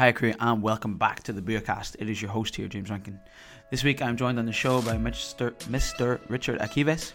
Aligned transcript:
Hi, 0.00 0.12
crew, 0.12 0.32
and 0.40 0.62
welcome 0.62 0.96
back 0.96 1.22
to 1.24 1.32
the 1.34 1.42
Beercast. 1.42 1.96
It 1.98 2.08
is 2.08 2.22
your 2.22 2.30
host 2.30 2.56
here, 2.56 2.66
James 2.68 2.88
Rankin. 2.88 3.20
This 3.70 3.84
week 3.84 4.00
I'm 4.00 4.16
joined 4.16 4.38
on 4.38 4.46
the 4.46 4.50
show 4.50 4.80
by 4.80 4.96
Mr. 4.96 5.52
Mr. 5.68 6.18
Richard 6.30 6.58
Akives. 6.58 7.12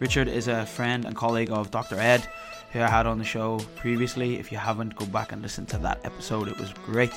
Richard 0.00 0.26
is 0.26 0.48
a 0.48 0.66
friend 0.66 1.04
and 1.04 1.14
colleague 1.14 1.52
of 1.52 1.70
Dr. 1.70 1.94
Ed, 1.96 2.26
who 2.72 2.80
I 2.80 2.88
had 2.88 3.06
on 3.06 3.18
the 3.18 3.24
show 3.24 3.60
previously. 3.76 4.40
If 4.40 4.50
you 4.50 4.58
haven't, 4.58 4.96
go 4.96 5.06
back 5.06 5.30
and 5.30 5.42
listen 5.42 5.64
to 5.66 5.78
that 5.78 6.00
episode, 6.02 6.48
it 6.48 6.58
was 6.58 6.72
great. 6.72 7.12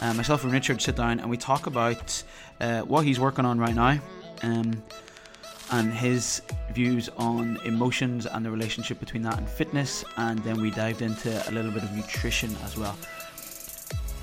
Uh, 0.00 0.12
myself 0.14 0.42
and 0.42 0.52
Richard 0.52 0.82
sit 0.82 0.96
down 0.96 1.20
and 1.20 1.30
we 1.30 1.36
talk 1.36 1.68
about 1.68 2.20
uh, 2.60 2.80
what 2.80 3.04
he's 3.04 3.20
working 3.20 3.44
on 3.44 3.60
right 3.60 3.76
now 3.76 4.00
um, 4.42 4.82
and 5.70 5.92
his 5.92 6.42
views 6.72 7.08
on 7.18 7.56
emotions 7.64 8.26
and 8.26 8.44
the 8.44 8.50
relationship 8.50 8.98
between 8.98 9.22
that 9.22 9.38
and 9.38 9.48
fitness. 9.48 10.04
And 10.16 10.40
then 10.40 10.60
we 10.60 10.72
dived 10.72 11.02
into 11.02 11.48
a 11.48 11.52
little 11.52 11.70
bit 11.70 11.84
of 11.84 11.92
nutrition 11.92 12.50
as 12.64 12.76
well 12.76 12.98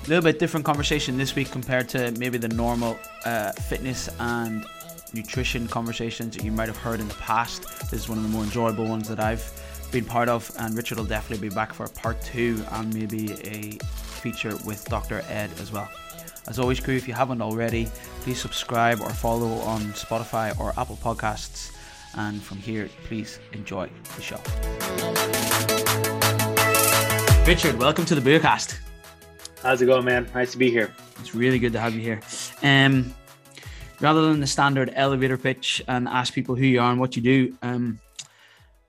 a 0.04 0.08
little 0.08 0.22
bit 0.22 0.38
different 0.38 0.66
conversation 0.66 1.16
this 1.16 1.34
week 1.34 1.50
compared 1.50 1.88
to 1.88 2.10
maybe 2.18 2.36
the 2.36 2.48
normal 2.48 2.98
uh, 3.24 3.52
fitness 3.52 4.10
and 4.20 4.66
nutrition 5.14 5.66
conversations 5.66 6.36
that 6.36 6.44
you 6.44 6.52
might 6.52 6.68
have 6.68 6.76
heard 6.76 7.00
in 7.00 7.08
the 7.08 7.14
past. 7.14 7.62
This 7.90 8.00
is 8.00 8.08
one 8.08 8.18
of 8.18 8.24
the 8.24 8.28
more 8.28 8.44
enjoyable 8.44 8.84
ones 8.84 9.08
that 9.08 9.18
I've 9.18 9.50
been 9.92 10.04
part 10.04 10.28
of, 10.28 10.50
and 10.58 10.76
Richard 10.76 10.98
will 10.98 11.06
definitely 11.06 11.48
be 11.48 11.54
back 11.54 11.72
for 11.72 11.88
part 11.88 12.20
two 12.20 12.62
and 12.72 12.92
maybe 12.92 13.32
a 13.44 13.78
feature 14.20 14.54
with 14.66 14.84
Dr. 14.86 15.24
Ed 15.28 15.50
as 15.58 15.72
well. 15.72 15.88
As 16.48 16.58
always, 16.58 16.80
crew, 16.80 16.96
if 16.96 17.08
you 17.08 17.14
haven't 17.14 17.40
already, 17.40 17.88
please 18.20 18.38
subscribe 18.38 19.00
or 19.00 19.08
follow 19.08 19.52
on 19.60 19.80
Spotify 19.92 20.58
or 20.60 20.74
Apple 20.78 20.98
Podcasts. 21.02 21.74
And 22.16 22.42
from 22.42 22.58
here, 22.58 22.90
please 23.04 23.38
enjoy 23.52 23.88
the 24.16 24.22
show. 24.22 24.40
Richard, 27.46 27.78
welcome 27.78 28.04
to 28.04 28.14
the 28.14 28.20
Beercast. 28.20 28.78
How's 29.64 29.80
it 29.80 29.86
going, 29.86 30.04
man? 30.04 30.28
Nice 30.34 30.52
to 30.52 30.58
be 30.58 30.70
here. 30.70 30.92
It's 31.20 31.34
really 31.34 31.58
good 31.58 31.72
to 31.72 31.80
have 31.80 31.94
you 31.94 32.02
here. 32.02 32.20
Um, 32.62 33.14
rather 33.98 34.20
than 34.28 34.40
the 34.40 34.46
standard 34.46 34.92
elevator 34.94 35.38
pitch 35.38 35.82
and 35.88 36.06
ask 36.06 36.34
people 36.34 36.54
who 36.54 36.66
you 36.66 36.82
are 36.82 36.90
and 36.90 37.00
what 37.00 37.16
you 37.16 37.22
do, 37.22 37.56
um, 37.62 37.98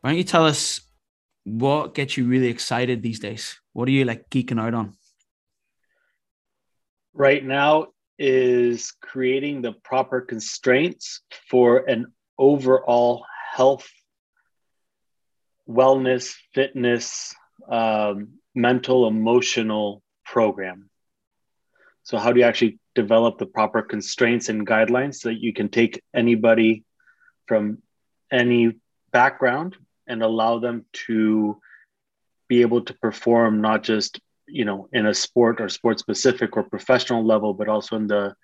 why 0.02 0.10
don't 0.10 0.18
you 0.18 0.26
tell 0.26 0.46
us 0.46 0.82
what 1.46 1.94
gets 1.94 2.18
you 2.18 2.26
really 2.26 2.48
excited 2.48 3.02
these 3.02 3.20
days? 3.22 3.58
What 3.72 3.88
are 3.88 3.92
you 3.94 4.04
like 4.04 4.30
geeking 4.30 4.60
out 4.60 4.74
on? 4.74 4.98
Right 7.14 7.44
now 7.46 7.88
is 8.20 8.92
creating 9.02 9.62
the 9.62 9.72
proper 9.72 10.20
constraints 10.20 11.22
for 11.50 11.88
an 11.88 12.08
overall 12.38 13.24
health, 13.54 13.88
wellness, 15.70 16.36
fitness, 16.54 17.34
um, 17.70 18.40
mental, 18.54 19.08
emotional 19.08 20.02
program. 20.26 20.90
So, 22.04 22.18
how 22.18 22.32
do 22.32 22.40
you 22.40 22.46
actually 22.46 22.80
develop 22.94 23.38
the 23.38 23.46
proper 23.46 23.82
constraints 23.82 24.50
and 24.50 24.66
guidelines 24.66 25.16
so 25.16 25.30
that 25.30 25.42
you 25.42 25.54
can 25.54 25.70
take 25.70 26.02
anybody 26.14 26.84
from 27.48 27.80
any 28.32 28.74
background 29.12 29.76
and 30.08 30.22
allow 30.22 30.60
them 30.60 30.86
to 31.08 31.60
be 32.48 32.62
able 32.62 32.82
to 32.82 32.94
perform 32.96 33.62
not 33.62 33.84
just 33.84 34.20
you 34.48 34.66
know 34.66 34.88
in 34.94 35.06
a 35.06 35.14
sport 35.14 35.60
or 35.60 35.70
sport 35.70 36.00
specific 36.00 36.56
or 36.56 36.64
professional 36.64 37.26
level 37.26 37.54
but 37.54 37.68
also 37.68 37.96
in 37.96 38.08
the 38.08 38.36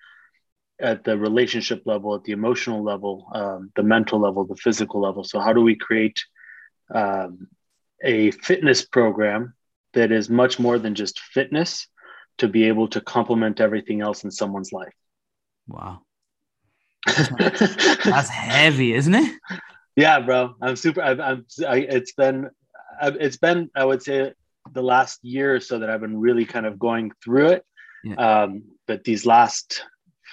at 0.80 1.04
the 1.04 1.16
relationship 1.16 1.82
level 1.84 2.14
at 2.14 2.24
the 2.24 2.32
emotional 2.32 2.82
level 2.82 3.26
um, 3.34 3.70
the 3.76 3.82
mental 3.82 4.18
level 4.18 4.44
the 4.44 4.56
physical 4.56 5.00
level 5.00 5.22
so 5.22 5.38
how 5.38 5.52
do 5.52 5.60
we 5.60 5.76
create 5.76 6.18
um, 6.94 7.46
a 8.02 8.30
fitness 8.32 8.84
program 8.84 9.54
that 9.94 10.12
is 10.12 10.30
much 10.30 10.58
more 10.58 10.78
than 10.78 10.94
just 10.94 11.20
fitness 11.20 11.88
to 12.38 12.48
be 12.48 12.64
able 12.68 12.88
to 12.88 13.00
complement 13.00 13.60
everything 13.60 14.00
else 14.00 14.24
in 14.24 14.30
someone's 14.30 14.72
life. 14.72 14.94
Wow. 15.68 16.00
That's 17.06 18.28
heavy, 18.28 18.94
isn't 18.94 19.14
it? 19.14 19.38
Yeah, 19.96 20.20
bro. 20.20 20.54
I'm 20.60 20.76
super. 20.76 21.02
I've, 21.02 21.20
I'm. 21.20 21.46
I, 21.66 21.78
it's 21.78 22.12
been. 22.12 22.48
It's 23.02 23.36
been. 23.36 23.70
I 23.74 23.84
would 23.84 24.02
say 24.02 24.32
the 24.72 24.82
last 24.82 25.18
year 25.22 25.56
or 25.56 25.60
so 25.60 25.80
that 25.80 25.90
I've 25.90 26.00
been 26.00 26.18
really 26.18 26.44
kind 26.44 26.66
of 26.66 26.78
going 26.78 27.12
through 27.22 27.48
it. 27.48 27.66
Yeah. 28.04 28.14
Um, 28.14 28.62
but 28.86 29.04
these 29.04 29.26
last 29.26 29.84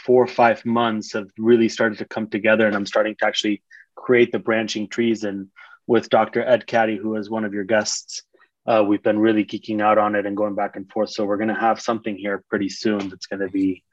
four 0.05 0.23
or 0.23 0.27
five 0.27 0.65
months 0.65 1.13
have 1.13 1.29
really 1.37 1.69
started 1.69 1.97
to 1.99 2.05
come 2.05 2.27
together, 2.27 2.67
and 2.67 2.75
I'm 2.75 2.85
starting 2.85 3.15
to 3.19 3.25
actually 3.25 3.63
create 3.95 4.31
the 4.31 4.39
branching 4.39 4.87
trees. 4.87 5.23
And 5.23 5.47
with 5.87 6.09
Dr. 6.09 6.43
Ed 6.43 6.67
Caddy, 6.67 6.97
who 6.97 7.15
is 7.15 7.29
one 7.29 7.45
of 7.45 7.53
your 7.53 7.63
guests, 7.63 8.21
uh, 8.69 8.83
we've 8.83 9.01
been 9.01 9.17
really 9.17 9.43
geeking 9.43 9.81
out 9.81 9.97
on 9.97 10.15
it 10.15 10.27
and 10.27 10.37
going 10.37 10.53
back 10.53 10.75
and 10.75 10.89
forth. 10.91 11.09
So 11.09 11.25
we're 11.25 11.37
going 11.37 11.49
to 11.49 11.55
have 11.55 11.81
something 11.81 12.15
here 12.15 12.43
pretty 12.49 12.69
soon 12.69 13.09
that's 13.09 13.25
going 13.25 13.39
to 13.39 13.49
be, 13.49 13.83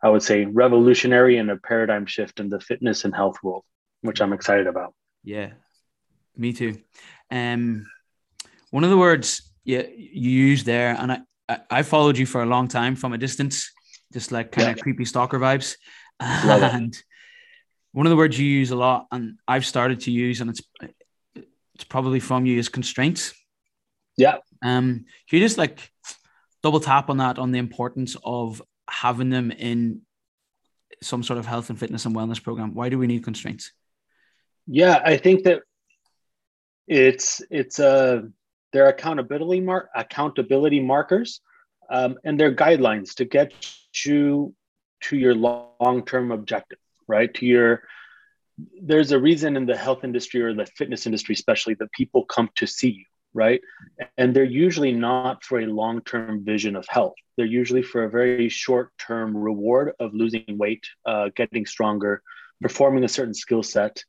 I 0.00 0.08
would 0.08 0.22
say, 0.22 0.44
revolutionary 0.44 1.38
and 1.38 1.50
a 1.50 1.56
paradigm 1.56 2.06
shift 2.06 2.38
in 2.38 2.48
the 2.48 2.60
fitness 2.60 3.04
and 3.04 3.14
health 3.14 3.38
world, 3.42 3.64
which 4.02 4.20
I'm 4.20 4.32
excited 4.32 4.68
about. 4.68 4.94
Yeah, 5.24 5.50
me 6.36 6.52
too. 6.52 6.78
Um, 7.32 7.86
one 8.70 8.84
of 8.84 8.90
the 8.90 8.96
words 8.96 9.42
you, 9.64 9.84
you 9.96 10.30
used 10.30 10.66
there, 10.66 10.96
and 10.96 11.12
I, 11.48 11.58
I 11.68 11.82
followed 11.82 12.16
you 12.16 12.26
for 12.26 12.44
a 12.44 12.46
long 12.46 12.68
time 12.68 12.94
from 12.94 13.12
a 13.12 13.18
distance, 13.18 13.72
just 14.12 14.30
like 14.30 14.52
kind 14.52 14.68
yeah. 14.68 14.72
of 14.74 14.80
creepy 14.80 15.04
stalker 15.04 15.40
vibes. 15.40 15.74
and 16.20 16.96
one 17.90 18.06
of 18.06 18.10
the 18.10 18.16
words 18.16 18.38
you 18.38 18.46
use 18.46 18.70
a 18.70 18.76
lot, 18.76 19.08
and 19.10 19.38
I've 19.48 19.66
started 19.66 20.00
to 20.00 20.12
use, 20.12 20.40
and 20.40 20.48
it's 20.48 20.62
it's 21.74 21.84
probably 21.84 22.20
from 22.20 22.46
you, 22.46 22.58
is 22.58 22.68
constraints 22.68 23.34
yeah. 24.22 24.36
Um, 24.62 25.04
can 25.28 25.38
you 25.38 25.40
just 25.40 25.58
like 25.58 25.90
double 26.62 26.80
tap 26.80 27.10
on 27.10 27.18
that 27.18 27.38
on 27.38 27.50
the 27.52 27.58
importance 27.58 28.16
of 28.24 28.62
having 28.88 29.30
them 29.30 29.50
in 29.50 30.02
some 31.02 31.22
sort 31.22 31.38
of 31.38 31.46
health 31.46 31.70
and 31.70 31.78
fitness 31.78 32.04
and 32.06 32.14
wellness 32.14 32.42
program? 32.42 32.74
Why 32.74 32.88
do 32.88 32.98
we 32.98 33.06
need 33.06 33.24
constraints? 33.24 33.72
Yeah, 34.66 35.02
I 35.04 35.16
think 35.16 35.42
that 35.44 35.62
it's 36.86 37.42
it's 37.50 37.78
a 37.78 37.88
uh, 37.88 38.22
they're 38.72 38.88
accountability 38.88 39.60
mark 39.60 39.88
accountability 39.94 40.80
markers 40.80 41.40
um, 41.90 42.16
and 42.24 42.38
they're 42.38 42.54
guidelines 42.54 43.14
to 43.14 43.24
get 43.24 43.52
you 44.04 44.54
to 45.02 45.16
your 45.16 45.34
long 45.34 46.04
term 46.06 46.30
objective, 46.30 46.78
right? 47.08 47.32
To 47.34 47.46
your 47.46 47.82
there's 48.80 49.12
a 49.12 49.18
reason 49.18 49.56
in 49.56 49.66
the 49.66 49.76
health 49.76 50.04
industry 50.04 50.42
or 50.42 50.54
the 50.54 50.66
fitness 50.66 51.06
industry, 51.06 51.34
especially, 51.34 51.74
that 51.74 51.90
people 51.92 52.24
come 52.24 52.50
to 52.56 52.66
see 52.66 52.90
you 52.90 53.04
right? 53.34 53.60
And 54.16 54.34
they're 54.34 54.44
usually 54.44 54.92
not 54.92 55.44
for 55.44 55.60
a 55.60 55.66
long 55.66 56.02
term 56.02 56.44
vision 56.44 56.76
of 56.76 56.86
health. 56.88 57.14
They're 57.36 57.46
usually 57.46 57.82
for 57.82 58.04
a 58.04 58.10
very 58.10 58.48
short 58.48 58.90
term 58.98 59.36
reward 59.36 59.92
of 59.98 60.14
losing 60.14 60.44
weight, 60.48 60.84
uh, 61.06 61.30
getting 61.34 61.66
stronger, 61.66 62.22
performing 62.60 63.04
a 63.04 63.08
certain 63.08 63.34
skill 63.34 63.62
set. 63.62 64.04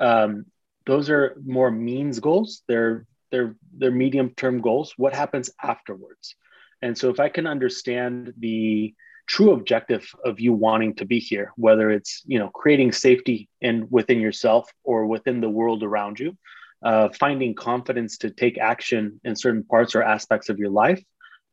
Um, 0.00 0.46
those 0.86 1.10
are 1.10 1.36
more 1.44 1.70
means 1.70 2.20
goals. 2.20 2.62
They're 2.66 3.06
they're 3.30 3.56
they're 3.76 3.90
medium 3.90 4.30
term 4.30 4.60
goals. 4.60 4.94
What 4.96 5.14
happens 5.14 5.50
afterwards? 5.62 6.34
And 6.82 6.96
so, 6.96 7.10
if 7.10 7.20
I 7.20 7.28
can 7.28 7.46
understand 7.46 8.32
the 8.38 8.94
true 9.26 9.52
objective 9.52 10.10
of 10.24 10.40
you 10.40 10.54
wanting 10.54 10.94
to 10.94 11.04
be 11.04 11.18
here, 11.18 11.52
whether 11.56 11.90
it's 11.90 12.22
you 12.26 12.38
know 12.38 12.48
creating 12.48 12.92
safety 12.92 13.48
in 13.60 13.86
within 13.90 14.20
yourself 14.20 14.70
or 14.82 15.06
within 15.06 15.40
the 15.40 15.50
world 15.50 15.82
around 15.82 16.18
you, 16.18 16.36
uh, 16.82 17.08
finding 17.18 17.54
confidence 17.54 18.18
to 18.18 18.30
take 18.30 18.58
action 18.58 19.20
in 19.24 19.36
certain 19.36 19.64
parts 19.64 19.94
or 19.94 20.02
aspects 20.02 20.48
of 20.48 20.58
your 20.58 20.70
life 20.70 21.02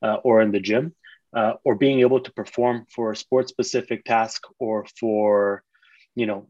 uh, 0.02 0.16
or 0.24 0.42
in 0.42 0.52
the 0.52 0.60
gym, 0.60 0.94
uh, 1.36 1.54
or 1.64 1.76
being 1.76 2.00
able 2.00 2.20
to 2.20 2.32
perform 2.32 2.86
for 2.94 3.12
a 3.12 3.16
sport 3.16 3.50
specific 3.50 4.04
task 4.06 4.44
or 4.60 4.86
for, 5.00 5.64
you 6.16 6.26
know, 6.26 6.48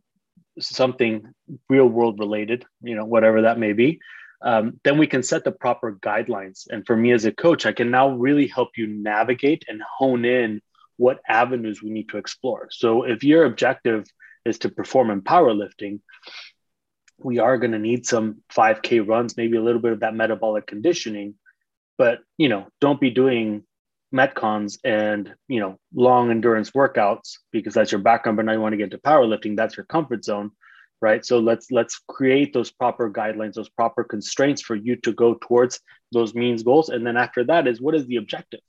something 0.59 1.33
real 1.69 1.87
world 1.87 2.19
related, 2.19 2.65
you 2.81 2.95
know, 2.95 3.05
whatever 3.05 3.43
that 3.43 3.59
may 3.59 3.73
be. 3.73 3.99
Um, 4.41 4.79
then 4.83 4.97
we 4.97 5.07
can 5.07 5.23
set 5.23 5.43
the 5.43 5.51
proper 5.51 5.93
guidelines. 5.93 6.67
And 6.69 6.85
for 6.85 6.95
me 6.95 7.11
as 7.13 7.25
a 7.25 7.31
coach, 7.31 7.65
I 7.65 7.71
can 7.71 7.89
now 7.89 8.09
really 8.09 8.47
help 8.47 8.69
you 8.77 8.87
navigate 8.87 9.65
and 9.67 9.81
hone 9.81 10.25
in 10.25 10.61
what 10.97 11.19
avenues 11.27 11.81
we 11.81 11.89
need 11.89 12.09
to 12.09 12.17
explore. 12.17 12.67
So 12.71 13.03
if 13.03 13.23
your 13.23 13.45
objective 13.45 14.05
is 14.45 14.59
to 14.59 14.69
perform 14.69 15.09
in 15.09 15.21
powerlifting, 15.21 15.99
we 17.17 17.39
are 17.39 17.57
going 17.57 17.71
to 17.71 17.79
need 17.79 18.05
some 18.05 18.41
5k 18.53 19.07
runs 19.07 19.37
maybe 19.37 19.57
a 19.57 19.63
little 19.63 19.81
bit 19.81 19.93
of 19.93 20.01
that 20.01 20.15
metabolic 20.15 20.67
conditioning 20.67 21.35
but 21.97 22.19
you 22.37 22.49
know 22.49 22.67
don't 22.81 22.99
be 22.99 23.09
doing 23.09 23.63
metcons 24.13 24.77
and 24.83 25.33
you 25.47 25.59
know 25.59 25.77
long 25.93 26.31
endurance 26.31 26.71
workouts 26.71 27.37
because 27.51 27.73
that's 27.73 27.91
your 27.91 28.01
background 28.01 28.37
but 28.37 28.45
now 28.45 28.53
you 28.53 28.61
want 28.61 28.73
to 28.73 28.77
get 28.77 28.85
into 28.85 28.97
powerlifting 28.97 29.55
that's 29.55 29.77
your 29.77 29.85
comfort 29.85 30.23
zone 30.23 30.51
right? 31.01 31.25
So 31.25 31.39
let's 31.39 31.71
let's 31.71 31.99
create 32.07 32.53
those 32.53 32.71
proper 32.71 33.11
guidelines 33.11 33.53
those 33.53 33.69
proper 33.69 34.03
constraints 34.03 34.61
for 34.61 34.75
you 34.75 34.95
to 34.97 35.13
go 35.13 35.35
towards 35.35 35.79
those 36.11 36.33
means 36.33 36.63
goals. 36.63 36.89
And 36.89 37.05
then 37.05 37.17
after 37.17 37.43
that 37.45 37.67
is 37.67 37.81
what 37.81 37.95
is 37.95 38.07
the 38.07 38.17
objective 38.17 38.61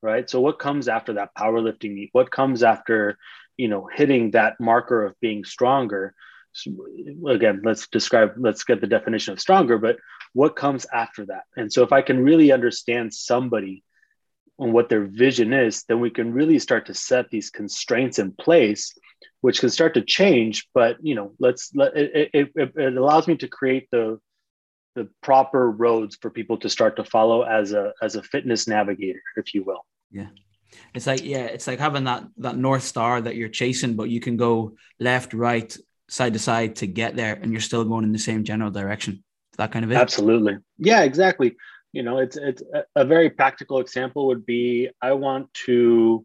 right? 0.00 0.30
So 0.30 0.40
what 0.40 0.60
comes 0.60 0.86
after 0.86 1.14
that 1.14 1.34
powerlifting 1.36 1.94
meet? 1.94 2.10
What 2.12 2.30
comes 2.30 2.62
after 2.62 3.18
you 3.56 3.68
know 3.68 3.88
hitting 3.92 4.30
that 4.32 4.60
marker 4.60 5.04
of 5.04 5.18
being 5.20 5.44
stronger 5.44 6.14
again 7.28 7.60
let's 7.64 7.88
describe 7.88 8.32
let's 8.36 8.64
get 8.64 8.80
the 8.80 8.86
definition 8.86 9.32
of 9.32 9.40
stronger 9.40 9.78
but 9.78 9.96
what 10.32 10.56
comes 10.56 10.86
after 10.92 11.26
that 11.26 11.42
and 11.56 11.72
so 11.72 11.82
if 11.82 11.92
i 11.92 12.02
can 12.02 12.22
really 12.22 12.52
understand 12.52 13.12
somebody 13.12 13.82
on 14.58 14.72
what 14.72 14.88
their 14.88 15.04
vision 15.04 15.52
is, 15.52 15.84
then 15.84 16.00
we 16.00 16.10
can 16.10 16.32
really 16.32 16.58
start 16.58 16.86
to 16.86 16.94
set 16.94 17.30
these 17.30 17.50
constraints 17.50 18.18
in 18.18 18.32
place, 18.32 18.96
which 19.40 19.60
can 19.60 19.70
start 19.70 19.94
to 19.94 20.02
change. 20.02 20.68
But 20.74 20.96
you 21.00 21.14
know, 21.14 21.32
let's 21.38 21.70
let 21.74 21.96
it, 21.96 22.30
it, 22.34 22.50
it 22.54 22.96
allows 22.96 23.28
me 23.28 23.36
to 23.36 23.48
create 23.48 23.88
the 23.92 24.18
the 24.94 25.08
proper 25.22 25.70
roads 25.70 26.18
for 26.20 26.30
people 26.30 26.56
to 26.58 26.68
start 26.68 26.96
to 26.96 27.04
follow 27.04 27.42
as 27.42 27.72
a 27.72 27.92
as 28.02 28.16
a 28.16 28.22
fitness 28.22 28.66
navigator, 28.66 29.22
if 29.36 29.54
you 29.54 29.62
will. 29.62 29.84
Yeah. 30.10 30.28
It's 30.92 31.06
like 31.06 31.24
yeah, 31.24 31.44
it's 31.44 31.66
like 31.66 31.78
having 31.78 32.04
that 32.04 32.24
that 32.38 32.56
north 32.56 32.82
star 32.82 33.20
that 33.20 33.36
you're 33.36 33.48
chasing, 33.48 33.94
but 33.94 34.10
you 34.10 34.20
can 34.20 34.36
go 34.36 34.76
left, 34.98 35.34
right, 35.34 35.74
side 36.08 36.32
to 36.32 36.38
side 36.38 36.76
to 36.76 36.86
get 36.86 37.16
there, 37.16 37.34
and 37.34 37.52
you're 37.52 37.60
still 37.60 37.84
going 37.84 38.04
in 38.04 38.12
the 38.12 38.18
same 38.18 38.44
general 38.44 38.70
direction. 38.70 39.22
That 39.56 39.72
kind 39.72 39.84
of 39.84 39.90
it. 39.90 39.96
Absolutely. 39.96 40.58
Yeah, 40.78 41.02
exactly 41.02 41.56
you 41.92 42.02
know 42.02 42.18
it's 42.18 42.36
it's 42.36 42.62
a 42.96 43.04
very 43.04 43.30
practical 43.30 43.78
example 43.80 44.26
would 44.26 44.44
be 44.44 44.88
i 45.00 45.12
want 45.12 45.52
to 45.54 46.24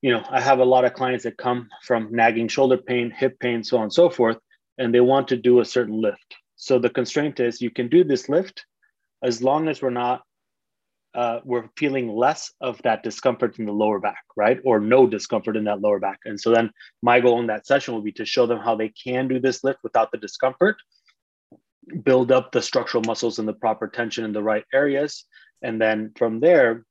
you 0.00 0.10
know 0.12 0.24
i 0.30 0.40
have 0.40 0.60
a 0.60 0.64
lot 0.64 0.84
of 0.84 0.94
clients 0.94 1.24
that 1.24 1.36
come 1.36 1.68
from 1.82 2.08
nagging 2.10 2.48
shoulder 2.48 2.76
pain 2.76 3.10
hip 3.10 3.38
pain 3.38 3.62
so 3.62 3.76
on 3.76 3.84
and 3.84 3.92
so 3.92 4.08
forth 4.08 4.38
and 4.78 4.94
they 4.94 5.00
want 5.00 5.28
to 5.28 5.36
do 5.36 5.60
a 5.60 5.64
certain 5.64 6.00
lift 6.00 6.34
so 6.56 6.78
the 6.78 6.90
constraint 6.90 7.38
is 7.40 7.60
you 7.60 7.70
can 7.70 7.88
do 7.88 8.02
this 8.04 8.28
lift 8.28 8.64
as 9.22 9.42
long 9.42 9.68
as 9.68 9.82
we're 9.82 9.90
not 9.90 10.22
uh, 11.14 11.40
we're 11.44 11.68
feeling 11.76 12.08
less 12.08 12.52
of 12.60 12.80
that 12.82 13.02
discomfort 13.02 13.58
in 13.58 13.66
the 13.66 13.72
lower 13.72 13.98
back 13.98 14.24
right 14.36 14.60
or 14.64 14.80
no 14.80 15.06
discomfort 15.06 15.56
in 15.56 15.64
that 15.64 15.80
lower 15.80 15.98
back 15.98 16.18
and 16.24 16.40
so 16.40 16.50
then 16.50 16.70
my 17.02 17.20
goal 17.20 17.40
in 17.40 17.46
that 17.46 17.66
session 17.66 17.94
will 17.94 18.02
be 18.02 18.12
to 18.12 18.24
show 18.24 18.46
them 18.46 18.58
how 18.58 18.74
they 18.74 18.88
can 18.88 19.28
do 19.28 19.38
this 19.38 19.62
lift 19.62 19.78
without 19.82 20.10
the 20.10 20.18
discomfort 20.18 20.76
build 22.04 22.30
up 22.30 22.52
the 22.52 22.62
structural 22.62 23.02
muscles 23.06 23.38
and 23.38 23.48
the 23.48 23.52
proper 23.52 23.88
tension 23.88 24.24
in 24.24 24.32
the 24.32 24.42
right 24.42 24.64
areas. 24.72 25.24
And 25.62 25.80
then 25.80 26.12
from 26.16 26.40
there, 26.40 26.84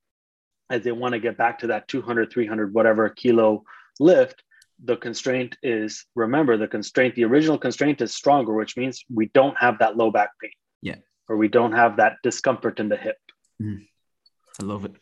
as 0.70 0.84
they 0.84 0.92
want 0.92 1.14
to 1.14 1.20
get 1.20 1.38
back 1.38 1.60
to 1.60 1.68
that 1.68 1.88
200, 1.88 2.32
300, 2.32 2.74
whatever 2.74 3.10
kilo 3.10 3.64
lift, 4.00 4.44
the 4.84 4.98
constraint 4.98 5.58
is 5.62 6.06
remember 6.16 6.58
the 6.58 6.68
constraint, 6.68 7.16
the 7.16 7.26
original 7.26 7.58
constraint 7.58 8.02
is 8.02 8.16
stronger, 8.16 8.54
which 8.54 8.78
means 8.78 9.04
we 9.14 9.30
don't 9.34 9.58
have 9.58 9.80
that 9.80 9.96
low 9.96 10.12
back 10.12 10.32
pain. 10.42 10.52
Yeah. 10.82 10.96
Or 11.28 11.38
we 11.38 11.48
don't 11.48 11.74
have 11.74 11.98
that 11.98 12.18
discomfort 12.24 12.80
in 12.80 12.90
the 12.90 12.98
hip. 12.98 13.18
Mm. 13.62 13.88
I 14.62 14.66
love 14.66 14.86
it. 14.86 14.96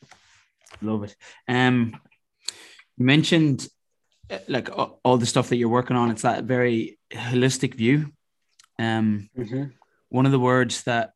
Love 0.81 1.03
it. 1.03 1.15
Um, 1.47 1.99
you 2.97 3.05
mentioned 3.05 3.67
uh, 4.29 4.37
like 4.47 4.69
all 5.03 5.17
the 5.17 5.25
stuff 5.25 5.49
that 5.49 5.57
you're 5.57 5.69
working 5.69 5.97
on. 5.97 6.11
It's 6.11 6.21
that 6.21 6.43
very 6.43 6.99
holistic 7.11 7.75
view. 7.75 8.11
Um, 8.77 9.29
mm-hmm 9.37 9.65
one 10.09 10.25
of 10.25 10.31
the 10.31 10.39
words 10.39 10.83
that 10.83 11.13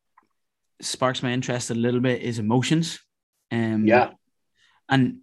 sparks 0.81 1.21
my 1.21 1.31
interest 1.31 1.69
a 1.69 1.75
little 1.75 1.99
bit 1.99 2.21
is 2.21 2.39
emotions. 2.39 2.99
Um, 3.51 3.85
yeah. 3.85 4.11
And 4.87 5.19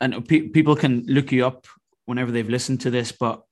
and 0.00 0.26
pe- 0.26 0.48
people 0.48 0.74
can 0.74 1.04
look 1.06 1.30
you 1.30 1.46
up 1.46 1.66
whenever 2.06 2.32
they've 2.32 2.48
listened 2.48 2.80
to 2.80 2.90
this, 2.90 3.12
but 3.12 3.42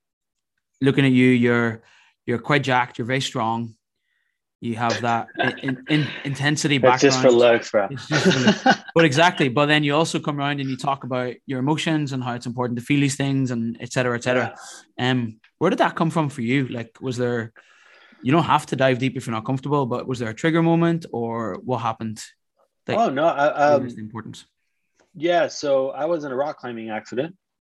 looking 0.81 1.05
at 1.05 1.11
you, 1.11 1.27
you're 1.27 1.83
you're 2.25 2.39
quite 2.39 2.63
jacked. 2.63 2.97
You're 2.97 3.07
very 3.07 3.21
strong. 3.21 3.75
You 4.61 4.75
have 4.75 5.01
that 5.01 5.27
in, 5.63 5.83
in, 5.89 6.07
intensity 6.23 6.77
background. 6.77 7.03
It's 7.03 7.15
just 7.15 7.21
for 7.21 7.31
looks, 7.31 7.71
bro. 7.71 7.89
but 8.95 9.05
exactly. 9.05 9.49
But 9.49 9.65
then 9.65 9.83
you 9.83 9.95
also 9.95 10.19
come 10.19 10.37
around 10.37 10.59
and 10.59 10.69
you 10.69 10.77
talk 10.77 11.03
about 11.03 11.33
your 11.47 11.59
emotions 11.59 12.13
and 12.13 12.23
how 12.23 12.35
it's 12.35 12.45
important 12.45 12.77
to 12.77 12.85
feel 12.85 12.99
these 12.99 13.15
things 13.15 13.49
and 13.49 13.75
et 13.81 13.91
cetera, 13.91 14.15
et 14.15 14.23
cetera. 14.23 14.55
Yeah. 14.99 15.11
Um, 15.11 15.39
where 15.57 15.71
did 15.71 15.79
that 15.79 15.95
come 15.95 16.11
from 16.11 16.29
for 16.29 16.41
you? 16.41 16.67
Like, 16.67 17.01
was 17.01 17.17
there 17.17 17.53
you 18.21 18.31
don't 18.31 18.43
have 18.43 18.65
to 18.67 18.75
dive 18.75 18.99
deep 18.99 19.17
if 19.17 19.25
you're 19.25 19.35
not 19.35 19.45
comfortable. 19.45 19.85
But 19.85 20.07
was 20.07 20.19
there 20.19 20.29
a 20.29 20.33
trigger 20.33 20.61
moment, 20.61 21.05
or 21.11 21.57
what 21.63 21.79
happened? 21.79 22.21
oh 22.89 23.09
no, 23.09 23.25
I, 23.25 23.73
um, 23.73 23.87
the 23.87 23.99
importance. 23.99 24.45
Yeah, 25.15 25.47
so 25.47 25.89
I 25.89 26.05
was 26.05 26.23
in 26.23 26.31
a 26.31 26.35
rock 26.35 26.57
climbing 26.57 26.89
accident. 26.89 27.35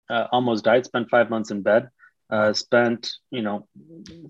Uh, 0.10 0.28
almost 0.32 0.64
died. 0.64 0.86
Spent 0.86 1.10
five 1.10 1.30
months 1.30 1.52
in 1.52 1.62
bed. 1.62 1.90
Uh, 2.30 2.54
spent 2.54 3.12
you 3.32 3.42
know 3.42 3.68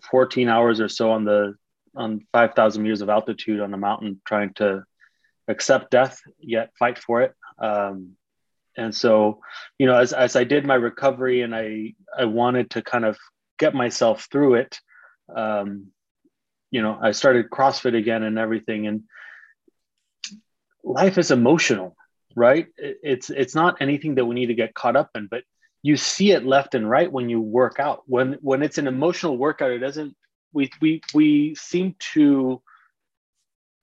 14 0.10 0.50
hours 0.50 0.82
or 0.82 0.90
so 0.90 1.12
on 1.12 1.24
the 1.24 1.56
on 1.96 2.26
5,000 2.32 2.82
meters 2.82 3.02
of 3.02 3.10
altitude 3.10 3.60
on 3.60 3.72
the 3.72 3.78
mountain 3.78 4.22
trying 4.26 4.54
to 4.56 4.84
accept 5.48 5.92
death 5.92 6.22
yet 6.40 6.72
fight 6.78 6.98
for 6.98 7.22
it. 7.22 7.34
Um, 7.60 8.14
and 8.76 8.94
so, 8.94 9.42
you 9.78 9.86
know, 9.86 9.98
as, 9.98 10.14
as 10.14 10.36
I 10.36 10.44
did 10.44 10.66
my 10.66 10.76
recovery 10.76 11.42
and 11.42 11.56
I, 11.56 11.94
I 12.18 12.26
wanted 12.26 12.72
to 12.72 12.82
kind 12.82 13.06
of 13.06 13.18
get 13.60 13.76
myself 13.76 14.28
through 14.32 14.56
it, 14.56 14.80
um, 15.36 15.88
you 16.72 16.82
know, 16.82 16.98
I 17.00 17.12
started 17.12 17.52
CrossFit 17.52 17.96
again 17.96 18.24
and 18.24 18.40
everything. 18.40 18.88
And 18.88 19.04
life 20.84 21.18
is 21.18 21.30
emotional, 21.30 21.96
right? 22.36 22.68
It's 22.78 23.30
it's 23.30 23.54
not 23.54 23.78
anything 23.80 24.16
that 24.16 24.26
we 24.26 24.36
need 24.36 24.48
to 24.48 24.56
get 24.56 24.74
caught 24.74 24.96
up 24.96 25.12
in, 25.14 25.28
but 25.28 25.44
you 25.84 25.98
see 25.98 26.32
it 26.32 26.46
left 26.46 26.76
and 26.76 26.90
right 26.90 27.12
when 27.12 27.30
you 27.30 27.42
work 27.42 27.80
out. 27.80 28.02
When 28.08 28.34
when 28.42 28.64
it's 28.64 28.80
an 28.80 28.88
emotional 28.88 29.38
workout, 29.38 29.72
it 29.72 29.80
doesn't. 29.80 30.16
We 30.54 30.70
we 30.82 31.02
we 31.14 31.56
seem 31.56 31.96
to 32.14 32.62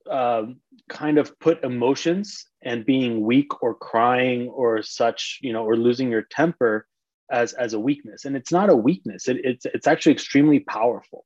um, 0.09 0.57
kind 0.89 1.17
of 1.17 1.39
put 1.39 1.63
emotions 1.63 2.45
and 2.63 2.85
being 2.85 3.25
weak 3.25 3.61
or 3.61 3.75
crying 3.75 4.49
or 4.49 4.81
such, 4.81 5.39
you 5.41 5.53
know, 5.53 5.63
or 5.63 5.75
losing 5.75 6.09
your 6.09 6.23
temper 6.23 6.87
as 7.29 7.53
as 7.53 7.73
a 7.73 7.79
weakness, 7.79 8.25
and 8.25 8.35
it's 8.35 8.51
not 8.51 8.69
a 8.69 8.75
weakness. 8.75 9.27
It, 9.27 9.37
it's 9.43 9.65
it's 9.65 9.87
actually 9.87 10.13
extremely 10.13 10.59
powerful. 10.59 11.25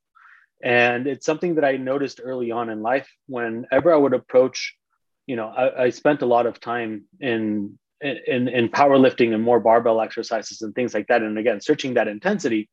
And 0.62 1.06
it's 1.06 1.26
something 1.26 1.56
that 1.56 1.64
I 1.64 1.76
noticed 1.76 2.20
early 2.22 2.50
on 2.50 2.70
in 2.70 2.82
life 2.82 3.08
whenever 3.26 3.92
I 3.92 3.96
would 3.96 4.14
approach, 4.14 4.74
you 5.26 5.36
know, 5.36 5.48
I, 5.48 5.84
I 5.84 5.90
spent 5.90 6.22
a 6.22 6.26
lot 6.26 6.46
of 6.46 6.60
time 6.60 7.04
in, 7.20 7.78
in, 8.00 8.48
in 8.48 8.68
powerlifting 8.68 9.34
and 9.34 9.42
more 9.42 9.60
barbell 9.60 10.00
exercises 10.00 10.62
and 10.62 10.74
things 10.74 10.94
like 10.94 11.08
that. 11.08 11.22
And 11.22 11.38
again, 11.38 11.60
searching 11.60 11.94
that 11.94 12.08
intensity. 12.08 12.70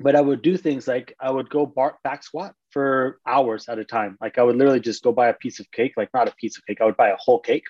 But 0.00 0.16
I 0.16 0.20
would 0.20 0.42
do 0.42 0.56
things 0.56 0.86
like 0.86 1.14
I 1.20 1.30
would 1.30 1.50
go 1.50 1.66
bar, 1.66 1.98
back 2.04 2.22
squat 2.22 2.54
for 2.70 3.18
hours 3.26 3.68
at 3.68 3.78
a 3.78 3.84
time. 3.84 4.16
Like 4.20 4.38
I 4.38 4.42
would 4.42 4.56
literally 4.56 4.80
just 4.80 5.02
go 5.02 5.12
buy 5.12 5.28
a 5.28 5.34
piece 5.34 5.60
of 5.60 5.70
cake, 5.70 5.94
like 5.96 6.10
not 6.14 6.28
a 6.28 6.34
piece 6.40 6.56
of 6.56 6.66
cake, 6.66 6.80
I 6.80 6.84
would 6.84 6.96
buy 6.96 7.08
a 7.08 7.16
whole 7.16 7.40
cake. 7.40 7.64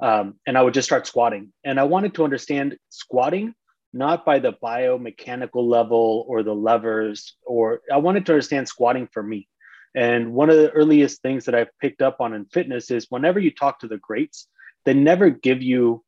Um, 0.00 0.34
and 0.46 0.58
I 0.58 0.62
would 0.62 0.74
just 0.74 0.88
start 0.88 1.06
squatting. 1.06 1.52
And 1.64 1.78
I 1.78 1.84
wanted 1.84 2.14
to 2.14 2.24
understand 2.24 2.76
squatting 2.88 3.54
not 3.94 4.24
by 4.24 4.40
the 4.40 4.52
biomechanical 4.52 5.66
level 5.68 6.24
or 6.28 6.42
the 6.42 6.54
levers, 6.54 7.36
or 7.46 7.80
I 7.90 7.98
wanted 7.98 8.26
to 8.26 8.32
understand 8.32 8.68
squatting 8.68 9.08
for 9.12 9.22
me. 9.22 9.48
And 9.94 10.34
one 10.34 10.50
of 10.50 10.56
the 10.56 10.70
earliest 10.70 11.22
things 11.22 11.44
that 11.44 11.54
I've 11.54 11.70
picked 11.80 12.02
up 12.02 12.20
on 12.20 12.34
in 12.34 12.46
fitness 12.46 12.90
is 12.90 13.06
whenever 13.08 13.38
you 13.38 13.52
talk 13.52 13.78
to 13.80 13.88
the 13.88 13.98
greats, 13.98 14.48
they 14.84 14.94
never 14.94 15.30
give 15.30 15.62
you 15.62 16.02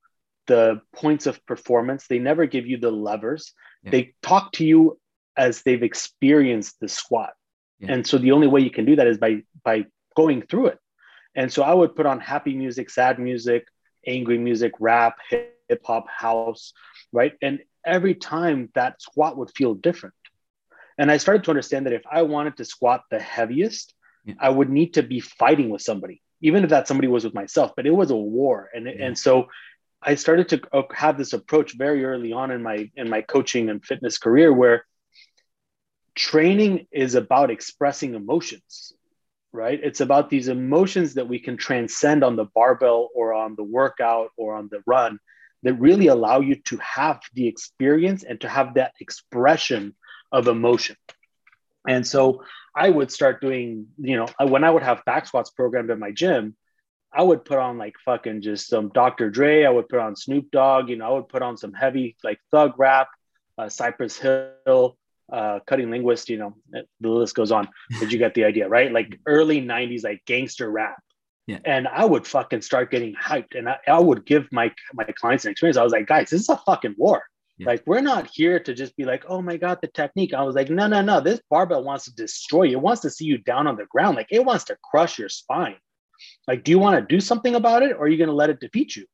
the 0.48 0.80
points 0.94 1.26
of 1.26 1.44
performance, 1.46 2.06
they 2.08 2.18
never 2.18 2.46
give 2.46 2.66
you 2.66 2.76
the 2.76 2.90
levers. 2.90 3.52
Yeah. 3.84 3.92
They 3.92 4.14
talk 4.20 4.52
to 4.52 4.64
you 4.64 4.98
as 5.36 5.62
they've 5.62 5.82
experienced 5.82 6.80
the 6.80 6.88
squat. 6.88 7.34
Yeah. 7.78 7.92
And 7.92 8.06
so 8.06 8.18
the 8.18 8.32
only 8.32 8.46
way 8.46 8.60
you 8.60 8.70
can 8.70 8.84
do 8.84 8.96
that 8.96 9.06
is 9.06 9.18
by 9.18 9.42
by 9.64 9.86
going 10.16 10.42
through 10.42 10.68
it. 10.68 10.78
And 11.34 11.52
so 11.52 11.62
I 11.62 11.74
would 11.74 11.94
put 11.94 12.06
on 12.06 12.20
happy 12.20 12.54
music, 12.56 12.88
sad 12.88 13.18
music, 13.18 13.66
angry 14.06 14.38
music, 14.38 14.72
rap, 14.80 15.18
hip 15.28 15.82
hop, 15.84 16.08
house, 16.08 16.72
right? 17.12 17.34
And 17.42 17.60
every 17.84 18.14
time 18.14 18.70
that 18.74 19.02
squat 19.02 19.36
would 19.36 19.50
feel 19.54 19.74
different. 19.74 20.14
And 20.98 21.10
I 21.10 21.18
started 21.18 21.44
to 21.44 21.50
understand 21.50 21.86
that 21.86 21.92
if 21.92 22.02
I 22.10 22.22
wanted 22.22 22.56
to 22.56 22.64
squat 22.64 23.02
the 23.10 23.20
heaviest, 23.20 23.94
yeah. 24.24 24.34
I 24.40 24.48
would 24.48 24.70
need 24.70 24.94
to 24.94 25.02
be 25.02 25.20
fighting 25.20 25.68
with 25.68 25.82
somebody, 25.82 26.22
even 26.40 26.64
if 26.64 26.70
that 26.70 26.88
somebody 26.88 27.08
was 27.08 27.24
with 27.24 27.34
myself, 27.34 27.72
but 27.76 27.86
it 27.86 27.90
was 27.90 28.10
a 28.10 28.16
war. 28.16 28.70
And, 28.74 28.86
yeah. 28.86 29.06
and 29.06 29.18
so 29.18 29.48
I 30.02 30.14
started 30.14 30.48
to 30.50 30.62
uh, 30.72 30.82
have 30.94 31.18
this 31.18 31.32
approach 31.32 31.76
very 31.76 32.04
early 32.04 32.32
on 32.32 32.50
in 32.50 32.62
my, 32.62 32.90
in 32.96 33.10
my 33.10 33.20
coaching 33.20 33.68
and 33.68 33.84
fitness 33.84 34.18
career 34.18 34.52
where 34.52 34.86
training 36.16 36.86
is 36.90 37.14
about 37.14 37.50
expressing 37.50 38.14
emotions, 38.14 38.92
right? 39.52 39.78
It's 39.82 40.00
about 40.00 40.30
these 40.30 40.48
emotions 40.48 41.14
that 41.14 41.28
we 41.28 41.38
can 41.38 41.56
transcend 41.56 42.24
on 42.24 42.36
the 42.36 42.46
barbell 42.46 43.10
or 43.14 43.34
on 43.34 43.54
the 43.54 43.62
workout 43.62 44.30
or 44.36 44.54
on 44.54 44.68
the 44.70 44.82
run 44.86 45.20
that 45.62 45.74
really 45.74 46.08
allow 46.08 46.40
you 46.40 46.56
to 46.56 46.78
have 46.78 47.20
the 47.34 47.46
experience 47.46 48.24
and 48.24 48.40
to 48.40 48.48
have 48.48 48.74
that 48.74 48.92
expression 49.00 49.94
of 50.32 50.48
emotion. 50.48 50.96
And 51.86 52.06
so 52.06 52.44
I 52.74 52.90
would 52.90 53.12
start 53.12 53.40
doing, 53.40 53.86
you 53.98 54.16
know, 54.16 54.26
when 54.48 54.64
I 54.64 54.70
would 54.70 54.82
have 54.82 55.04
back 55.04 55.26
squats 55.26 55.50
programmed 55.50 55.90
at 55.90 55.98
my 55.98 56.10
gym, 56.10 56.56
I 57.12 57.22
would 57.22 57.44
put 57.44 57.58
on 57.58 57.78
like 57.78 57.94
fucking 58.04 58.42
just 58.42 58.68
some 58.68 58.90
Dr. 58.90 59.30
Dre. 59.30 59.64
I 59.64 59.70
would 59.70 59.88
put 59.88 60.00
on 60.00 60.16
Snoop 60.16 60.50
Dogg. 60.50 60.90
You 60.90 60.96
know, 60.96 61.06
I 61.06 61.12
would 61.12 61.28
put 61.28 61.42
on 61.42 61.56
some 61.56 61.72
heavy 61.72 62.16
like 62.22 62.38
thug 62.50 62.72
rap, 62.78 63.08
uh, 63.56 63.68
Cypress 63.68 64.18
Hill, 64.18 64.98
uh, 65.32 65.60
CunninLynguists. 65.68 66.28
You 66.28 66.38
know, 66.38 66.56
the 67.00 67.08
list 67.08 67.34
goes 67.34 67.52
on. 67.52 67.68
Did 68.00 68.12
you 68.12 68.18
get 68.18 68.34
the 68.34 68.44
idea, 68.44 68.68
right? 68.68 68.92
Like 68.92 69.18
early 69.26 69.60
'90s, 69.60 70.04
like 70.04 70.22
gangster 70.26 70.70
rap. 70.70 71.02
Yeah. 71.46 71.58
And 71.64 71.86
I 71.86 72.04
would 72.04 72.26
fucking 72.26 72.62
start 72.62 72.90
getting 72.90 73.14
hyped 73.14 73.56
and 73.56 73.68
I, 73.68 73.78
I 73.86 74.00
would 74.00 74.26
give 74.26 74.48
my 74.50 74.72
my 74.94 75.04
clients 75.04 75.44
an 75.44 75.52
experience. 75.52 75.76
I 75.76 75.84
was 75.84 75.92
like, 75.92 76.06
guys, 76.06 76.30
this 76.30 76.40
is 76.40 76.48
a 76.48 76.56
fucking 76.66 76.96
war. 76.98 77.22
Yeah. 77.58 77.68
Like, 77.68 77.84
we're 77.86 78.02
not 78.02 78.28
here 78.30 78.60
to 78.60 78.74
just 78.74 78.94
be 78.96 79.04
like, 79.04 79.24
oh 79.28 79.40
my 79.40 79.56
God, 79.56 79.78
the 79.80 79.88
technique. 79.88 80.34
I 80.34 80.42
was 80.42 80.54
like, 80.54 80.68
no, 80.68 80.86
no, 80.86 81.00
no. 81.00 81.20
This 81.20 81.40
barbell 81.48 81.84
wants 81.84 82.04
to 82.04 82.14
destroy 82.14 82.64
you. 82.64 82.76
It 82.76 82.82
wants 82.82 83.00
to 83.02 83.10
see 83.10 83.24
you 83.24 83.38
down 83.38 83.66
on 83.66 83.76
the 83.76 83.86
ground. 83.86 84.16
Like, 84.16 84.28
it 84.30 84.44
wants 84.44 84.64
to 84.64 84.76
crush 84.90 85.18
your 85.18 85.30
spine. 85.30 85.76
Like, 86.46 86.64
do 86.64 86.70
you 86.70 86.78
want 86.78 86.96
to 86.96 87.14
do 87.14 87.20
something 87.20 87.54
about 87.54 87.82
it 87.82 87.92
or 87.92 88.00
are 88.00 88.08
you 88.08 88.18
going 88.18 88.28
to 88.28 88.34
let 88.34 88.50
it 88.50 88.60
defeat 88.60 88.96
you? 88.96 89.06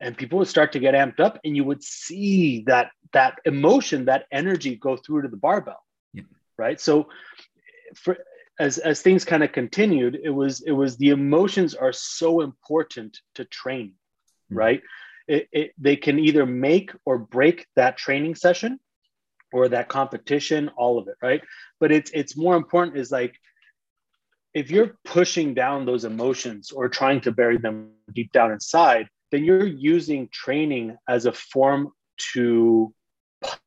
And 0.00 0.16
people 0.16 0.38
would 0.38 0.48
start 0.48 0.72
to 0.72 0.78
get 0.78 0.94
amped 0.94 1.20
up 1.20 1.38
and 1.44 1.56
you 1.56 1.64
would 1.64 1.82
see 1.82 2.64
that 2.66 2.90
that 3.12 3.38
emotion 3.44 4.06
that 4.06 4.26
energy 4.32 4.76
go 4.76 4.96
through 4.96 5.22
to 5.22 5.28
the 5.28 5.36
barbell 5.36 5.84
yeah. 6.12 6.22
right 6.58 6.80
so 6.80 7.08
for 7.94 8.16
as 8.58 8.78
as 8.78 9.02
things 9.02 9.24
kind 9.24 9.42
of 9.42 9.52
continued 9.52 10.18
it 10.22 10.30
was 10.30 10.62
it 10.62 10.72
was 10.72 10.96
the 10.96 11.10
emotions 11.10 11.74
are 11.74 11.92
so 11.92 12.40
important 12.40 13.18
to 13.34 13.44
train 13.44 13.88
mm-hmm. 13.88 14.56
right 14.56 14.82
it, 15.28 15.48
it, 15.52 15.72
they 15.78 15.94
can 15.94 16.18
either 16.18 16.44
make 16.44 16.90
or 17.04 17.16
break 17.16 17.66
that 17.76 17.96
training 17.96 18.34
session 18.34 18.80
or 19.52 19.68
that 19.68 19.88
competition 19.88 20.70
all 20.76 20.98
of 20.98 21.08
it 21.08 21.16
right 21.22 21.42
but 21.78 21.92
it's 21.92 22.10
it's 22.12 22.36
more 22.36 22.56
important 22.56 22.96
is 22.96 23.10
like 23.10 23.34
if 24.52 24.70
you're 24.70 24.98
pushing 25.04 25.54
down 25.54 25.86
those 25.86 26.04
emotions 26.04 26.72
or 26.72 26.88
trying 26.88 27.20
to 27.20 27.30
bury 27.30 27.56
them 27.56 27.90
deep 28.12 28.32
down 28.32 28.50
inside 28.50 29.08
then 29.30 29.44
you're 29.44 29.66
using 29.66 30.28
training 30.32 30.96
as 31.08 31.26
a 31.26 31.32
form 31.32 31.92
to 32.32 32.92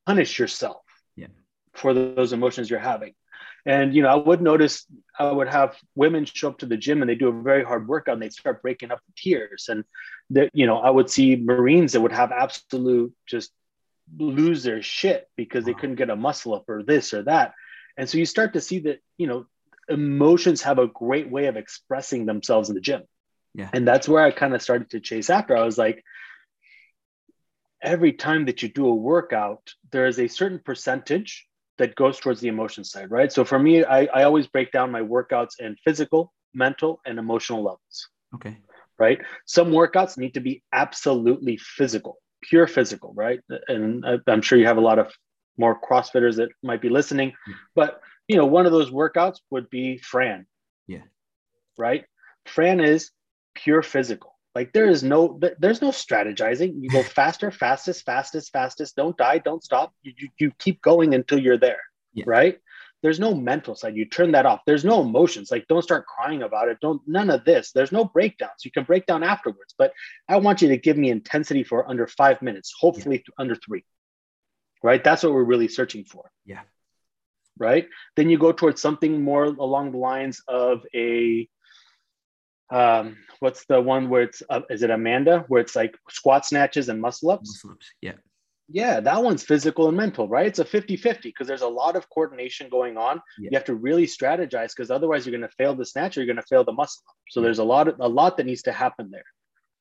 punish 0.06 0.38
yourself 0.40 0.82
yeah. 1.16 1.28
for 1.74 1.94
those 1.94 2.34
emotions 2.34 2.70
you're 2.70 2.80
having. 2.80 3.14
And 3.66 3.96
you 3.96 4.02
know, 4.02 4.10
I 4.10 4.16
would 4.16 4.42
notice 4.42 4.86
I 5.18 5.32
would 5.32 5.48
have 5.48 5.78
women 5.96 6.26
show 6.26 6.50
up 6.50 6.58
to 6.60 6.66
the 6.66 6.76
gym 6.76 7.02
and 7.02 7.10
they 7.10 7.16
do 7.16 7.30
a 7.30 7.42
very 7.42 7.64
hard 7.64 7.88
workout 7.88 8.14
and 8.14 8.22
they 8.22 8.30
start 8.30 8.62
breaking 8.62 8.92
up 8.92 9.00
in 9.08 9.14
tears. 9.16 9.68
And 9.70 9.86
that 10.32 10.50
you 10.54 10.66
know, 10.66 10.80
I 10.80 10.90
would 10.90 11.10
see 11.10 11.38
Marines 11.38 11.94
that 11.94 12.02
would 12.02 12.12
have 12.12 12.32
absolute 12.32 13.14
just 13.26 13.52
lose 14.18 14.64
their 14.64 14.82
shit 14.82 15.30
because 15.38 15.64
they 15.64 15.74
couldn't 15.74 15.96
get 15.96 16.10
a 16.10 16.16
muscle 16.16 16.54
up 16.54 16.68
or 16.68 16.84
this 16.84 17.14
or 17.14 17.24
that. 17.24 17.54
And 17.96 18.10
so 18.10 18.18
you 18.18 18.26
start 18.26 18.54
to 18.54 18.62
see 18.62 18.80
that, 18.80 19.00
you 19.18 19.28
know, 19.28 19.46
emotions 19.88 20.62
have 20.64 20.80
a 20.80 20.88
great 20.88 21.30
way 21.30 21.46
of 21.46 21.56
expressing 21.56 22.26
themselves 22.26 22.70
in 22.70 22.76
the 22.76 22.82
gym. 22.82 23.04
Yeah. 23.54 23.70
And 23.74 23.88
that's 23.88 24.08
where 24.10 24.24
I 24.24 24.32
kind 24.32 24.54
of 24.54 24.62
started 24.62 24.90
to 24.92 25.00
chase 25.00 25.30
after. 25.30 25.56
I 25.56 25.64
was 25.64 25.78
like, 25.78 26.04
every 27.82 28.14
time 28.14 28.46
that 28.46 28.64
you 28.64 28.70
do 28.70 28.88
a 28.88 28.96
workout, 28.96 29.74
there 29.92 30.08
is 30.08 30.20
a 30.20 30.28
certain 30.28 30.60
percentage 30.60 31.48
that 31.78 31.96
goes 31.96 32.20
towards 32.20 32.40
the 32.40 32.48
emotion 32.48 32.84
side, 32.84 33.12
right? 33.12 33.32
So 33.32 33.44
for 33.44 33.60
me, 33.60 33.84
I, 33.84 34.06
I 34.06 34.24
always 34.24 34.48
break 34.48 34.72
down 34.72 34.92
my 34.92 35.02
workouts 35.02 35.60
in 35.60 35.76
physical, 35.84 36.34
mental, 36.54 37.02
and 37.06 37.20
emotional 37.20 37.64
levels. 37.64 38.10
Okay. 38.36 38.58
Right. 39.00 39.20
Some 39.46 39.72
workouts 39.72 40.18
need 40.18 40.36
to 40.36 40.40
be 40.40 40.64
absolutely 40.72 41.58
physical, 41.58 42.18
pure 42.42 42.68
physical, 42.68 43.12
right? 43.16 43.40
And 43.68 44.06
I'm 44.28 44.42
sure 44.42 44.58
you 44.58 44.68
have 44.68 44.78
a 44.78 44.82
lot 44.82 45.00
of 45.00 45.12
more 45.58 45.80
CrossFitters 45.80 46.38
that 46.38 46.50
might 46.62 46.82
be 46.82 46.90
listening, 46.90 47.34
yeah. 47.48 47.56
but 47.76 48.02
you 48.28 48.38
know, 48.38 48.46
one 48.46 48.66
of 48.66 48.72
those 48.72 48.90
workouts 48.90 49.38
would 49.50 49.70
be 49.70 49.98
Fran. 49.98 50.46
Yeah. 50.88 51.02
Right. 51.78 52.06
Fran 52.46 52.80
is 52.80 53.12
pure 53.54 53.82
physical. 53.82 54.34
Like 54.56 54.72
there 54.72 54.88
is 54.88 55.04
no 55.04 55.40
there's 55.60 55.82
no 55.82 55.90
strategizing. 55.90 56.76
You 56.80 56.90
go 56.90 57.04
faster, 57.20 57.52
fastest, 57.52 58.06
fastest, 58.06 58.52
fastest. 58.52 58.96
Don't 58.96 59.18
die, 59.18 59.40
don't 59.40 59.64
stop. 59.64 59.94
You, 60.04 60.14
you, 60.18 60.30
you 60.38 60.52
keep 60.60 60.82
going 60.82 61.14
until 61.14 61.40
you're 61.40 61.58
there. 61.58 61.82
Yeah. 62.14 62.26
Right? 62.28 62.60
There's 63.02 63.20
no 63.20 63.34
mental 63.34 63.76
side. 63.76 63.98
You 63.98 64.06
turn 64.06 64.32
that 64.32 64.46
off. 64.46 64.62
There's 64.66 64.86
no 64.86 65.02
emotions. 65.02 65.50
Like 65.52 65.68
don't 65.68 65.82
start 65.82 66.06
crying 66.06 66.44
about 66.44 66.70
it. 66.70 66.78
Don't 66.82 67.02
none 67.08 67.30
of 67.30 67.44
this. 67.46 67.72
There's 67.72 67.92
no 67.92 68.06
breakdowns. 68.06 68.64
You 68.64 68.72
can 68.72 68.84
break 68.84 69.06
down 69.08 69.24
afterwards. 69.24 69.74
But 69.78 69.92
I 70.30 70.38
want 70.38 70.62
you 70.62 70.70
to 70.70 70.78
give 70.78 70.98
me 70.98 71.10
intensity 71.10 71.64
for 71.64 71.90
under 71.90 72.08
five 72.08 72.42
minutes, 72.42 72.74
hopefully 72.80 73.24
yeah. 73.28 73.34
under 73.40 73.56
three. 73.56 73.84
Right? 74.84 75.04
That's 75.04 75.24
what 75.24 75.34
we're 75.34 75.44
really 75.44 75.68
searching 75.68 76.06
for. 76.06 76.30
Yeah. 76.46 76.62
Right. 77.58 77.88
Then 78.16 78.30
you 78.30 78.38
go 78.38 78.52
towards 78.52 78.82
something 78.82 79.22
more 79.22 79.46
along 79.46 79.92
the 79.92 79.98
lines 79.98 80.42
of 80.48 80.86
a 80.94 81.48
um, 82.72 83.18
what's 83.40 83.66
the 83.66 83.82
one 83.82 84.10
where 84.10 84.24
it's 84.24 84.42
uh, 84.50 84.62
is 84.70 84.84
it 84.84 84.90
Amanda 84.90 85.46
where 85.48 85.62
it's 85.62 85.76
like 85.76 85.96
squat 86.10 86.46
snatches 86.46 86.90
and 86.90 87.00
muscle 87.00 87.32
ups? 87.32 87.50
Muscle 87.50 87.72
ups, 87.72 87.92
yeah. 88.02 88.14
Yeah, 88.70 89.02
that 89.02 89.22
one's 89.22 89.44
physical 89.44 89.90
and 89.90 89.98
mental, 89.98 90.28
right? 90.28 90.48
It's 90.48 90.60
a 90.60 90.66
50 90.66 90.96
50 90.96 91.30
because 91.30 91.48
there's 91.48 91.62
a 91.62 91.68
lot 91.68 91.96
of 91.96 92.10
coordination 92.10 92.70
going 92.70 92.98
on. 92.98 93.22
Yeah. 93.38 93.50
You 93.52 93.58
have 93.58 93.66
to 93.66 93.76
really 93.76 94.08
strategize 94.08 94.70
because 94.70 94.90
otherwise 94.90 95.26
you're 95.26 95.38
going 95.38 95.48
to 95.48 95.56
fail 95.58 95.76
the 95.76 95.86
snatch 95.86 96.18
or 96.18 96.22
you're 96.22 96.34
going 96.34 96.42
to 96.42 96.48
fail 96.48 96.64
the 96.64 96.72
muscle 96.72 97.04
up. 97.10 97.16
So 97.30 97.42
there's 97.42 97.60
a 97.60 97.64
lot 97.64 97.88
of 97.90 98.00
a 98.00 98.08
lot 98.08 98.38
that 98.38 98.46
needs 98.46 98.64
to 98.64 98.72
happen 98.72 99.12
there, 99.12 99.26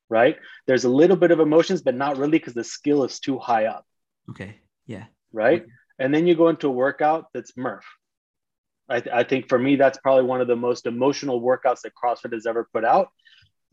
right? 0.09 0.37
There's 0.67 0.83
a 0.83 0.89
little 0.89 1.15
bit 1.15 1.31
of 1.31 1.39
emotions, 1.39 1.81
but 1.81 1.95
not 1.95 2.17
really 2.17 2.31
because 2.31 2.53
the 2.53 2.63
skill 2.63 3.03
is 3.05 3.19
too 3.19 3.39
high 3.39 3.65
up. 3.65 3.85
Okay. 4.29 4.57
Yeah. 4.85 5.05
Right. 5.31 5.61
Okay. 5.61 5.71
And 5.99 6.13
then 6.13 6.27
you 6.27 6.35
go 6.35 6.49
into 6.49 6.67
a 6.67 6.71
workout 6.71 7.27
that's 7.33 7.55
Murph. 7.55 7.85
I, 8.89 8.99
th- 8.99 9.15
I 9.15 9.23
think 9.23 9.47
for 9.49 9.57
me, 9.57 9.75
that's 9.75 9.97
probably 9.97 10.25
one 10.25 10.41
of 10.41 10.47
the 10.47 10.55
most 10.55 10.85
emotional 10.85 11.41
workouts 11.41 11.81
that 11.81 11.93
CrossFit 11.95 12.33
has 12.33 12.45
ever 12.45 12.67
put 12.73 12.83
out 12.83 13.09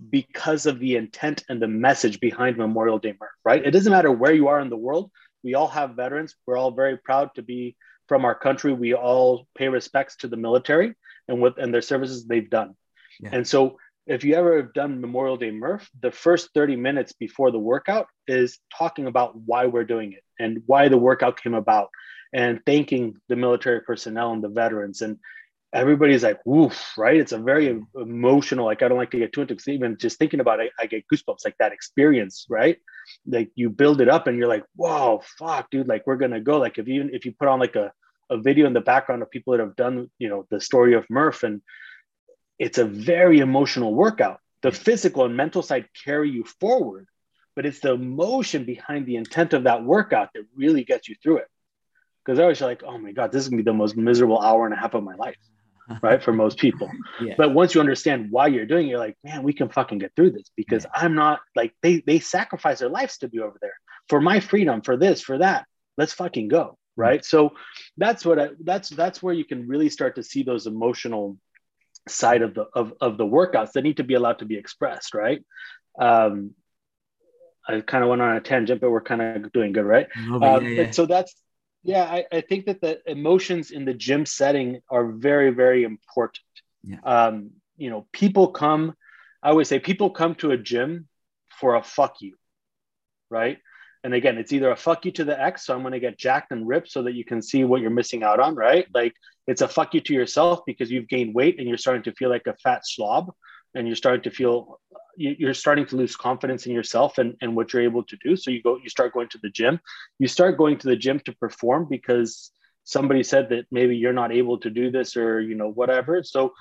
because 0.08 0.66
of 0.66 0.78
the 0.78 0.96
intent 0.96 1.44
and 1.48 1.60
the 1.60 1.68
message 1.68 2.20
behind 2.20 2.56
Memorial 2.56 2.98
Day 2.98 3.14
Murph, 3.20 3.30
right? 3.44 3.64
It 3.64 3.72
doesn't 3.72 3.92
matter 3.92 4.10
where 4.10 4.32
you 4.32 4.48
are 4.48 4.60
in 4.60 4.70
the 4.70 4.76
world. 4.76 5.10
We 5.42 5.54
all 5.54 5.68
have 5.68 5.96
veterans. 5.96 6.34
We're 6.46 6.56
all 6.56 6.70
very 6.70 6.96
proud 6.96 7.34
to 7.34 7.42
be 7.42 7.76
from 8.08 8.24
our 8.24 8.34
country. 8.34 8.72
We 8.72 8.94
all 8.94 9.46
pay 9.54 9.68
respects 9.68 10.16
to 10.16 10.28
the 10.28 10.36
military 10.36 10.94
and 11.28 11.40
what 11.40 11.58
and 11.58 11.72
their 11.72 11.82
services 11.82 12.26
they've 12.26 12.48
done. 12.48 12.76
Yeah. 13.20 13.30
And 13.32 13.46
so 13.46 13.78
if 14.06 14.24
you 14.24 14.34
ever 14.34 14.56
have 14.56 14.72
done 14.72 15.00
Memorial 15.00 15.36
Day 15.36 15.50
Murph, 15.50 15.88
the 16.00 16.10
first 16.10 16.50
30 16.54 16.76
minutes 16.76 17.12
before 17.12 17.50
the 17.50 17.58
workout 17.58 18.06
is 18.26 18.58
talking 18.76 19.06
about 19.06 19.36
why 19.36 19.66
we're 19.66 19.84
doing 19.84 20.12
it 20.12 20.24
and 20.38 20.62
why 20.66 20.88
the 20.88 20.98
workout 20.98 21.40
came 21.40 21.54
about 21.54 21.90
and 22.32 22.60
thanking 22.64 23.16
the 23.28 23.36
military 23.36 23.80
personnel 23.80 24.32
and 24.32 24.42
the 24.42 24.48
veterans. 24.48 25.02
And 25.02 25.18
everybody's 25.72 26.22
like, 26.22 26.40
woof, 26.44 26.94
right? 26.96 27.16
It's 27.16 27.32
a 27.32 27.38
very 27.38 27.80
emotional, 27.96 28.66
like 28.66 28.82
I 28.82 28.88
don't 28.88 28.98
like 28.98 29.10
to 29.12 29.18
get 29.18 29.32
too 29.32 29.42
into 29.42 29.54
because 29.54 29.68
even 29.68 29.96
just 29.98 30.18
thinking 30.18 30.40
about 30.40 30.60
it, 30.60 30.72
I 30.78 30.86
get 30.86 31.04
goosebumps, 31.12 31.44
like 31.44 31.56
that 31.58 31.72
experience, 31.72 32.46
right? 32.48 32.78
Like 33.26 33.50
you 33.54 33.70
build 33.70 34.00
it 34.00 34.08
up 34.08 34.26
and 34.26 34.38
you're 34.38 34.48
like, 34.48 34.64
whoa, 34.76 35.22
fuck, 35.38 35.70
dude, 35.70 35.88
like 35.88 36.06
we're 36.06 36.16
gonna 36.16 36.40
go. 36.40 36.58
Like 36.58 36.78
if 36.78 36.88
you 36.88 37.08
if 37.12 37.24
you 37.24 37.32
put 37.32 37.48
on 37.48 37.60
like 37.60 37.76
a, 37.76 37.92
a 38.30 38.38
video 38.38 38.66
in 38.66 38.72
the 38.72 38.80
background 38.80 39.22
of 39.22 39.30
people 39.30 39.52
that 39.52 39.60
have 39.60 39.76
done, 39.76 40.10
you 40.18 40.28
know, 40.28 40.46
the 40.50 40.60
story 40.60 40.94
of 40.94 41.08
Murph, 41.10 41.42
and 41.42 41.62
it's 42.58 42.78
a 42.78 42.84
very 42.84 43.40
emotional 43.40 43.94
workout. 43.94 44.40
The 44.62 44.70
physical 44.70 45.24
and 45.24 45.36
mental 45.36 45.62
side 45.62 45.86
carry 46.04 46.30
you 46.30 46.44
forward, 46.44 47.06
but 47.56 47.64
it's 47.64 47.80
the 47.80 47.94
emotion 47.94 48.64
behind 48.64 49.06
the 49.06 49.16
intent 49.16 49.54
of 49.54 49.64
that 49.64 49.82
workout 49.82 50.28
that 50.34 50.44
really 50.54 50.84
gets 50.84 51.08
you 51.08 51.16
through 51.22 51.38
it 51.38 51.48
because 52.30 52.38
I 52.38 52.46
was 52.46 52.60
like, 52.60 52.84
oh 52.86 52.96
my 52.96 53.10
God, 53.10 53.32
this 53.32 53.42
is 53.42 53.48
gonna 53.48 53.60
be 53.60 53.64
the 53.64 53.72
most 53.72 53.96
miserable 53.96 54.40
hour 54.40 54.64
and 54.64 54.72
a 54.72 54.76
half 54.76 54.94
of 54.94 55.02
my 55.02 55.16
life, 55.16 55.34
right? 56.00 56.22
For 56.22 56.32
most 56.32 56.58
people. 56.58 56.88
Yeah. 57.20 57.34
But 57.36 57.52
once 57.52 57.74
you 57.74 57.80
understand 57.80 58.30
why 58.30 58.46
you're 58.46 58.64
doing 58.64 58.86
it, 58.86 58.90
you're 58.90 58.98
like, 58.98 59.16
man, 59.22 59.42
we 59.42 59.52
can 59.52 59.68
fucking 59.68 59.98
get 59.98 60.12
through 60.16 60.30
this 60.30 60.50
because 60.56 60.84
yeah. 60.84 61.02
I'm 61.02 61.14
not 61.14 61.40
like 61.54 61.74
they 61.82 62.00
they 62.06 62.18
sacrifice 62.20 62.78
their 62.78 62.88
lives 62.88 63.18
to 63.18 63.28
be 63.28 63.40
over 63.40 63.58
there 63.60 63.74
for 64.08 64.22
my 64.22 64.40
freedom, 64.40 64.80
for 64.80 64.96
this, 64.96 65.20
for 65.20 65.38
that. 65.38 65.66
Let's 65.98 66.14
fucking 66.14 66.48
go. 66.48 66.78
Right. 66.96 67.22
So 67.24 67.50
that's 67.98 68.24
what 68.24 68.38
I 68.38 68.48
that's 68.62 68.88
that's 68.88 69.22
where 69.22 69.34
you 69.34 69.44
can 69.44 69.66
really 69.66 69.90
start 69.90 70.14
to 70.14 70.22
see 70.22 70.44
those 70.44 70.66
emotional 70.66 71.36
side 72.08 72.42
of 72.42 72.54
the 72.54 72.66
of, 72.72 72.94
of 73.00 73.18
the 73.18 73.26
workouts 73.26 73.72
that 73.72 73.82
need 73.82 73.98
to 73.98 74.04
be 74.04 74.14
allowed 74.14 74.38
to 74.38 74.46
be 74.46 74.56
expressed, 74.56 75.14
right? 75.14 75.44
Um 76.00 76.54
I 77.68 77.80
kind 77.82 78.02
of 78.02 78.08
went 78.08 78.22
on 78.22 78.36
a 78.36 78.40
tangent, 78.40 78.80
but 78.80 78.90
we're 78.90 79.02
kind 79.02 79.20
of 79.20 79.52
doing 79.52 79.72
good, 79.72 79.84
right? 79.84 80.08
Oh, 80.30 80.56
um, 80.56 80.66
yeah, 80.66 80.90
so 80.90 81.04
that's 81.04 81.34
yeah, 81.82 82.04
I, 82.04 82.24
I, 82.30 82.40
think 82.42 82.66
that 82.66 82.80
the 82.80 83.00
emotions 83.10 83.70
in 83.70 83.84
the 83.84 83.94
gym 83.94 84.26
setting 84.26 84.80
are 84.90 85.06
very, 85.12 85.50
very 85.50 85.84
important. 85.84 86.40
Yeah. 86.82 86.98
Um, 87.04 87.50
you 87.76 87.90
know, 87.90 88.06
people 88.12 88.48
come, 88.48 88.94
I 89.42 89.50
always 89.50 89.68
say 89.68 89.78
people 89.78 90.10
come 90.10 90.34
to 90.36 90.50
a 90.50 90.58
gym 90.58 91.08
for 91.58 91.76
a 91.76 91.82
fuck 91.82 92.16
you, 92.20 92.36
right? 93.30 93.58
And 94.04 94.14
again, 94.14 94.38
it's 94.38 94.52
either 94.52 94.70
a 94.70 94.76
fuck 94.76 95.04
you 95.04 95.12
to 95.12 95.24
the 95.24 95.40
X, 95.40 95.66
so 95.66 95.74
I'm 95.74 95.82
going 95.82 95.92
to 95.92 96.00
get 96.00 96.18
jacked 96.18 96.52
and 96.52 96.66
ripped 96.66 96.90
so 96.90 97.02
that 97.02 97.14
you 97.14 97.24
can 97.24 97.42
see 97.42 97.64
what 97.64 97.80
you're 97.80 97.90
missing 97.90 98.22
out 98.22 98.40
on, 98.40 98.54
right? 98.54 98.86
Like 98.94 99.14
it's 99.46 99.62
a 99.62 99.68
fuck 99.68 99.94
you 99.94 100.00
to 100.02 100.14
yourself 100.14 100.60
because 100.66 100.90
you've 100.90 101.08
gained 101.08 101.34
weight 101.34 101.58
and 101.58 101.68
you're 101.68 101.78
starting 101.78 102.02
to 102.04 102.12
feel 102.12 102.30
like 102.30 102.46
a 102.46 102.56
fat 102.62 102.82
slob 102.84 103.32
and 103.74 103.86
you're 103.86 103.96
starting 103.96 104.22
to 104.22 104.30
feel 104.30 104.80
you're 105.16 105.54
starting 105.54 105.86
to 105.86 105.96
lose 105.96 106.16
confidence 106.16 106.66
in 106.66 106.72
yourself 106.72 107.18
and, 107.18 107.36
and 107.40 107.54
what 107.54 107.72
you're 107.72 107.82
able 107.82 108.04
to 108.04 108.16
do. 108.24 108.36
So 108.36 108.50
you 108.50 108.62
go 108.62 108.78
you 108.82 108.88
start 108.88 109.12
going 109.12 109.28
to 109.28 109.38
the 109.42 109.50
gym. 109.50 109.80
You 110.18 110.28
start 110.28 110.58
going 110.58 110.78
to 110.78 110.88
the 110.88 110.96
gym 110.96 111.20
to 111.20 111.32
perform 111.32 111.86
because 111.88 112.50
somebody 112.84 113.22
said 113.22 113.48
that 113.50 113.66
maybe 113.70 113.96
you're 113.96 114.12
not 114.12 114.32
able 114.32 114.58
to 114.58 114.70
do 114.70 114.90
this 114.90 115.16
or 115.16 115.40
you 115.40 115.54
know 115.54 115.70
whatever. 115.70 116.22
So 116.22 116.52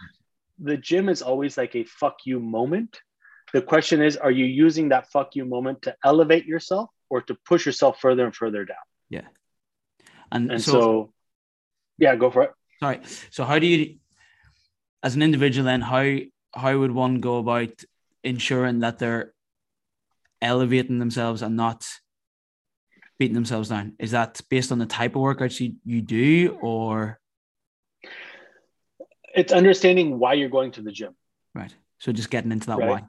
the 0.59 0.77
gym 0.77 1.09
is 1.09 1.21
always 1.21 1.57
like 1.57 1.75
a 1.75 1.83
fuck 1.85 2.17
you 2.25 2.39
moment. 2.39 2.99
The 3.53 3.61
question 3.61 4.01
is 4.01 4.17
are 4.17 4.31
you 4.31 4.45
using 4.45 4.89
that 4.89 5.11
fuck 5.11 5.35
you 5.35 5.45
moment 5.45 5.81
to 5.83 5.95
elevate 6.03 6.45
yourself 6.45 6.89
or 7.09 7.21
to 7.23 7.35
push 7.45 7.65
yourself 7.65 7.99
further 7.99 8.25
and 8.25 8.35
further 8.35 8.65
down? 8.65 8.77
Yeah. 9.09 9.27
And, 10.31 10.51
and 10.51 10.61
so, 10.61 10.71
so 10.71 11.13
yeah 11.97 12.15
go 12.15 12.29
for 12.29 12.43
it. 12.43 12.51
Sorry. 12.79 12.99
So 13.31 13.43
how 13.43 13.59
do 13.59 13.67
you 13.67 13.97
as 15.01 15.15
an 15.15 15.21
individual 15.21 15.65
then 15.65 15.81
how 15.81 16.17
how 16.53 16.77
would 16.77 16.91
one 16.91 17.19
go 17.19 17.37
about 17.37 17.71
ensuring 18.23 18.79
that 18.79 18.99
they're 18.99 19.33
elevating 20.41 20.99
themselves 20.99 21.41
and 21.41 21.55
not 21.55 21.87
beating 23.17 23.35
themselves 23.35 23.69
down? 23.69 23.93
Is 23.99 24.11
that 24.11 24.41
based 24.49 24.71
on 24.71 24.79
the 24.79 24.85
type 24.85 25.15
of 25.15 25.21
workouts 25.21 25.59
you, 25.59 25.75
you 25.85 26.01
do 26.01 26.57
or? 26.61 27.19
It's 29.35 29.53
understanding 29.53 30.19
why 30.19 30.33
you're 30.33 30.49
going 30.49 30.71
to 30.71 30.81
the 30.81 30.91
gym. 30.91 31.15
Right. 31.53 31.73
So 31.99 32.11
just 32.11 32.29
getting 32.29 32.51
into 32.51 32.67
that 32.67 32.77
right. 32.77 32.89
why. 32.89 33.03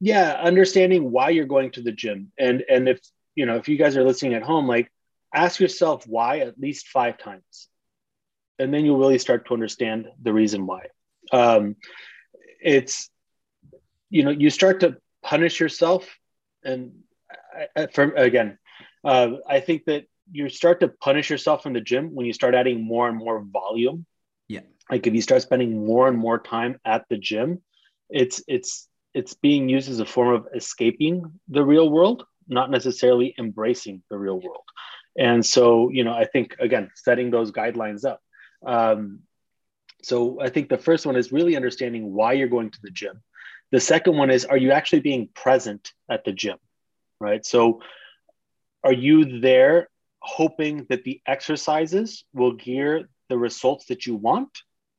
yeah 0.00 0.32
understanding 0.42 1.10
why 1.10 1.30
you're 1.30 1.46
going 1.46 1.70
to 1.70 1.82
the 1.82 1.92
gym 1.92 2.32
and 2.38 2.64
and 2.68 2.88
if 2.88 3.00
you 3.34 3.46
know 3.46 3.56
if 3.56 3.68
you 3.68 3.76
guys 3.76 3.96
are 3.96 4.04
listening 4.04 4.34
at 4.34 4.42
home 4.42 4.66
like 4.66 4.90
ask 5.34 5.60
yourself 5.60 6.06
why 6.06 6.38
at 6.40 6.58
least 6.58 6.88
five 6.88 7.18
times 7.18 7.68
and 8.58 8.72
then 8.72 8.84
you'll 8.84 8.98
really 8.98 9.18
start 9.18 9.46
to 9.46 9.54
understand 9.54 10.08
the 10.22 10.32
reason 10.32 10.66
why 10.66 10.86
um, 11.32 11.76
it's 12.60 13.10
you 14.10 14.24
know 14.24 14.30
you 14.30 14.50
start 14.50 14.80
to 14.80 14.96
punish 15.22 15.60
yourself. 15.60 16.08
And 16.64 17.02
I, 17.76 17.86
from 17.86 18.16
again 18.16 18.58
uh, 19.04 19.30
i 19.48 19.60
think 19.60 19.84
that 19.86 20.04
you 20.30 20.48
start 20.48 20.80
to 20.80 20.88
punish 20.88 21.30
yourself 21.30 21.66
in 21.66 21.72
the 21.72 21.80
gym 21.80 22.14
when 22.14 22.26
you 22.26 22.32
start 22.32 22.54
adding 22.54 22.82
more 22.82 23.08
and 23.08 23.16
more 23.16 23.40
volume. 23.40 24.04
Yeah. 24.48 24.62
Like 24.90 25.06
if 25.06 25.14
you 25.14 25.22
start 25.22 25.42
spending 25.42 25.86
more 25.86 26.08
and 26.08 26.18
more 26.18 26.38
time 26.38 26.80
at 26.84 27.04
the 27.08 27.16
gym 27.16 27.62
it's 28.10 28.42
it's 28.46 28.88
it's 29.14 29.34
being 29.34 29.68
used 29.68 29.88
as 29.88 30.00
a 30.00 30.06
form 30.06 30.34
of 30.34 30.48
escaping 30.54 31.32
the 31.48 31.64
real 31.64 31.88
world 31.88 32.24
not 32.48 32.70
necessarily 32.70 33.34
embracing 33.38 34.02
the 34.10 34.18
real 34.18 34.40
world. 34.40 34.64
And 35.18 35.44
so 35.44 35.90
you 35.90 36.04
know 36.04 36.12
i 36.12 36.24
think 36.24 36.56
again 36.58 36.90
setting 36.94 37.30
those 37.30 37.52
guidelines 37.52 38.04
up. 38.04 38.20
Um, 38.64 39.20
so 40.02 40.40
i 40.40 40.48
think 40.48 40.68
the 40.68 40.78
first 40.78 41.06
one 41.06 41.16
is 41.16 41.32
really 41.32 41.56
understanding 41.56 42.12
why 42.12 42.32
you're 42.32 42.56
going 42.56 42.70
to 42.70 42.82
the 42.82 42.90
gym 42.90 43.22
the 43.72 43.80
second 43.80 44.16
one 44.16 44.30
is 44.30 44.44
are 44.44 44.56
you 44.56 44.72
actually 44.72 45.00
being 45.00 45.28
present 45.34 45.92
at 46.10 46.24
the 46.24 46.32
gym 46.32 46.58
right? 47.18 47.44
So 47.44 47.80
are 48.84 48.92
you 48.92 49.40
there 49.40 49.88
hoping 50.20 50.86
that 50.88 51.04
the 51.04 51.20
exercises 51.26 52.24
will 52.32 52.52
gear 52.52 53.08
the 53.28 53.38
results 53.38 53.86
that 53.86 54.06
you 54.06 54.16
want 54.16 54.50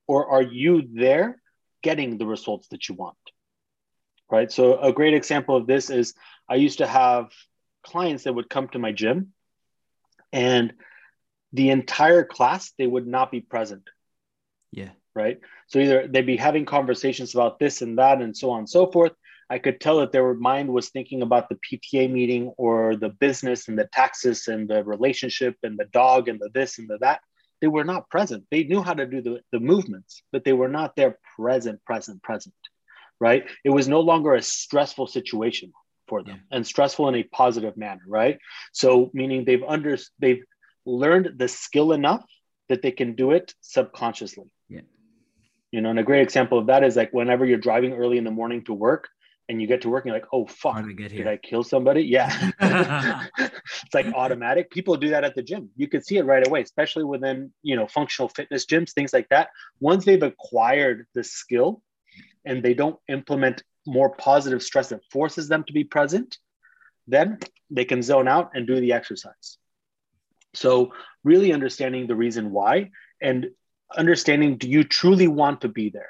or 0.08 0.30
are 0.30 0.42
you 0.42 0.88
there 0.94 1.42
getting 1.84 2.18
the 2.18 2.26
results 2.26 2.68
that 2.70 2.90
you 2.90 2.96
want 2.96 3.18
right? 4.30 4.52
So 4.52 4.80
a 4.80 4.92
great 4.92 5.14
example 5.14 5.56
of 5.56 5.68
this 5.68 5.90
is 5.90 6.14
i 6.50 6.56
used 6.56 6.80
to 6.80 6.88
have 6.88 7.32
clients 7.84 8.24
that 8.24 8.34
would 8.34 8.50
come 8.50 8.68
to 8.70 8.80
my 8.80 8.92
gym 8.92 9.34
and 10.34 10.74
the 11.54 11.70
entire 11.70 12.26
class 12.26 12.74
they 12.78 12.88
would 12.88 13.08
not 13.08 13.32
be 13.32 13.40
present. 13.40 13.84
Yeah 14.72 14.90
right? 15.18 15.40
So 15.66 15.80
either 15.80 16.08
they'd 16.08 16.34
be 16.34 16.38
having 16.38 16.66
conversations 16.66 17.34
about 17.34 17.58
this 17.60 17.82
and 17.82 17.98
that 17.98 18.22
and 18.22 18.38
so 18.38 18.52
on 18.52 18.60
and 18.60 18.70
so 18.70 18.92
forth. 18.92 19.14
I 19.50 19.58
could 19.60 19.80
tell 19.82 20.00
that 20.00 20.12
their 20.12 20.34
mind 20.34 20.70
was 20.70 20.90
thinking 20.90 21.22
about 21.22 21.50
the 21.50 21.58
pta 21.66 22.12
meeting 22.12 22.54
or 22.58 22.96
the 22.96 23.10
business 23.10 23.68
and 23.68 23.78
the 23.80 23.90
taxes 23.92 24.48
and 24.48 24.70
the 24.70 24.84
relationship 24.84 25.56
and 25.64 25.78
the 25.78 25.86
dog 25.86 26.28
and 26.28 26.40
the 26.40 26.50
this 26.54 26.80
and 26.80 26.88
the 26.88 27.00
that. 27.00 27.22
They 27.60 27.68
were 27.68 27.86
not 27.86 28.10
present. 28.10 28.46
They 28.52 28.64
knew 28.66 28.84
how 28.84 28.94
to 28.94 29.08
do 29.08 29.22
the, 29.22 29.42
the 29.52 29.60
movements 29.60 30.22
but 30.32 30.44
they 30.44 30.54
were 30.54 30.74
not 30.80 30.96
there 30.96 31.18
present 31.38 31.84
present 31.86 32.22
present 32.22 32.54
right? 33.20 33.46
It 33.64 33.72
was 33.72 33.88
no 33.88 34.02
longer 34.02 34.36
a 34.36 34.44
stressful 34.44 35.08
situation 35.08 35.74
for 36.08 36.22
them 36.24 36.36
yeah. 36.36 36.58
and 36.58 36.68
stressful 36.68 37.08
in 37.10 37.16
a 37.16 37.24
positive 37.24 37.76
manner 37.76 38.06
right? 38.08 38.38
So 38.74 39.10
meaning 39.14 39.46
they've 39.46 39.68
under 39.76 39.98
they've 40.20 40.44
learned 40.86 41.28
the 41.42 41.48
skill 41.48 41.94
enough 41.94 42.24
that 42.70 42.82
they 42.82 42.92
can 42.92 43.16
do 43.16 43.32
it 43.32 43.54
subconsciously 43.62 44.50
you 45.72 45.82
know 45.82 45.90
and 45.90 46.00
a 46.00 46.04
great 46.04 46.22
example 46.22 46.58
of 46.58 46.68
that 46.68 46.84
is 46.84 46.96
like 46.96 47.12
whenever 47.14 47.46
you're 47.46 47.58
driving 47.58 47.94
early 47.94 48.18
in 48.18 48.24
the 48.24 48.32
morning 48.32 48.64
to 48.64 48.74
work 48.74 49.10
and 49.50 49.62
you 49.62 49.68
get 49.68 49.82
to 49.82 49.90
work 49.90 50.04
and 50.04 50.10
you're 50.10 50.20
like 50.20 50.30
oh 50.34 50.46
fuck 50.46 50.86
did 50.96 51.28
i 51.28 51.38
kill 51.38 51.64
somebody? 51.64 52.04
Yeah. 52.04 52.52
It's 53.86 53.94
like 53.94 54.08
automatic. 54.14 54.70
People 54.72 54.98
do 54.98 55.10
that 55.10 55.24
at 55.24 55.36
the 55.36 55.44
gym. 55.44 55.70
You 55.76 55.88
can 55.88 56.02
see 56.02 56.18
it 56.18 56.26
right 56.26 56.46
away 56.46 56.62
especially 56.62 57.04
within 57.04 57.52
you 57.64 57.76
know 57.76 57.88
functional 57.88 58.30
fitness 58.30 58.66
gyms 58.66 58.92
things 58.92 59.14
like 59.14 59.30
that. 59.30 59.50
Once 59.80 60.06
they've 60.06 60.24
acquired 60.24 61.06
the 61.14 61.24
skill 61.24 61.82
and 62.46 62.64
they 62.64 62.74
don't 62.74 62.98
implement 63.08 63.64
more 63.86 64.16
positive 64.16 64.62
stress 64.62 64.90
that 64.90 65.02
forces 65.12 65.48
them 65.48 65.64
to 65.64 65.74
be 65.74 65.84
present, 65.84 66.38
then 67.08 67.40
they 67.70 67.86
can 67.86 68.02
zone 68.02 68.28
out 68.28 68.52
and 68.54 68.68
do 68.68 68.80
the 68.80 68.94
exercise. 68.94 69.58
So, 70.54 70.94
really 71.24 71.54
understanding 71.54 72.08
the 72.08 72.16
reason 72.16 72.52
why 72.52 72.92
and 73.22 73.48
understanding 73.96 74.58
do 74.58 74.70
you 74.70 74.84
truly 74.84 75.28
want 75.28 75.62
to 75.62 75.68
be 75.68 75.90
there? 75.90 76.10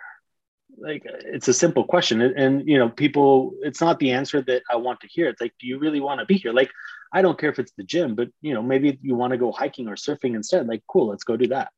Like, 0.79 1.03
it's 1.05 1.47
a 1.47 1.53
simple 1.53 1.83
question. 1.83 2.21
And, 2.21 2.37
and, 2.37 2.67
you 2.67 2.77
know, 2.77 2.89
people, 2.89 3.53
it's 3.61 3.81
not 3.81 3.99
the 3.99 4.11
answer 4.11 4.41
that 4.43 4.61
I 4.69 4.75
want 4.75 4.99
to 5.01 5.07
hear. 5.07 5.27
It's 5.27 5.41
like, 5.41 5.53
do 5.59 5.65
you 5.65 5.79
really 5.79 5.99
want 5.99 6.19
to 6.19 6.25
be 6.25 6.35
here? 6.35 6.53
Like, 6.53 6.71
I 7.11 7.21
don't 7.21 7.39
care 7.39 7.49
if 7.49 7.57
it's 7.57 7.71
the 7.77 7.83
gym, 7.83 8.13
but, 8.13 8.29
you 8.41 8.53
know, 8.53 8.61
maybe 8.61 8.99
you 9.01 9.15
want 9.15 9.31
to 9.31 9.37
go 9.37 9.51
hiking 9.51 9.87
or 9.87 9.95
surfing 9.95 10.35
instead. 10.35 10.67
Like, 10.67 10.83
cool, 10.87 11.07
let's 11.07 11.23
go 11.23 11.35
do 11.35 11.47
that. 11.47 11.71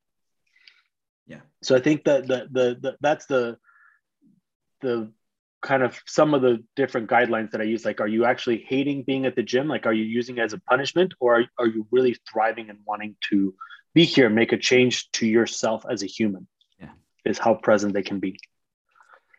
Yeah. 1.28 1.42
So 1.62 1.76
I 1.76 1.80
think 1.80 2.04
that 2.06 2.28
the, 2.28 2.48
the, 2.52 2.78
the 2.82 2.98
that's 3.00 3.26
the, 3.28 3.58
the 4.82 5.12
kind 5.62 5.84
of 5.84 6.00
some 6.06 6.34
of 6.34 6.42
the 6.42 6.64
different 6.76 7.10
guidelines 7.10 7.52
that 7.52 7.62
I 7.62 7.66
use. 7.66 7.86
Like, 7.86 8.02
are 8.02 8.08
you 8.08 8.26
actually 8.26 8.66
hating 8.68 9.04
being 9.04 9.26
at 9.26 9.36
the 9.36 9.44
gym? 9.44 9.68
Like, 9.68 9.86
are 9.86 9.94
you 9.94 10.04
using 10.04 10.38
it 10.38 10.42
as 10.42 10.54
a 10.54 10.60
punishment, 10.60 11.14
or 11.20 11.40
are, 11.40 11.46
are 11.58 11.68
you 11.68 11.88
really 11.92 12.18
thriving 12.32 12.70
and 12.70 12.80
wanting 12.86 13.16
to 13.30 13.54
be 13.94 14.06
here, 14.06 14.30
make 14.30 14.52
a 14.52 14.58
change 14.58 15.12
to 15.14 15.26
yourself 15.28 15.86
as 15.90 16.04
a 16.04 16.06
human? 16.06 16.48
Yeah, 16.80 16.90
is 17.26 17.38
how 17.38 17.56
present 17.56 17.94
they 17.94 18.04
can 18.04 18.20
be. 18.20 18.40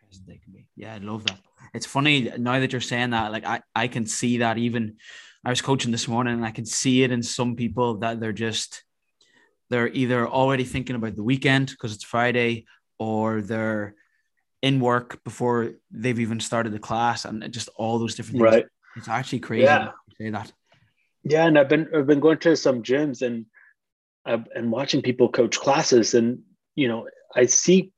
Present 0.07 0.27
they 0.27 0.37
can 0.37 0.53
be. 0.53 0.67
Yeah, 0.75 0.95
I 0.95 0.97
love 0.97 1.25
that. 1.25 1.39
It's 1.73 1.85
funny 1.85 2.31
now 2.37 2.59
that 2.59 2.71
you're 2.71 2.81
saying 2.81 3.11
that. 3.11 3.31
Like, 3.31 3.45
I 3.45 3.61
I 3.75 3.87
can 3.87 4.05
see 4.05 4.39
that 4.39 4.57
even. 4.57 4.97
I 5.43 5.49
was 5.49 5.61
coaching 5.61 5.91
this 5.91 6.07
morning, 6.07 6.35
and 6.35 6.45
I 6.45 6.51
can 6.51 6.65
see 6.65 7.01
it 7.01 7.11
in 7.11 7.23
some 7.23 7.55
people 7.55 7.97
that 7.99 8.19
they're 8.19 8.31
just 8.31 8.83
they're 9.71 9.87
either 9.87 10.27
already 10.27 10.65
thinking 10.65 10.95
about 10.95 11.15
the 11.15 11.23
weekend 11.23 11.69
because 11.69 11.95
it's 11.95 12.03
Friday, 12.03 12.65
or 12.99 13.41
they're 13.41 13.95
in 14.61 14.79
work 14.79 15.23
before 15.23 15.71
they've 15.89 16.19
even 16.19 16.39
started 16.39 16.73
the 16.73 16.79
class 16.79 17.25
and 17.25 17.51
just 17.51 17.69
all 17.77 17.97
those 17.97 18.15
different 18.15 18.41
things. 18.41 18.53
Right. 18.53 18.65
It's 18.95 19.07
actually 19.07 19.39
crazy 19.39 19.63
yeah. 19.63 19.91
say 20.17 20.29
that. 20.29 20.51
Yeah, 21.23 21.45
and 21.45 21.57
I've 21.57 21.69
been 21.69 21.87
I've 21.95 22.07
been 22.07 22.19
going 22.19 22.39
to 22.39 22.55
some 22.55 22.83
gyms 22.83 23.21
and 23.21 23.45
I've, 24.25 24.47
and 24.55 24.71
watching 24.71 25.01
people 25.01 25.29
coach 25.29 25.59
classes, 25.59 26.13
and 26.13 26.43
you 26.75 26.87
know 26.87 27.07
I 27.35 27.45
see 27.45 27.91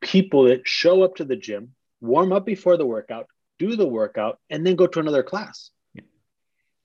people 0.00 0.44
that 0.44 0.66
show 0.66 1.02
up 1.02 1.16
to 1.16 1.24
the 1.24 1.36
gym, 1.36 1.74
warm 2.00 2.32
up 2.32 2.44
before 2.46 2.76
the 2.76 2.86
workout, 2.86 3.26
do 3.58 3.76
the 3.76 3.86
workout, 3.86 4.38
and 4.50 4.66
then 4.66 4.76
go 4.76 4.86
to 4.86 5.00
another 5.00 5.22
class. 5.22 5.70
Yeah. 5.94 6.02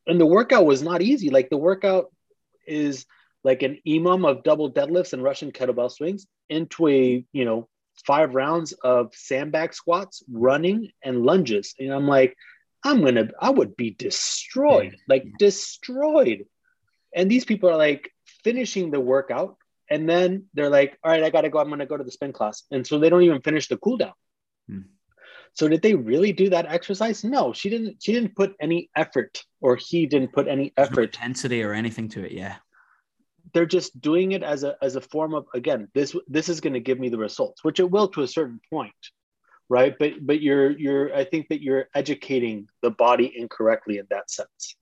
And 0.05 0.19
the 0.19 0.25
workout 0.25 0.65
was 0.65 0.81
not 0.81 1.01
easy. 1.01 1.29
Like 1.29 1.49
the 1.49 1.57
workout 1.57 2.11
is 2.65 3.05
like 3.43 3.63
an 3.63 3.79
EMOM 3.87 4.29
of 4.29 4.43
double 4.43 4.71
deadlifts 4.71 5.13
and 5.13 5.23
Russian 5.23 5.51
kettlebell 5.51 5.91
swings 5.91 6.27
into 6.49 6.87
a 6.87 7.25
you 7.31 7.45
know 7.45 7.67
five 8.05 8.35
rounds 8.35 8.73
of 8.73 9.13
sandbag 9.15 9.73
squats, 9.73 10.23
running, 10.31 10.91
and 11.03 11.23
lunges. 11.23 11.73
And 11.79 11.91
I'm 11.91 12.07
like, 12.07 12.35
I'm 12.83 13.03
gonna, 13.03 13.29
I 13.39 13.49
would 13.49 13.75
be 13.75 13.91
destroyed, 13.91 14.95
like 15.07 15.25
destroyed. 15.39 16.45
And 17.13 17.29
these 17.29 17.45
people 17.45 17.69
are 17.69 17.77
like 17.77 18.11
finishing 18.43 18.91
the 18.91 18.99
workout, 18.99 19.57
and 19.89 20.07
then 20.07 20.45
they're 20.53 20.69
like, 20.69 20.97
all 21.03 21.11
right, 21.11 21.23
I 21.23 21.29
gotta 21.29 21.49
go. 21.49 21.59
I'm 21.59 21.69
gonna 21.69 21.85
go 21.85 21.97
to 21.97 22.03
the 22.03 22.11
spin 22.11 22.33
class. 22.33 22.63
And 22.71 22.85
so 22.85 22.99
they 22.99 23.09
don't 23.09 23.23
even 23.23 23.41
finish 23.41 23.67
the 23.67 23.77
cool 23.77 23.97
down. 23.97 24.13
Hmm. 24.67 24.81
So 25.53 25.67
did 25.67 25.81
they 25.81 25.95
really 25.95 26.33
do 26.33 26.49
that 26.49 26.67
exercise? 26.67 27.23
No, 27.23 27.53
she 27.53 27.69
didn't. 27.69 28.03
She 28.03 28.13
didn't 28.13 28.35
put 28.35 28.55
any 28.61 28.89
effort, 28.95 29.43
or 29.61 29.75
he 29.75 30.05
didn't 30.05 30.33
put 30.33 30.47
any 30.47 30.73
effort, 30.77 30.95
no 30.95 31.03
intensity, 31.03 31.63
or 31.63 31.73
anything 31.73 32.09
to 32.09 32.25
it. 32.25 32.31
Yeah, 32.31 32.57
they're 33.53 33.65
just 33.65 33.99
doing 33.99 34.33
it 34.33 34.43
as 34.43 34.63
a 34.63 34.75
as 34.81 34.95
a 34.95 35.01
form 35.01 35.33
of 35.33 35.45
again 35.53 35.87
this 35.93 36.15
this 36.27 36.49
is 36.49 36.61
going 36.61 36.73
to 36.73 36.79
give 36.79 36.99
me 36.99 37.09
the 37.09 37.17
results 37.17 37.63
which 37.63 37.79
it 37.79 37.89
will 37.89 38.07
to 38.07 38.21
a 38.21 38.27
certain 38.27 38.59
point 38.69 38.93
right 39.69 39.95
but 39.99 40.13
but 40.21 40.41
you're 40.41 40.71
you're 40.71 41.13
i 41.15 41.23
think 41.23 41.47
that 41.49 41.61
you're 41.61 41.87
educating 41.93 42.67
the 42.81 42.91
body 42.91 43.31
incorrectly 43.35 43.97
in 43.97 44.07
that 44.09 44.29
sense 44.29 44.75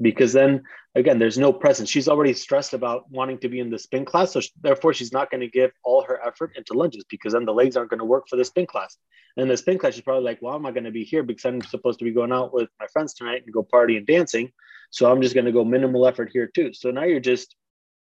because 0.00 0.32
then 0.32 0.62
again 0.94 1.18
there's 1.18 1.38
no 1.38 1.52
presence. 1.52 1.88
She's 1.88 2.08
already 2.08 2.32
stressed 2.32 2.74
about 2.74 3.10
wanting 3.10 3.38
to 3.38 3.48
be 3.48 3.60
in 3.60 3.70
the 3.70 3.78
spin 3.78 4.04
class 4.04 4.32
so 4.32 4.40
therefore 4.60 4.94
she's 4.94 5.12
not 5.12 5.30
going 5.30 5.40
to 5.40 5.48
give 5.48 5.72
all 5.84 6.02
her 6.02 6.20
effort 6.26 6.52
into 6.56 6.74
lunges 6.74 7.04
because 7.08 7.32
then 7.32 7.44
the 7.44 7.54
legs 7.54 7.76
aren't 7.76 7.90
going 7.90 8.00
to 8.00 8.04
work 8.04 8.28
for 8.28 8.36
the 8.36 8.44
spin 8.44 8.66
class. 8.66 8.96
And 9.36 9.50
the 9.50 9.56
spin 9.56 9.78
class 9.78 9.94
she's 9.94 10.02
probably 10.02 10.24
like 10.24 10.40
well 10.40 10.54
am 10.54 10.66
i 10.66 10.70
going 10.70 10.84
to 10.84 10.90
be 10.90 11.04
here 11.04 11.22
because 11.22 11.44
i'm 11.44 11.60
supposed 11.60 11.98
to 11.98 12.04
be 12.04 12.12
going 12.12 12.32
out 12.32 12.54
with 12.54 12.70
my 12.80 12.86
friends 12.92 13.14
tonight 13.14 13.42
and 13.44 13.52
go 13.52 13.62
party 13.62 13.96
and 13.96 14.06
dancing 14.06 14.50
so 14.90 15.10
i'm 15.10 15.20
just 15.20 15.34
going 15.34 15.44
to 15.44 15.52
go 15.52 15.64
minimal 15.64 16.06
effort 16.06 16.30
here 16.32 16.46
too. 16.46 16.72
So 16.72 16.90
now 16.90 17.04
you're 17.04 17.20
just 17.20 17.54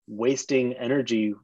wasting 0.08 0.74
energy 0.74 1.36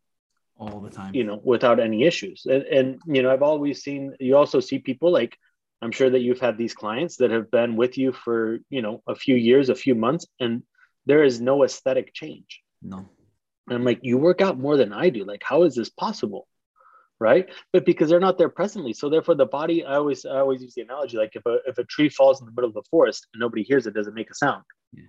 all 0.57 0.79
the 0.79 0.89
time. 0.89 1.13
you 1.15 1.23
know 1.23 1.41
without 1.43 1.79
any 1.79 2.03
issues. 2.03 2.45
And, 2.45 2.63
and 2.63 3.01
you 3.05 3.21
know 3.23 3.31
i've 3.33 3.41
always 3.41 3.81
seen 3.81 4.15
you 4.19 4.37
also 4.37 4.59
see 4.59 4.79
people 4.79 5.11
like 5.11 5.37
i'm 5.83 5.91
sure 5.91 6.09
that 6.09 6.21
you've 6.21 6.39
had 6.39 6.57
these 6.57 6.73
clients 6.73 7.17
that 7.17 7.31
have 7.31 7.49
been 7.51 7.75
with 7.75 7.97
you 7.97 8.11
for 8.11 8.59
you 8.69 8.81
know 8.81 9.01
a 9.07 9.15
few 9.15 9.35
years 9.35 9.69
a 9.69 9.75
few 9.75 9.95
months 9.95 10.25
and 10.39 10.63
there 11.05 11.23
is 11.23 11.41
no 11.41 11.63
aesthetic 11.63 12.13
change 12.13 12.61
no 12.81 12.97
and 13.67 13.75
i'm 13.75 13.83
like 13.83 13.99
you 14.01 14.17
work 14.17 14.41
out 14.41 14.57
more 14.57 14.77
than 14.77 14.93
i 14.93 15.09
do 15.09 15.23
like 15.23 15.41
how 15.43 15.63
is 15.63 15.75
this 15.75 15.89
possible 15.89 16.47
right 17.19 17.49
but 17.71 17.85
because 17.85 18.09
they're 18.09 18.19
not 18.19 18.37
there 18.37 18.49
presently 18.49 18.93
so 18.93 19.09
therefore 19.09 19.35
the 19.35 19.45
body 19.45 19.85
i 19.85 19.95
always 19.95 20.25
i 20.25 20.39
always 20.39 20.61
use 20.61 20.73
the 20.73 20.81
analogy 20.81 21.17
like 21.17 21.35
if 21.35 21.45
a 21.45 21.57
if 21.67 21.77
a 21.77 21.83
tree 21.85 22.09
falls 22.09 22.39
in 22.39 22.45
the 22.45 22.51
middle 22.51 22.69
of 22.69 22.73
the 22.73 22.89
forest 22.89 23.27
and 23.33 23.39
nobody 23.39 23.63
hears 23.63 23.85
it 23.85 23.93
does 23.93 24.07
it 24.07 24.13
make 24.13 24.31
a 24.31 24.35
sound 24.35 24.63
yeah. 24.93 25.03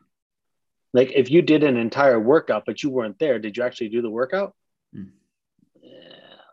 Like 0.95 1.11
if 1.13 1.29
you 1.29 1.43
did 1.43 1.65
an 1.65 1.77
entire 1.77 2.19
workout, 2.19 2.63
but 2.65 2.83
you 2.83 2.89
weren't 2.89 3.19
there, 3.19 3.39
did 3.41 3.57
you 3.57 3.65
actually 3.65 3.89
do 3.89 4.01
the 4.01 4.09
workout? 4.09 4.55
Mm. 4.97 5.11
Yeah, 5.83 5.91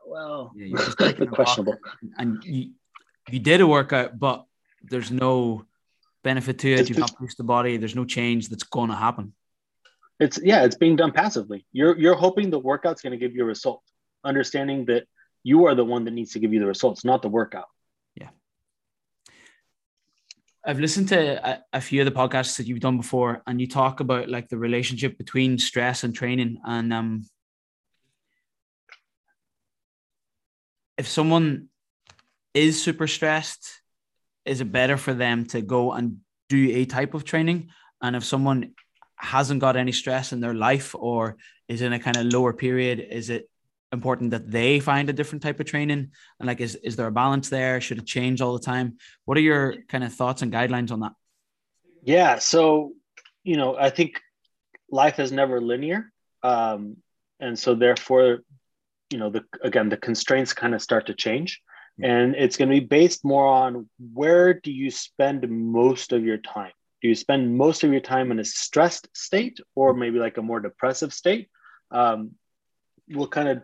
well, 0.05 0.51
yeah, 0.55 0.75
questionable. 1.31 1.77
And 2.17 2.43
you, 2.43 2.71
you 3.29 3.39
did 3.39 3.61
a 3.61 3.67
workout, 3.67 4.17
but 4.17 4.45
there's 4.83 5.11
no 5.11 5.65
benefit 6.23 6.59
to 6.59 6.73
it. 6.73 6.89
You've 6.89 6.97
not 6.97 7.17
pushed 7.17 7.37
the 7.37 7.43
body. 7.43 7.77
There's 7.77 7.95
no 7.95 8.05
change 8.05 8.49
that's 8.49 8.63
going 8.63 8.89
to 8.89 8.95
happen. 8.95 9.33
It's 10.19 10.39
yeah, 10.43 10.63
it's 10.63 10.75
being 10.75 10.95
done 10.95 11.11
passively. 11.11 11.65
You're 11.71 11.97
you're 11.97 12.15
hoping 12.15 12.51
the 12.51 12.59
workout's 12.59 13.01
going 13.01 13.11
to 13.11 13.17
give 13.17 13.35
you 13.35 13.41
a 13.41 13.45
result, 13.45 13.81
understanding 14.23 14.85
that 14.85 15.07
you 15.43 15.65
are 15.65 15.73
the 15.73 15.85
one 15.85 16.05
that 16.05 16.11
needs 16.11 16.33
to 16.33 16.39
give 16.39 16.53
you 16.53 16.59
the 16.59 16.67
results, 16.67 17.03
not 17.03 17.23
the 17.23 17.29
workout. 17.29 17.65
Yeah. 18.15 18.29
I've 20.63 20.79
listened 20.79 21.09
to 21.09 21.49
a, 21.49 21.63
a 21.73 21.81
few 21.81 22.01
of 22.01 22.05
the 22.05 22.11
podcasts 22.11 22.57
that 22.57 22.67
you've 22.67 22.81
done 22.81 22.97
before, 22.97 23.41
and 23.47 23.59
you 23.59 23.67
talk 23.67 23.99
about 23.99 24.29
like 24.29 24.47
the 24.49 24.59
relationship 24.59 25.17
between 25.17 25.57
stress 25.57 26.03
and 26.03 26.13
training. 26.13 26.59
And 26.63 26.93
um, 26.93 27.25
if 30.99 31.07
someone 31.07 31.69
is 32.53 32.81
super 32.81 33.07
stressed, 33.07 33.81
is 34.45 34.61
it 34.61 34.71
better 34.71 34.97
for 34.97 35.13
them 35.13 35.45
to 35.47 35.61
go 35.61 35.91
and 35.91 36.17
do 36.49 36.71
a 36.71 36.85
type 36.85 37.13
of 37.13 37.23
training? 37.23 37.69
And 38.01 38.15
if 38.15 38.23
someone 38.23 38.73
hasn't 39.15 39.61
got 39.61 39.77
any 39.77 39.91
stress 39.91 40.33
in 40.33 40.41
their 40.41 40.53
life 40.53 40.95
or 40.95 41.37
is 41.67 41.81
in 41.81 41.93
a 41.93 41.99
kind 41.99 42.17
of 42.17 42.25
lower 42.25 42.53
period, 42.53 42.99
is 42.99 43.29
it 43.29 43.49
important 43.91 44.31
that 44.31 44.49
they 44.49 44.79
find 44.79 45.09
a 45.09 45.13
different 45.13 45.43
type 45.43 45.59
of 45.59 45.65
training? 45.65 46.11
And 46.39 46.47
like, 46.47 46.61
is, 46.61 46.75
is 46.75 46.95
there 46.95 47.07
a 47.07 47.11
balance 47.11 47.49
there? 47.49 47.79
Should 47.81 47.99
it 47.99 48.05
change 48.05 48.41
all 48.41 48.53
the 48.53 48.63
time? 48.63 48.97
What 49.25 49.37
are 49.37 49.41
your 49.41 49.75
kind 49.87 50.03
of 50.03 50.13
thoughts 50.13 50.41
and 50.41 50.51
guidelines 50.51 50.91
on 50.91 51.01
that? 51.01 51.13
Yeah, 52.03 52.39
so 52.39 52.93
you 53.43 53.57
know, 53.57 53.75
I 53.77 53.89
think 53.89 54.21
life 54.89 55.19
is 55.19 55.31
never 55.31 55.61
linear, 55.61 56.11
um, 56.43 56.97
and 57.39 57.57
so 57.57 57.75
therefore, 57.75 58.39
you 59.11 59.17
know, 59.17 59.29
the 59.29 59.43
again 59.63 59.89
the 59.89 59.97
constraints 59.97 60.53
kind 60.53 60.73
of 60.73 60.81
start 60.81 61.07
to 61.07 61.13
change, 61.13 61.61
and 61.99 62.35
it's 62.35 62.57
going 62.57 62.69
to 62.69 62.79
be 62.79 62.85
based 62.85 63.23
more 63.25 63.47
on 63.47 63.89
where 64.13 64.53
do 64.53 64.71
you 64.71 64.91
spend 64.91 65.47
most 65.49 66.13
of 66.13 66.23
your 66.23 66.37
time. 66.37 66.71
Do 67.01 67.07
you 67.07 67.15
spend 67.15 67.57
most 67.57 67.83
of 67.83 67.91
your 67.91 68.01
time 68.01 68.31
in 68.31 68.39
a 68.39 68.45
stressed 68.45 69.07
state, 69.15 69.59
or 69.75 69.93
maybe 69.93 70.19
like 70.19 70.37
a 70.37 70.41
more 70.41 70.59
depressive 70.59 71.13
state? 71.13 71.49
Um, 71.89 72.31
will 73.09 73.27
kind 73.27 73.49
of 73.49 73.61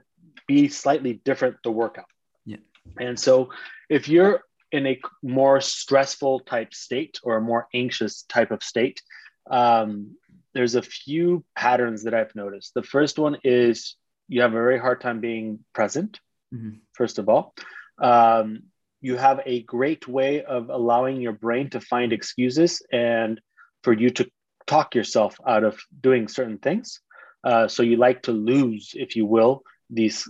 be 0.48 0.68
slightly 0.68 1.14
different 1.14 1.58
the 1.64 1.72
workout. 1.72 2.10
Yeah. 2.46 2.58
And 3.00 3.20
so 3.20 3.50
if 3.90 4.10
you're 4.10 4.42
in 4.72 4.86
a 4.86 5.00
more 5.24 5.62
stressful 5.62 6.42
type 6.42 6.74
state 6.74 7.20
or 7.24 7.38
a 7.38 7.42
more 7.42 7.68
anxious 7.74 8.24
type 8.24 8.52
of 8.52 8.64
state, 8.64 9.02
um, 9.50 10.18
there's 10.54 10.76
a 10.76 10.82
few 10.82 11.46
patterns 11.56 12.04
that 12.04 12.14
I've 12.14 12.36
noticed. 12.36 12.74
The 12.74 12.84
first 12.84 13.20
one 13.20 13.38
is 13.44 13.96
you 14.28 14.42
have 14.42 14.52
a 14.52 14.56
very 14.56 14.80
hard 14.80 15.00
time 15.00 15.22
being 15.22 15.64
present, 15.74 16.20
Mhm. 16.54 16.80
first 16.94 17.20
of 17.20 17.30
all. 17.30 17.54
Um, 18.02 18.64
you 19.02 19.18
have 19.18 19.42
a 19.46 19.64
great 19.64 20.08
way 20.08 20.44
of 20.44 20.70
allowing 20.70 21.22
your 21.22 21.34
brain 21.34 21.70
to 21.72 21.80
find 21.80 22.12
excuses 22.12 22.82
and 22.92 23.40
for 23.84 23.94
you 23.94 24.10
to 24.12 24.30
talk 24.66 24.96
yourself 24.96 25.38
out 25.48 25.64
of 25.64 25.80
doing 26.02 26.28
certain 26.28 26.58
things. 26.58 27.00
Uh, 27.44 27.68
so 27.68 27.84
you 27.84 27.98
like 27.98 28.24
to 28.24 28.32
lose, 28.32 28.92
if 28.96 29.16
you 29.16 29.26
will, 29.26 29.64
these 29.90 30.30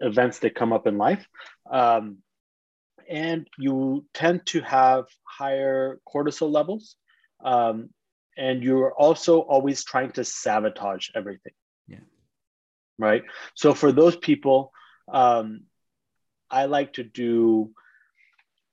events 0.00 0.40
that 0.40 0.54
come 0.54 0.72
up 0.72 0.86
in 0.86 0.98
life. 0.98 1.26
Um, 1.70 2.18
and 3.08 3.46
you 3.58 4.06
tend 4.14 4.46
to 4.46 4.60
have 4.62 5.04
higher 5.24 6.00
cortisol 6.08 6.50
levels. 6.50 6.96
Um, 7.44 7.90
and 8.36 8.62
you're 8.62 8.92
also 8.94 9.40
always 9.40 9.84
trying 9.84 10.12
to 10.12 10.24
sabotage 10.24 11.08
everything. 11.14 11.52
Yeah. 11.86 11.98
Right. 12.98 13.22
So 13.54 13.74
for 13.74 13.92
those 13.92 14.16
people, 14.16 14.72
um, 15.12 15.64
I 16.50 16.66
like 16.66 16.94
to 16.94 17.04
do 17.04 17.70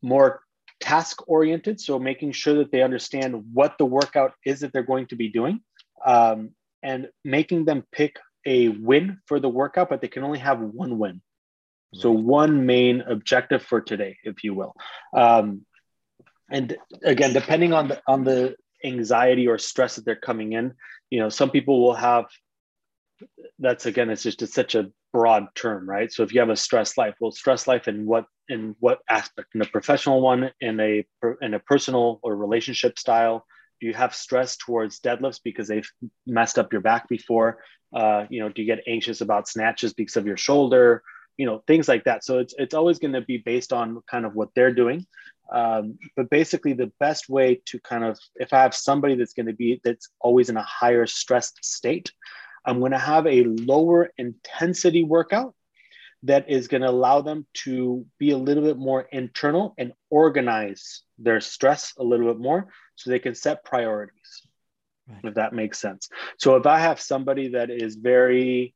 more 0.02 0.42
task 0.80 1.28
oriented. 1.28 1.80
So 1.80 2.00
making 2.00 2.32
sure 2.34 2.56
that 2.56 2.72
they 2.72 2.82
understand 2.82 3.44
what 3.54 3.78
the 3.78 3.86
workout 3.86 4.34
is 4.46 4.62
that 4.62 4.74
they're 4.74 4.84
going 4.84 5.08
to 5.08 5.16
be 5.16 5.30
doing 5.30 5.62
um, 6.06 6.52
and 6.84 7.10
making 7.24 7.66
them 7.66 7.84
pick 7.92 8.18
a 8.46 8.70
win 8.70 9.20
for 9.26 9.40
the 9.40 9.50
workout, 9.50 9.90
but 9.90 10.02
they 10.02 10.08
can 10.08 10.24
only 10.24 10.40
have 10.40 10.60
one 10.60 10.98
win. 10.98 11.22
So 11.94 12.12
one 12.12 12.66
main 12.66 13.02
objective 13.02 13.64
for 13.64 13.82
today, 13.82 14.18
if 14.24 14.44
you 14.44 14.54
will. 14.54 14.76
Um, 15.16 15.66
and 16.52 16.78
again, 17.04 17.34
depending 17.34 17.74
on 17.74 17.88
the 17.88 18.02
on 18.08 18.24
the 18.24 18.56
anxiety 18.84 19.48
or 19.48 19.58
stress 19.58 19.96
that 19.96 20.06
they're 20.06 20.16
coming 20.16 20.54
in, 20.54 20.74
you 21.10 21.20
know, 21.20 21.30
some 21.30 21.50
people 21.50 21.82
will 21.82 21.96
have. 21.96 22.26
That's 23.58 23.86
again, 23.86 24.10
it's 24.10 24.24
just 24.24 24.42
it's 24.42 24.54
such 24.54 24.76
a 24.76 24.92
broad 25.14 25.48
term, 25.56 25.90
right? 25.90 26.12
So 26.12 26.24
if 26.24 26.34
you 26.34 26.40
have 26.40 26.50
a 26.50 26.56
stress 26.56 26.98
life, 26.98 27.16
well, 27.20 27.32
stress 27.32 27.68
life 27.68 27.88
in 27.88 28.06
what 28.06 28.26
in 28.50 28.76
what 28.80 29.00
aspect? 29.10 29.56
In 29.56 29.62
a 29.62 29.66
professional 29.66 30.22
one, 30.22 30.52
in 30.62 30.80
a 30.80 31.06
in 31.42 31.54
a 31.54 31.60
personal 31.60 32.20
or 32.24 32.36
relationship 32.36 33.00
style. 33.00 33.46
Do 33.80 33.86
you 33.86 33.94
have 33.94 34.16
stress 34.16 34.58
towards 34.58 35.00
deadlifts 35.00 35.40
because 35.44 35.68
they've 35.68 35.88
messed 36.26 36.58
up 36.58 36.74
your 36.74 36.82
back 36.82 37.08
before? 37.08 37.60
Uh, 37.94 38.26
you 38.28 38.40
know, 38.40 38.50
do 38.50 38.64
you 38.64 38.68
get 38.68 38.84
anxious 38.88 39.22
about 39.22 39.48
snatches 39.48 39.94
because 39.94 40.18
of 40.18 40.26
your 40.26 40.38
shoulder? 40.38 41.04
you 41.38 41.46
know 41.46 41.64
things 41.68 41.88
like 41.88 42.04
that 42.04 42.24
so 42.24 42.40
it's 42.40 42.54
it's 42.58 42.74
always 42.74 43.00
going 43.00 43.14
to 43.14 43.22
be 43.22 43.38
based 43.38 43.72
on 43.72 44.02
kind 44.10 44.26
of 44.26 44.36
what 44.36 44.50
they're 44.56 44.74
doing 44.74 45.06
um, 45.54 45.98
but 46.18 46.30
basically 46.30 46.74
the 46.74 46.92
best 47.00 47.30
way 47.30 47.62
to 47.66 47.80
kind 47.80 48.04
of 48.04 48.20
if 48.36 48.52
i 48.52 48.62
have 48.62 48.76
somebody 48.76 49.16
that's 49.16 49.34
going 49.34 49.46
to 49.46 49.54
be 49.54 49.80
that's 49.84 50.10
always 50.20 50.50
in 50.50 50.58
a 50.58 50.64
higher 50.64 51.06
stressed 51.06 51.64
state 51.64 52.12
i'm 52.68 52.80
going 52.80 52.92
to 52.92 52.98
have 53.00 53.26
a 53.28 53.44
lower 53.44 54.12
intensity 54.18 55.04
workout 55.04 55.56
that 56.24 56.50
is 56.50 56.68
going 56.68 56.82
to 56.82 56.90
allow 56.90 57.22
them 57.22 57.46
to 57.54 58.06
be 58.20 58.32
a 58.32 58.38
little 58.38 58.64
bit 58.64 58.78
more 58.78 59.08
internal 59.12 59.74
and 59.78 59.94
organize 60.10 61.04
their 61.20 61.40
stress 61.42 61.94
a 61.98 62.04
little 62.04 62.28
bit 62.28 62.40
more 62.40 62.68
so 62.96 63.10
they 63.10 63.20
can 63.20 63.36
set 63.36 63.64
priorities 63.66 64.44
Right. 65.10 65.24
if 65.24 65.36
that 65.36 65.54
makes 65.54 65.80
sense 65.80 66.10
so 66.38 66.58
if 66.58 66.66
i 66.66 66.80
have 66.80 67.00
somebody 67.00 67.50
that 67.50 67.70
is 67.70 67.96
very 67.96 68.76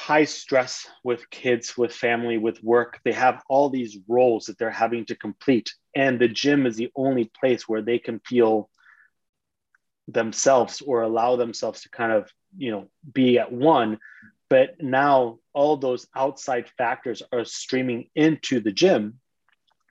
high 0.00 0.24
stress 0.24 0.88
with 1.04 1.28
kids, 1.28 1.76
with 1.76 1.92
family, 1.94 2.38
with 2.38 2.62
work. 2.64 2.98
They 3.04 3.12
have 3.12 3.42
all 3.50 3.68
these 3.68 3.98
roles 4.08 4.46
that 4.46 4.58
they're 4.58 4.70
having 4.70 5.04
to 5.06 5.14
complete. 5.14 5.74
And 5.94 6.18
the 6.18 6.28
gym 6.28 6.66
is 6.66 6.76
the 6.76 6.90
only 6.96 7.30
place 7.38 7.68
where 7.68 7.82
they 7.82 7.98
can 7.98 8.20
feel 8.20 8.70
themselves 10.08 10.80
or 10.80 11.02
allow 11.02 11.36
themselves 11.36 11.82
to 11.82 11.90
kind 11.90 12.12
of, 12.12 12.30
you 12.56 12.70
know, 12.70 12.88
be 13.12 13.38
at 13.38 13.52
one. 13.52 13.98
But 14.48 14.82
now 14.82 15.38
all 15.52 15.76
those 15.76 16.06
outside 16.14 16.68
factors 16.76 17.22
are 17.32 17.44
streaming 17.44 18.08
into 18.14 18.60
the 18.60 18.72
gym. 18.72 19.20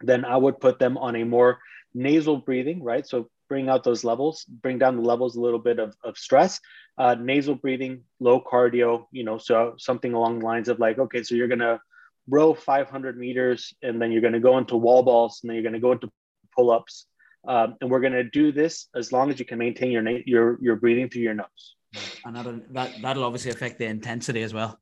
Then 0.02 0.26
I 0.26 0.38
would 0.38 0.60
put 0.60 0.80
them 0.80 0.98
on 0.98 1.16
a 1.16 1.24
more 1.24 1.60
nasal 1.94 2.38
breathing, 2.38 2.84
right? 2.84 3.08
So 3.08 3.30
bring 3.48 3.70
out 3.70 3.84
those 3.84 4.04
levels, 4.04 4.46
bring 4.46 4.78
down 4.78 4.96
the 4.96 5.02
levels 5.02 5.36
a 5.36 5.42
little 5.42 5.60
bit 5.60 5.80
of, 5.80 5.96
of 6.04 6.18
stress, 6.18 6.60
uh, 6.98 7.16
nasal 7.20 7.56
breathing, 7.56 8.04
low 8.20 8.42
cardio, 8.42 9.06
you 9.12 9.24
know, 9.24 9.38
so 9.38 9.74
something 9.78 10.14
along 10.14 10.40
the 10.40 10.46
lines 10.46 10.70
of 10.70 10.80
like, 10.80 11.00
okay, 11.00 11.24
so 11.24 11.36
you're 11.36 11.48
to 11.60 11.82
row 12.30 12.54
500 12.54 13.18
meters 13.18 13.74
and 13.82 14.02
then 14.02 14.12
you're 14.12 14.22
to 14.30 14.40
go 14.40 14.58
into 14.58 14.78
wall 14.78 15.04
balls 15.04 15.40
and 15.42 15.50
then 15.50 15.56
you're 15.56 15.64
to 15.74 15.80
go 15.80 15.94
into 15.94 16.10
pull 16.56 16.72
ups. 16.72 17.08
Um, 17.48 17.76
and 17.82 17.90
we're 17.90 18.02
going 18.02 18.14
to 18.14 18.24
do 18.24 18.52
this 18.52 18.88
as 18.94 19.12
long 19.12 19.32
as 19.32 19.40
you 19.40 19.46
can 19.46 19.58
maintain 19.58 19.92
your, 19.92 20.08
your, 20.26 20.60
your 20.62 20.76
breathing 20.76 21.10
through 21.10 21.22
your 21.22 21.34
nose. 21.34 21.76
And 22.26 22.36
that'll, 22.36 22.60
that, 22.72 22.94
that'll 23.02 23.24
obviously 23.24 23.52
affect 23.52 23.80
the 23.80 23.86
intensity 23.86 24.44
as 24.44 24.54
well. 24.54 24.80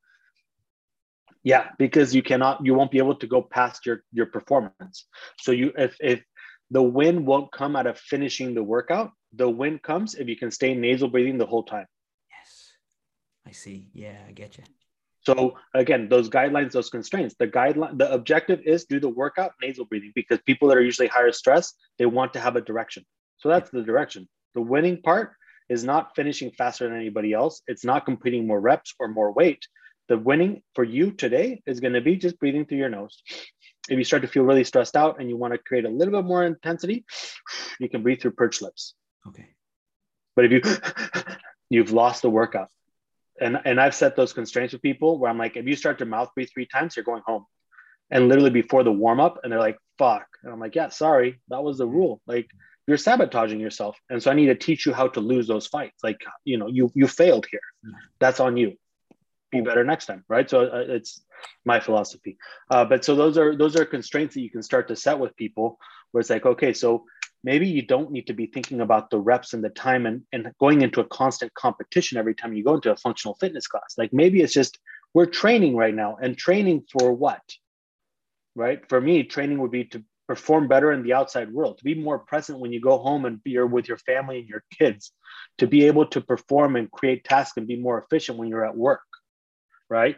Yeah, 1.42 1.68
because 1.78 2.14
you 2.14 2.22
cannot, 2.22 2.64
you 2.64 2.74
won't 2.74 2.90
be 2.90 2.98
able 2.98 3.14
to 3.16 3.26
go 3.26 3.40
past 3.40 3.86
your, 3.86 4.02
your 4.12 4.26
performance. 4.26 5.06
So 5.38 5.52
you, 5.52 5.72
if, 5.76 5.96
if 6.00 6.22
the 6.70 6.82
win 6.82 7.24
won't 7.24 7.50
come 7.52 7.76
out 7.76 7.86
of 7.86 7.98
finishing 7.98 8.54
the 8.54 8.62
workout, 8.62 9.12
the 9.32 9.48
win 9.48 9.78
comes 9.78 10.14
if 10.14 10.28
you 10.28 10.36
can 10.36 10.50
stay 10.50 10.74
nasal 10.74 11.08
breathing 11.08 11.38
the 11.38 11.46
whole 11.46 11.62
time. 11.62 11.86
Yes. 12.30 12.72
I 13.46 13.52
see. 13.52 13.88
Yeah, 13.94 14.18
I 14.26 14.32
get 14.32 14.58
you. 14.58 14.64
So 15.22 15.58
again, 15.74 16.08
those 16.08 16.28
guidelines, 16.28 16.72
those 16.72 16.90
constraints, 16.90 17.34
the 17.38 17.48
guideline, 17.48 17.98
the 17.98 18.12
objective 18.12 18.60
is 18.64 18.84
do 18.84 18.98
the 18.98 19.08
workout 19.08 19.52
nasal 19.60 19.84
breathing 19.84 20.12
because 20.14 20.38
people 20.46 20.68
that 20.68 20.76
are 20.76 20.82
usually 20.82 21.08
higher 21.08 21.32
stress, 21.32 21.74
they 21.98 22.06
want 22.06 22.32
to 22.34 22.40
have 22.40 22.56
a 22.56 22.60
direction. 22.60 23.04
So 23.38 23.48
that's 23.48 23.70
the 23.70 23.82
direction. 23.82 24.28
The 24.54 24.62
winning 24.62 25.02
part 25.02 25.32
is 25.68 25.84
not 25.84 26.14
finishing 26.16 26.50
faster 26.50 26.88
than 26.88 26.96
anybody 26.96 27.32
else. 27.32 27.62
It's 27.66 27.84
not 27.84 28.04
completing 28.04 28.46
more 28.46 28.60
reps 28.60 28.94
or 28.98 29.08
more 29.08 29.32
weight. 29.32 29.66
The 30.08 30.18
winning 30.18 30.62
for 30.74 30.84
you 30.84 31.10
today 31.10 31.62
is 31.66 31.80
going 31.80 31.92
to 31.92 32.00
be 32.00 32.16
just 32.16 32.38
breathing 32.38 32.64
through 32.64 32.78
your 32.78 32.88
nose. 32.88 33.22
If 33.88 33.98
you 33.98 34.04
start 34.04 34.22
to 34.22 34.28
feel 34.28 34.44
really 34.44 34.64
stressed 34.64 34.96
out 34.96 35.20
and 35.20 35.28
you 35.28 35.36
want 35.36 35.52
to 35.52 35.58
create 35.58 35.84
a 35.84 35.90
little 35.90 36.12
bit 36.12 36.26
more 36.26 36.44
intensity, 36.44 37.04
you 37.78 37.88
can 37.88 38.02
breathe 38.02 38.20
through 38.20 38.32
pursed 38.32 38.62
lips. 38.62 38.94
Okay. 39.26 39.48
But 40.34 40.46
if 40.46 40.52
you 40.52 40.62
you've 41.70 41.92
lost 41.92 42.22
the 42.22 42.30
workout. 42.30 42.68
And 43.40 43.58
and 43.64 43.80
I've 43.80 43.94
set 43.94 44.16
those 44.16 44.32
constraints 44.32 44.72
with 44.72 44.82
people 44.82 45.18
where 45.18 45.30
I'm 45.30 45.38
like, 45.38 45.56
if 45.56 45.66
you 45.66 45.76
start 45.76 45.98
to 45.98 46.04
mouth 46.04 46.30
breathe 46.34 46.48
three 46.52 46.66
times, 46.66 46.96
you're 46.96 47.04
going 47.04 47.22
home. 47.24 47.46
And 48.10 48.28
literally 48.28 48.50
before 48.50 48.84
the 48.84 48.92
warm 48.92 49.20
up, 49.20 49.40
and 49.42 49.52
they're 49.52 49.60
like, 49.60 49.78
fuck. 49.98 50.26
And 50.42 50.52
I'm 50.52 50.58
like, 50.58 50.74
yeah, 50.74 50.88
sorry, 50.88 51.40
that 51.48 51.62
was 51.62 51.78
the 51.78 51.86
rule. 51.86 52.20
Like 52.26 52.48
you're 52.88 52.96
sabotaging 52.96 53.60
yourself. 53.60 53.98
And 54.08 54.20
so 54.22 54.30
I 54.30 54.34
need 54.34 54.46
to 54.46 54.54
teach 54.54 54.86
you 54.86 54.94
how 54.94 55.08
to 55.08 55.20
lose 55.20 55.46
those 55.46 55.66
fights. 55.66 56.02
Like, 56.02 56.20
you 56.44 56.56
know, 56.56 56.68
you 56.68 56.90
you 56.94 57.06
failed 57.06 57.46
here. 57.50 57.60
That's 58.18 58.40
on 58.40 58.56
you. 58.56 58.78
Be 59.52 59.60
better 59.60 59.84
next 59.84 60.06
time, 60.06 60.24
right? 60.26 60.48
So 60.48 60.62
uh, 60.62 60.84
it's 60.88 61.22
my 61.66 61.80
philosophy. 61.80 62.38
Uh, 62.70 62.86
but 62.86 63.04
so 63.04 63.14
those 63.14 63.36
are 63.36 63.54
those 63.54 63.76
are 63.76 63.84
constraints 63.84 64.34
that 64.34 64.40
you 64.40 64.50
can 64.50 64.62
start 64.62 64.88
to 64.88 64.96
set 64.96 65.18
with 65.18 65.36
people, 65.36 65.78
where 66.10 66.20
it's 66.20 66.30
like, 66.30 66.46
okay, 66.46 66.72
so 66.72 67.04
maybe 67.44 67.68
you 67.68 67.82
don't 67.82 68.10
need 68.10 68.26
to 68.28 68.32
be 68.32 68.46
thinking 68.46 68.80
about 68.80 69.10
the 69.10 69.18
reps 69.18 69.52
and 69.52 69.62
the 69.62 69.68
time 69.68 70.06
and, 70.06 70.22
and 70.32 70.50
going 70.58 70.80
into 70.80 71.00
a 71.00 71.06
constant 71.06 71.52
competition 71.54 72.18
every 72.18 72.34
time 72.34 72.54
you 72.54 72.64
go 72.64 72.74
into 72.74 72.90
a 72.90 72.96
functional 72.96 73.34
fitness 73.34 73.66
class. 73.66 73.94
Like 73.98 74.12
maybe 74.14 74.40
it's 74.40 74.54
just 74.54 74.78
we're 75.12 75.26
training 75.26 75.76
right 75.76 75.94
now 75.94 76.16
and 76.22 76.36
training 76.36 76.84
for 76.90 77.12
what? 77.12 77.42
Right? 78.54 78.80
For 78.88 79.00
me, 79.00 79.24
training 79.24 79.58
would 79.60 79.70
be 79.70 79.84
to 79.84 80.02
perform 80.28 80.68
better 80.68 80.92
in 80.92 81.02
the 81.02 81.14
outside 81.14 81.50
world, 81.50 81.78
to 81.78 81.84
be 81.84 81.94
more 81.94 82.18
present 82.18 82.60
when 82.60 82.70
you 82.70 82.80
go 82.80 82.98
home 82.98 83.24
and 83.24 83.40
you're 83.44 83.66
with 83.66 83.88
your 83.88 83.96
family 83.96 84.40
and 84.40 84.48
your 84.48 84.62
kids, 84.78 85.10
to 85.56 85.66
be 85.66 85.86
able 85.86 86.06
to 86.06 86.20
perform 86.20 86.76
and 86.76 86.90
create 86.90 87.24
tasks 87.24 87.56
and 87.56 87.66
be 87.66 87.80
more 87.80 87.98
efficient 87.98 88.38
when 88.38 88.48
you're 88.48 88.64
at 88.64 88.76
work. 88.76 89.00
Right? 89.88 90.16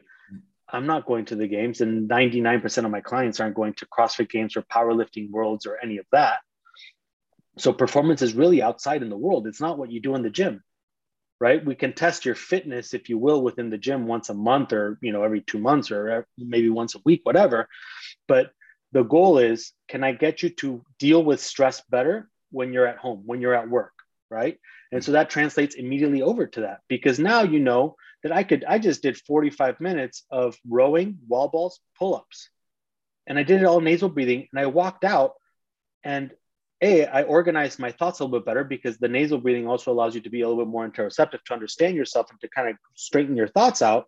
I'm 0.72 0.86
not 0.86 1.06
going 1.06 1.24
to 1.26 1.36
the 1.36 1.48
games, 1.48 1.80
and 1.80 2.08
99% 2.08 2.84
of 2.84 2.90
my 2.90 3.00
clients 3.00 3.40
aren't 3.40 3.56
going 3.56 3.74
to 3.74 3.86
CrossFit 3.86 4.30
games 4.30 4.56
or 4.56 4.62
powerlifting 4.62 5.30
worlds 5.30 5.66
or 5.66 5.78
any 5.82 5.98
of 5.98 6.06
that. 6.12 6.38
So 7.58 7.72
performance 7.72 8.22
is 8.22 8.34
really 8.34 8.62
outside 8.62 9.02
in 9.02 9.10
the 9.10 9.16
world. 9.16 9.46
It's 9.46 9.60
not 9.60 9.78
what 9.78 9.90
you 9.90 10.00
do 10.00 10.14
in 10.14 10.22
the 10.22 10.30
gym, 10.30 10.62
right? 11.40 11.64
We 11.64 11.74
can 11.74 11.92
test 11.92 12.24
your 12.24 12.36
fitness, 12.36 12.94
if 12.94 13.08
you 13.08 13.18
will, 13.18 13.42
within 13.42 13.70
the 13.70 13.78
gym 13.78 14.06
once 14.06 14.28
a 14.28 14.34
month 14.34 14.72
or 14.72 14.98
you 15.02 15.12
know 15.12 15.24
every 15.24 15.40
two 15.40 15.58
months 15.58 15.90
or 15.90 16.10
uh, 16.10 16.22
maybe 16.38 16.68
once 16.68 16.94
a 16.94 17.00
week, 17.04 17.20
whatever. 17.24 17.68
But 18.28 18.52
the 18.92 19.02
goal 19.02 19.38
is, 19.38 19.72
can 19.88 20.04
I 20.04 20.12
get 20.12 20.42
you 20.42 20.50
to 20.50 20.82
deal 20.98 21.22
with 21.22 21.40
stress 21.40 21.82
better 21.90 22.28
when 22.50 22.72
you're 22.72 22.86
at 22.86 22.98
home, 22.98 23.22
when 23.24 23.40
you're 23.40 23.54
at 23.54 23.68
work, 23.68 23.92
right? 24.30 24.58
And 24.92 25.04
so 25.04 25.12
that 25.12 25.30
translates 25.30 25.76
immediately 25.76 26.22
over 26.22 26.46
to 26.48 26.62
that 26.62 26.80
because 26.88 27.18
now 27.18 27.42
you 27.42 27.60
know 27.60 27.96
that 28.22 28.32
I 28.32 28.42
could, 28.42 28.64
I 28.64 28.78
just 28.78 29.02
did 29.02 29.16
45 29.16 29.80
minutes 29.80 30.24
of 30.30 30.56
rowing, 30.68 31.18
wall 31.28 31.48
balls, 31.48 31.80
pull 31.98 32.16
ups. 32.16 32.50
And 33.26 33.38
I 33.38 33.44
did 33.44 33.62
it 33.62 33.66
all 33.66 33.80
nasal 33.80 34.08
breathing. 34.08 34.48
And 34.52 34.60
I 34.60 34.66
walked 34.66 35.04
out 35.04 35.34
and 36.02 36.32
A, 36.82 37.06
I 37.06 37.22
organized 37.22 37.78
my 37.78 37.92
thoughts 37.92 38.18
a 38.18 38.24
little 38.24 38.40
bit 38.40 38.46
better 38.46 38.64
because 38.64 38.98
the 38.98 39.08
nasal 39.08 39.38
breathing 39.38 39.68
also 39.68 39.92
allows 39.92 40.14
you 40.14 40.22
to 40.22 40.30
be 40.30 40.40
a 40.40 40.48
little 40.48 40.64
bit 40.64 40.70
more 40.70 40.88
interoceptive 40.88 41.44
to 41.44 41.54
understand 41.54 41.94
yourself 41.94 42.30
and 42.30 42.40
to 42.40 42.48
kind 42.48 42.68
of 42.68 42.76
straighten 42.96 43.36
your 43.36 43.48
thoughts 43.48 43.82
out. 43.82 44.06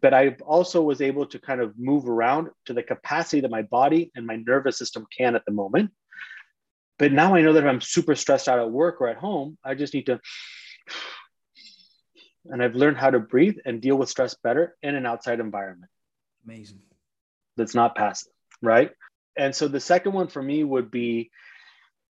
But 0.00 0.14
I 0.14 0.36
also 0.44 0.82
was 0.82 1.00
able 1.00 1.26
to 1.26 1.38
kind 1.38 1.60
of 1.60 1.78
move 1.78 2.08
around 2.08 2.48
to 2.66 2.72
the 2.72 2.82
capacity 2.82 3.40
that 3.40 3.50
my 3.50 3.62
body 3.62 4.10
and 4.14 4.26
my 4.26 4.36
nervous 4.36 4.78
system 4.78 5.06
can 5.16 5.36
at 5.36 5.44
the 5.44 5.52
moment. 5.52 5.90
But 6.98 7.12
now 7.12 7.34
I 7.34 7.42
know 7.42 7.52
that 7.52 7.64
if 7.64 7.68
I'm 7.68 7.80
super 7.80 8.14
stressed 8.14 8.48
out 8.48 8.58
at 8.58 8.70
work 8.70 9.00
or 9.00 9.08
at 9.08 9.16
home, 9.16 9.56
I 9.64 9.74
just 9.74 9.94
need 9.94 10.06
to 10.06 10.20
and 12.46 12.62
I've 12.62 12.74
learned 12.74 12.96
how 12.96 13.10
to 13.10 13.18
breathe 13.18 13.58
and 13.64 13.80
deal 13.80 13.96
with 13.96 14.08
stress 14.08 14.34
better 14.42 14.76
in 14.82 14.94
an 14.94 15.06
outside 15.06 15.40
environment. 15.40 15.90
Amazing. 16.44 16.80
That's 17.56 17.74
not 17.74 17.94
passive, 17.94 18.32
right? 18.62 18.90
And 19.36 19.54
so 19.54 19.68
the 19.68 19.80
second 19.80 20.12
one 20.12 20.28
for 20.28 20.42
me 20.42 20.64
would 20.64 20.90
be 20.90 21.30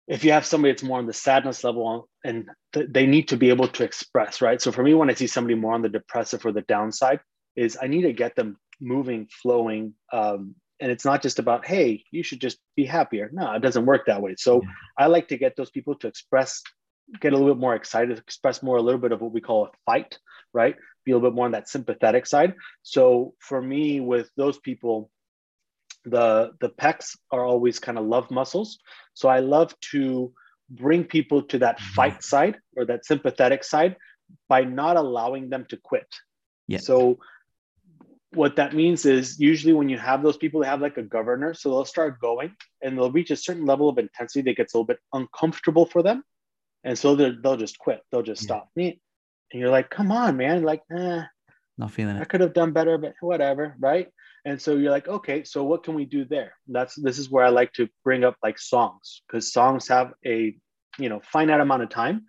if 0.07 0.25
you 0.25 0.33
have 0.33 0.47
somebody 0.47 0.73
that's 0.73 0.83
more 0.83 0.99
on 0.99 1.07
the 1.07 1.13
sadness 1.13 1.65
level 1.65 2.09
and 2.25 2.49
th- 2.73 2.89
they 2.91 3.07
need 3.07 3.29
to 3.29 3.37
be 3.37 3.49
able 3.49 3.69
to 3.69 3.85
express, 3.85 4.41
right? 4.41 4.61
So 4.61 4.71
for 4.71 4.83
me, 4.83 4.95
when 4.95 5.11
I 5.11 5.15
see 5.15 5.27
somebody 5.27 5.55
more 5.55 5.75
on 5.75 5.83
the 5.83 5.89
depressive 5.89 6.47
or 6.47 6.53
the 6.53 6.63
downside, 6.63 7.21
is 7.57 7.79
I 7.81 7.87
need 7.87 8.03
to 8.03 8.13
get 8.13 8.37
them 8.37 8.59
moving, 8.81 9.29
flowing. 9.43 9.95
Um, 10.13 10.55
and 10.79 10.93
it's 10.93 11.05
not 11.07 11.23
just 11.23 11.39
about, 11.39 11.67
hey, 11.67 12.05
you 12.11 12.23
should 12.23 12.41
just 12.41 12.59
be 12.77 12.85
happier. 12.85 13.31
No, 13.33 13.53
it 13.53 13.63
doesn't 13.63 13.87
work 13.87 14.07
that 14.07 14.21
way. 14.21 14.35
So 14.37 14.61
yeah. 14.63 14.69
I 14.99 15.07
like 15.07 15.29
to 15.29 15.39
get 15.39 15.57
those 15.57 15.71
people 15.71 15.95
to 15.97 16.07
express 16.07 16.63
get 17.21 17.33
a 17.33 17.37
little 17.37 17.55
bit 17.55 17.61
more 17.61 17.75
excited, 17.75 18.19
express 18.19 18.63
more 18.63 18.77
a 18.77 18.83
little 18.83 19.01
bit 19.01 19.13
of 19.13 19.21
what 19.21 19.33
we 19.33 19.41
call 19.41 19.67
a 19.67 19.71
fight, 19.85 20.19
right? 20.53 20.77
Be 21.05 21.13
a 21.13 21.17
little 21.17 21.31
bit 21.31 21.37
more 21.37 21.47
on 21.47 21.53
that 21.53 21.69
sympathetic 21.69 22.27
side. 22.27 22.55
So 22.83 23.35
for 23.39 23.61
me, 23.63 24.01
with 24.01 24.31
those 24.37 24.59
people, 24.59 25.11
the 26.05 26.53
the 26.61 26.71
pecs 26.71 27.17
are 27.33 27.45
always 27.45 27.79
kind 27.79 27.99
of 27.99 28.07
love 28.07 28.31
muscles. 28.31 28.79
So 29.15 29.29
I 29.29 29.41
love 29.41 29.75
to 29.93 30.33
bring 30.71 31.05
people 31.05 31.43
to 31.43 31.59
that 31.59 31.79
mm-hmm. 31.79 31.95
fight 31.95 32.23
side 32.23 32.59
or 32.77 32.85
that 32.87 33.05
sympathetic 33.05 33.65
side 33.65 33.97
by 34.49 34.63
not 34.63 34.97
allowing 34.97 35.49
them 35.51 35.67
to 35.69 35.77
quit. 35.77 36.07
Yeah. 36.67 36.79
So 36.79 37.19
what 38.37 38.57
that 38.57 38.75
means 38.75 39.07
is 39.07 39.41
usually 39.41 39.73
when 39.73 39.89
you 39.89 39.99
have 39.99 40.23
those 40.23 40.37
people, 40.37 40.61
they 40.61 40.67
have 40.67 40.81
like 40.81 40.99
a 40.99 41.03
governor. 41.03 41.55
So 41.55 41.71
they'll 41.71 41.85
start 41.85 42.21
going 42.21 42.55
and 42.83 42.97
they'll 42.97 43.11
reach 43.11 43.31
a 43.31 43.37
certain 43.37 43.65
level 43.65 43.89
of 43.89 43.99
intensity 43.99 44.43
that 44.43 44.57
gets 44.57 44.75
a 44.75 44.77
little 44.77 44.87
bit 44.87 44.99
uncomfortable 45.13 45.87
for 45.87 46.03
them. 46.03 46.23
And 46.85 46.99
so 46.99 47.17
they'll 47.17 47.57
just 47.57 47.79
quit. 47.79 48.03
They'll 48.11 48.23
just 48.23 48.43
yeah. 48.43 48.47
stop. 48.47 48.71
Me 48.77 49.01
and 49.53 49.61
you're 49.61 49.71
like 49.71 49.91
come 49.91 50.11
on 50.11 50.37
man 50.37 50.63
like 50.63 50.83
eh, 50.97 51.23
not 51.79 51.91
feeling 51.91 52.17
it. 52.17 52.21
I 52.21 52.25
could 52.25 52.41
have 52.41 52.55
done 52.55 52.73
better 52.73 52.99
but 52.99 53.15
whatever 53.21 53.75
right? 53.79 54.09
And 54.45 54.61
so 54.61 54.77
you're 54.77 54.91
like 54.91 55.09
okay 55.09 55.45
so 55.45 55.65
what 55.65 55.85
can 55.85 55.95
we 55.95 56.05
do 56.05 56.25
there? 56.25 56.53
That's 56.69 56.95
this 56.95 57.19
is 57.19 57.31
where 57.31 57.45
i 57.45 57.49
like 57.49 57.73
to 57.75 57.89
bring 58.05 58.25
up 58.25 58.37
like 58.43 58.59
songs 58.59 59.23
because 59.27 59.53
songs 59.53 59.89
have 59.89 60.13
a 60.25 60.57
you 60.99 61.09
know 61.09 61.21
finite 61.25 61.61
amount 61.61 61.83
of 61.83 61.91
time. 61.91 62.27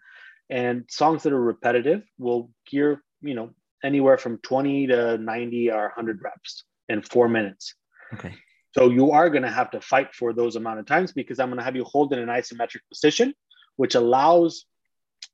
And 0.50 0.86
songs 0.89 1.24
that 1.24 1.34
are 1.34 1.41
repetitive 1.41 2.04
will 2.17 2.52
gear 2.70 3.04
you 3.22 3.36
know 3.36 3.52
anywhere 3.83 4.17
from 4.17 4.37
20 4.39 4.87
to 4.87 5.17
90 5.17 5.71
or 5.71 5.83
100 5.83 6.21
reps 6.21 6.63
in 6.89 7.01
four 7.01 7.27
minutes 7.27 7.75
okay 8.13 8.33
so 8.73 8.89
you 8.89 9.11
are 9.11 9.29
going 9.29 9.43
to 9.43 9.49
have 9.49 9.71
to 9.71 9.81
fight 9.81 10.13
for 10.13 10.33
those 10.33 10.55
amount 10.55 10.79
of 10.79 10.85
times 10.85 11.11
because 11.11 11.39
i'm 11.39 11.49
going 11.49 11.57
to 11.57 11.63
have 11.63 11.75
you 11.75 11.83
hold 11.83 12.13
in 12.13 12.19
an 12.19 12.27
isometric 12.27 12.81
position 12.89 13.33
which 13.75 13.95
allows 13.95 14.65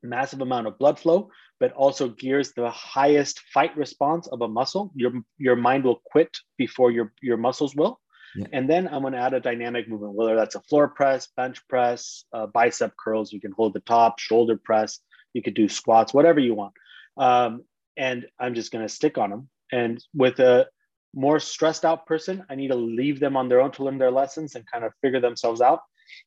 massive 0.03 0.41
amount 0.41 0.67
of 0.67 0.77
blood 0.77 0.99
flow, 0.99 1.29
but 1.59 1.71
also 1.73 2.09
gears 2.09 2.53
the 2.53 2.69
highest 2.69 3.39
fight 3.53 3.75
response 3.77 4.27
of 4.27 4.41
a 4.41 4.47
muscle. 4.47 4.91
Your 4.95 5.13
your 5.37 5.55
mind 5.55 5.83
will 5.83 6.01
quit 6.05 6.37
before 6.57 6.91
your 6.91 7.13
your 7.21 7.37
muscles 7.37 7.75
will. 7.75 7.99
Yeah. 8.35 8.47
And 8.51 8.69
then 8.69 8.87
I'm 8.87 9.01
going 9.01 9.13
to 9.13 9.19
add 9.19 9.35
a 9.35 9.39
dynamic 9.39 9.87
movement, 9.87 10.15
whether 10.15 10.35
that's 10.35 10.55
a 10.55 10.61
floor 10.61 10.87
press, 10.87 11.27
bench 11.37 11.59
press, 11.67 12.25
uh, 12.33 12.47
bicep 12.47 12.93
curls. 12.97 13.31
You 13.31 13.39
can 13.39 13.51
hold 13.51 13.73
the 13.73 13.79
top, 13.81 14.19
shoulder 14.19 14.57
press. 14.57 14.99
You 15.33 15.43
could 15.43 15.53
do 15.53 15.69
squats, 15.69 16.13
whatever 16.13 16.39
you 16.39 16.55
want. 16.55 16.73
Um, 17.15 17.63
and 17.97 18.25
I'm 18.39 18.55
just 18.55 18.71
going 18.71 18.85
to 18.85 18.93
stick 18.93 19.17
on 19.17 19.29
them. 19.29 19.49
And 19.71 20.03
with 20.13 20.39
a 20.39 20.67
more 21.13 21.39
stressed 21.39 21.85
out 21.85 22.05
person, 22.05 22.45
I 22.49 22.55
need 22.55 22.69
to 22.69 22.75
leave 22.75 23.19
them 23.19 23.37
on 23.37 23.49
their 23.49 23.61
own 23.61 23.71
to 23.73 23.83
learn 23.83 23.97
their 23.97 24.11
lessons 24.11 24.55
and 24.55 24.65
kind 24.69 24.83
of 24.83 24.93
figure 25.01 25.19
themselves 25.19 25.61
out. 25.61 25.81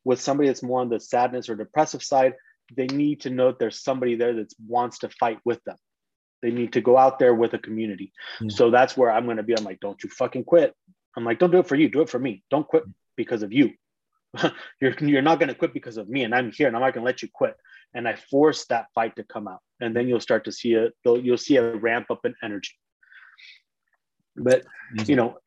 With 0.05 0.21
somebody 0.21 0.49
that's 0.49 0.63
more 0.63 0.81
on 0.81 0.89
the 0.89 1.01
sadness 1.01 1.49
or 1.49 1.55
depressive 1.55 2.03
side, 2.03 2.35
they 2.75 2.87
need 2.87 3.21
to 3.23 3.31
know 3.31 3.53
there's 3.53 3.83
somebody 3.83 4.17
there 4.17 4.35
that 4.35 4.53
wants 4.67 4.99
to 5.01 5.09
fight 5.09 5.39
with 5.45 5.63
them. 5.65 5.77
They 6.43 6.51
need 6.51 6.73
to 6.75 6.81
go 6.81 6.99
out 6.99 7.19
there 7.19 7.35
with 7.35 7.55
a 7.55 7.59
community. 7.59 8.13
Yeah. 8.41 8.49
So 8.51 8.71
that's 8.71 8.97
where 8.97 9.11
I'm 9.11 9.25
going 9.25 9.39
to 9.39 9.43
be. 9.43 9.57
I'm 9.57 9.65
like, 9.65 9.81
don't 9.81 10.03
you 10.03 10.11
fucking 10.11 10.45
quit. 10.45 10.75
I'm 11.17 11.25
like, 11.25 11.39
don't 11.39 11.51
do 11.51 11.59
it 11.59 11.69
for 11.69 11.77
you. 11.77 11.89
Do 11.89 12.03
it 12.03 12.11
for 12.11 12.19
me. 12.19 12.43
Don't 12.51 12.67
quit 12.67 12.85
hmm. 12.85 12.91
because 13.17 13.43
of 13.43 13.53
you. 13.53 13.73
you're 14.81 14.95
you're 15.01 15.23
not 15.23 15.39
going 15.39 15.49
to 15.49 15.55
quit 15.55 15.73
because 15.73 15.97
of 15.97 16.09
me, 16.09 16.25
and 16.25 16.35
I'm 16.35 16.53
here, 16.53 16.67
and 16.67 16.77
I'm 16.77 16.83
not 16.83 16.93
going 16.93 17.03
to 17.03 17.07
let 17.07 17.23
you 17.23 17.29
quit. 17.33 17.57
And 17.97 18.07
I 18.07 18.15
force 18.15 18.67
that 18.67 18.87
fight 18.95 19.17
to 19.17 19.25
come 19.25 19.49
out, 19.49 19.61
and 19.81 19.97
then 19.97 20.07
you'll 20.07 20.21
start 20.21 20.45
to 20.45 20.53
see 20.53 20.75
a 20.75 20.91
you'll 21.05 21.39
see 21.39 21.57
a 21.57 21.75
ramp 21.75 22.07
up 22.11 22.21
in 22.25 22.35
energy. 22.43 22.75
But 24.37 24.63
mm-hmm. 24.63 25.11
you 25.11 25.17
know, 25.17 25.39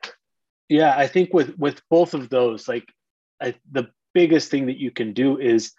yeah, 0.67 0.95
I 0.97 1.07
think 1.07 1.33
with 1.33 1.57
with 1.57 1.81
both 1.89 2.13
of 2.13 2.29
those, 2.29 2.67
like 2.67 2.85
I, 3.41 3.55
the 3.71 3.89
biggest 4.13 4.49
thing 4.49 4.65
that 4.67 4.77
you 4.77 4.91
can 4.91 5.13
do 5.13 5.37
is 5.37 5.73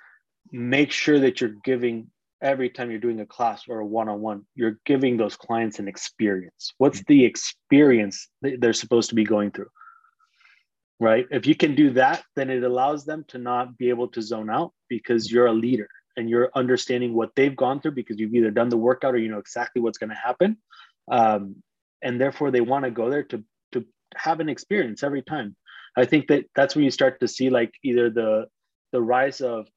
make 0.53 0.91
sure 0.93 1.19
that 1.21 1.41
you're 1.41 1.57
giving 1.65 2.09
every 2.43 2.71
time 2.71 2.91
you're 2.91 3.01
doing 3.01 3.21
a 3.21 3.27
class 3.27 3.65
or 3.69 3.81
a 3.81 3.87
one-on-one 3.87 4.43
you're 4.55 4.79
giving 4.87 5.17
those 5.17 5.37
clients 5.37 5.79
an 5.79 5.89
experience. 5.89 6.73
What's 6.79 7.01
mm-hmm. 7.01 7.13
the 7.13 7.25
experience 7.25 8.29
they're 8.43 8.73
supposed 8.73 9.11
to 9.11 9.15
be 9.15 9.25
going 9.25 9.51
through? 9.51 9.69
Right? 10.99 11.27
If 11.31 11.47
you 11.47 11.55
can 11.55 11.75
do 11.75 11.91
that 11.91 12.23
then 12.37 12.51
it 12.51 12.63
allows 12.63 13.05
them 13.05 13.25
to 13.29 13.39
not 13.39 13.77
be 13.77 13.91
able 13.91 14.09
to 14.09 14.23
zone 14.23 14.51
out 14.51 14.73
because 14.89 15.31
you're 15.31 15.47
a 15.47 15.53
leader 15.53 15.89
and 16.21 16.31
you're 16.31 16.51
understanding 16.55 17.15
what 17.15 17.31
they've 17.35 17.57
gone 17.57 17.81
through 17.81 17.93
because 17.93 18.19
you've 18.19 18.35
either 18.35 18.51
done 18.51 18.69
the 18.69 18.77
workout 18.77 19.15
or 19.15 19.19
you 19.19 19.31
know 19.31 19.39
exactly 19.39 19.83
what's 19.83 19.99
going 19.99 20.11
to 20.11 20.17
happen 20.17 20.57
um, 21.11 21.57
and 22.03 22.21
therefore 22.21 22.51
they 22.51 22.61
want 22.61 22.85
to 22.85 22.91
go 22.91 23.11
there 23.11 23.25
to 23.25 23.43
to 23.73 23.85
have 24.15 24.41
an 24.41 24.49
experience 24.49 25.03
every 25.03 25.23
time 25.23 25.57
I 25.97 26.05
think 26.05 26.29
that 26.29 26.45
that's 26.55 26.75
when 26.75 26.85
you 26.85 26.91
start 26.91 27.21
to 27.21 27.29
see 27.29 27.51
like 27.51 27.73
either 27.83 28.11
the 28.11 28.47
the 28.93 29.03
rise 29.03 29.41
of 29.41 29.69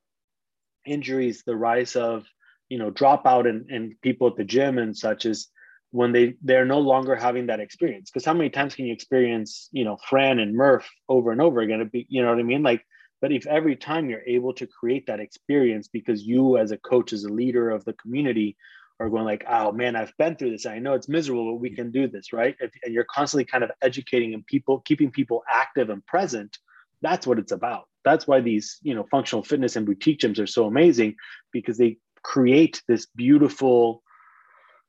injuries, 0.85 1.43
the 1.45 1.55
rise 1.55 1.95
of 1.95 2.25
you 2.69 2.77
know 2.77 2.91
dropout 2.91 3.47
and, 3.47 3.69
and 3.69 3.93
people 4.01 4.27
at 4.27 4.35
the 4.35 4.43
gym 4.43 4.77
and 4.77 4.95
such 4.95 5.25
is 5.25 5.49
when 5.91 6.11
they 6.11 6.35
they're 6.41 6.65
no 6.65 6.79
longer 6.79 7.15
having 7.15 7.47
that 7.47 7.59
experience. 7.59 8.09
Because 8.09 8.25
how 8.25 8.33
many 8.33 8.49
times 8.49 8.75
can 8.75 8.85
you 8.85 8.93
experience 8.93 9.69
you 9.71 9.85
know 9.85 9.97
Fran 10.09 10.39
and 10.39 10.55
Murph 10.55 10.89
over 11.09 11.31
and 11.31 11.41
over 11.41 11.61
again? 11.61 11.87
Be, 11.91 12.05
you 12.09 12.21
know 12.21 12.29
what 12.29 12.39
I 12.39 12.43
mean? 12.43 12.63
Like, 12.63 12.85
but 13.23 13.31
if 13.31 13.47
every 13.47 13.77
time 13.77 14.09
you're 14.09 14.27
able 14.27 14.53
to 14.55 14.67
create 14.67 15.07
that 15.07 15.21
experience 15.21 15.87
because 15.87 16.23
you 16.23 16.57
as 16.57 16.71
a 16.71 16.77
coach, 16.77 17.13
as 17.13 17.23
a 17.23 17.31
leader 17.31 17.69
of 17.69 17.85
the 17.85 17.93
community, 17.93 18.57
are 18.99 19.09
going 19.09 19.23
like, 19.23 19.45
oh 19.47 19.71
man, 19.71 19.95
I've 19.95 20.11
been 20.17 20.35
through 20.35 20.51
this. 20.51 20.65
I 20.65 20.79
know 20.79 20.91
it's 20.91 21.07
miserable, 21.07 21.53
but 21.53 21.61
we 21.61 21.69
can 21.69 21.89
do 21.89 22.09
this, 22.09 22.33
right? 22.33 22.53
If, 22.59 22.71
and 22.83 22.93
you're 22.93 23.05
constantly 23.05 23.45
kind 23.45 23.63
of 23.63 23.71
educating 23.81 24.33
and 24.33 24.45
people 24.45 24.81
keeping 24.81 25.09
people 25.09 25.41
active 25.49 25.89
and 25.89 26.05
present. 26.05 26.57
That's 27.01 27.25
what 27.25 27.39
it's 27.39 27.53
about. 27.53 27.85
That's 28.03 28.27
why 28.27 28.41
these, 28.41 28.77
you 28.81 28.93
know, 28.93 29.05
functional 29.09 29.41
fitness 29.41 29.77
and 29.77 29.85
boutique 29.85 30.19
gyms 30.19 30.37
are 30.37 30.45
so 30.45 30.65
amazing 30.65 31.15
because 31.53 31.77
they 31.77 31.99
create 32.23 32.83
this 32.89 33.05
beautiful 33.15 34.03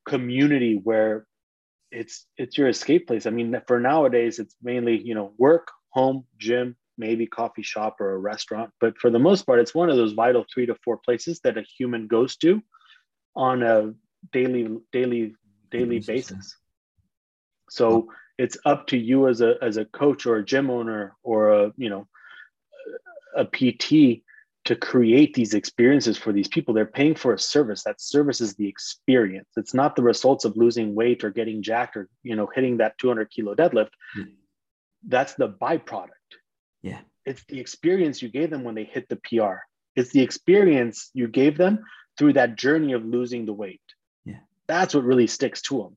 community 0.09 0.81
where 0.83 1.25
it's 1.93 2.27
it's 2.37 2.59
your 2.59 2.67
escape 2.67 3.07
place. 3.07 3.27
I 3.27 3.31
mean, 3.31 3.55
for 3.69 3.79
nowadays, 3.79 4.41
it's 4.41 4.57
mainly 4.61 5.01
you 5.01 5.15
know 5.15 5.35
work, 5.39 5.69
home, 5.91 6.25
gym, 6.37 6.75
maybe 6.97 7.27
coffee 7.27 7.63
shop 7.63 8.01
or 8.01 8.13
a 8.13 8.19
restaurant. 8.19 8.71
But 8.81 8.99
for 8.99 9.11
the 9.11 9.19
most 9.19 9.47
part, 9.47 9.61
it's 9.61 9.75
one 9.75 9.91
of 9.91 9.97
those 9.97 10.13
vital 10.13 10.45
three 10.53 10.67
to 10.67 10.77
four 10.85 10.99
places 10.99 11.41
that 11.45 11.59
a 11.59 11.63
human 11.63 12.07
goes 12.07 12.37
to 12.37 12.63
on 13.37 13.63
a 13.63 13.93
daily 14.33 14.69
daily 14.93 15.35
daily 15.71 16.01
basis. 16.01 16.57
So 17.71 18.09
it's 18.39 18.57
up 18.65 18.87
to 18.89 18.97
you 18.97 19.29
as 19.29 19.41
a 19.41 19.57
as 19.63 19.77
a 19.77 19.85
coach 19.85 20.27
or 20.27 20.37
a 20.37 20.45
gym 20.45 20.71
owner 20.71 21.17
or 21.23 21.51
a 21.51 21.73
you 21.77 21.91
know 21.91 22.07
a 23.37 23.45
PT 23.45 24.23
to 24.65 24.75
create 24.75 25.35
these 25.35 25.53
experiences 25.53 26.17
for 26.17 26.33
these 26.33 26.49
people. 26.49 26.73
They're 26.73 26.87
paying 26.87 27.15
for 27.15 27.35
a 27.35 27.39
service. 27.39 27.83
That 27.83 28.01
service 28.01 28.41
is 28.41 28.55
the 28.55 28.67
experience. 28.67 29.49
It's 29.57 29.75
not 29.75 29.95
the 29.95 30.03
results 30.03 30.47
of 30.47 30.57
losing 30.57 30.95
weight 30.95 31.23
or 31.23 31.31
getting 31.31 31.63
jacked 31.63 31.97
or 31.97 32.09
you 32.23 32.37
know 32.37 32.49
hitting 32.55 32.79
that 32.79 32.99
200 32.99 33.31
kilo 33.31 33.55
deadlift. 33.55 33.91
Mm. 34.19 34.33
That's 35.07 35.35
the 35.35 35.49
byproduct. 35.49 36.09
Yeah. 36.85 37.01
It's 37.25 37.43
the 37.49 37.59
experience 37.59 38.23
you 38.23 38.29
gave 38.29 38.51
them 38.51 38.63
when 38.63 38.75
they 38.75 38.85
hit 38.85 39.09
the 39.09 39.17
PR. 39.17 39.57
It's 39.97 40.11
the 40.11 40.23
experience 40.23 41.11
you 41.15 41.27
gave 41.29 41.57
them 41.57 41.85
through 42.19 42.35
that 42.35 42.57
journey 42.57 42.93
of 42.93 43.05
losing 43.05 43.47
the 43.47 43.55
weight. 43.55 43.81
Yeah. 44.25 44.41
That's 44.69 44.95
what 44.95 45.05
really 45.05 45.27
sticks 45.27 45.63
to 45.63 45.79
them. 45.79 45.97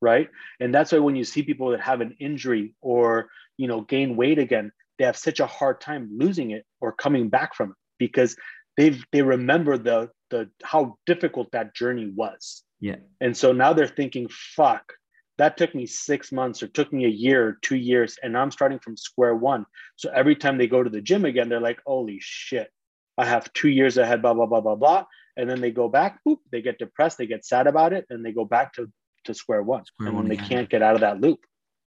Right. 0.00 0.30
And 0.58 0.74
that's 0.74 0.92
why 0.92 0.98
when 0.98 1.16
you 1.16 1.24
see 1.24 1.42
people 1.42 1.70
that 1.70 1.80
have 1.80 2.00
an 2.00 2.16
injury 2.18 2.74
or, 2.80 3.28
you 3.58 3.68
know, 3.68 3.82
gain 3.82 4.16
weight 4.16 4.38
again, 4.38 4.72
they 4.98 5.04
have 5.04 5.16
such 5.16 5.40
a 5.40 5.46
hard 5.46 5.80
time 5.80 6.10
losing 6.16 6.50
it 6.50 6.64
or 6.80 6.92
coming 6.92 7.28
back 7.28 7.54
from 7.54 7.70
it 7.70 7.76
because 7.98 8.36
they've 8.76 9.04
they 9.12 9.22
remember 9.22 9.76
the 9.76 10.10
the 10.30 10.50
how 10.62 10.96
difficult 11.06 11.52
that 11.52 11.74
journey 11.74 12.10
was. 12.14 12.62
Yeah. 12.80 12.96
And 13.20 13.36
so 13.36 13.52
now 13.52 13.72
they're 13.72 13.86
thinking, 13.86 14.28
fuck, 14.30 14.92
that 15.38 15.56
took 15.56 15.74
me 15.74 15.86
six 15.86 16.32
months 16.32 16.62
or 16.62 16.68
took 16.68 16.92
me 16.92 17.04
a 17.04 17.08
year 17.08 17.46
or 17.46 17.58
two 17.62 17.76
years. 17.76 18.16
And 18.22 18.36
I'm 18.36 18.50
starting 18.50 18.78
from 18.78 18.96
square 18.96 19.34
one. 19.34 19.66
So 19.96 20.10
every 20.10 20.34
time 20.34 20.56
they 20.56 20.66
go 20.66 20.82
to 20.82 20.90
the 20.90 21.00
gym 21.00 21.24
again, 21.24 21.48
they're 21.48 21.60
like, 21.60 21.80
holy 21.86 22.18
shit, 22.20 22.70
I 23.18 23.26
have 23.26 23.52
two 23.52 23.68
years 23.68 23.98
ahead, 23.98 24.22
blah, 24.22 24.34
blah, 24.34 24.46
blah, 24.46 24.60
blah, 24.60 24.76
blah. 24.76 25.04
And 25.36 25.48
then 25.48 25.60
they 25.60 25.70
go 25.70 25.88
back, 25.88 26.20
boop, 26.26 26.38
they 26.50 26.62
get 26.62 26.78
depressed, 26.78 27.18
they 27.18 27.26
get 27.26 27.44
sad 27.44 27.66
about 27.66 27.92
it, 27.92 28.06
and 28.08 28.24
they 28.24 28.32
go 28.32 28.46
back 28.46 28.72
to, 28.74 28.90
to 29.24 29.34
square 29.34 29.62
one. 29.62 29.84
Square 29.84 30.08
and 30.08 30.16
one 30.16 30.28
they 30.28 30.36
can't 30.36 30.70
get 30.70 30.82
out 30.82 30.94
of 30.94 31.02
that 31.02 31.20
loop. 31.20 31.40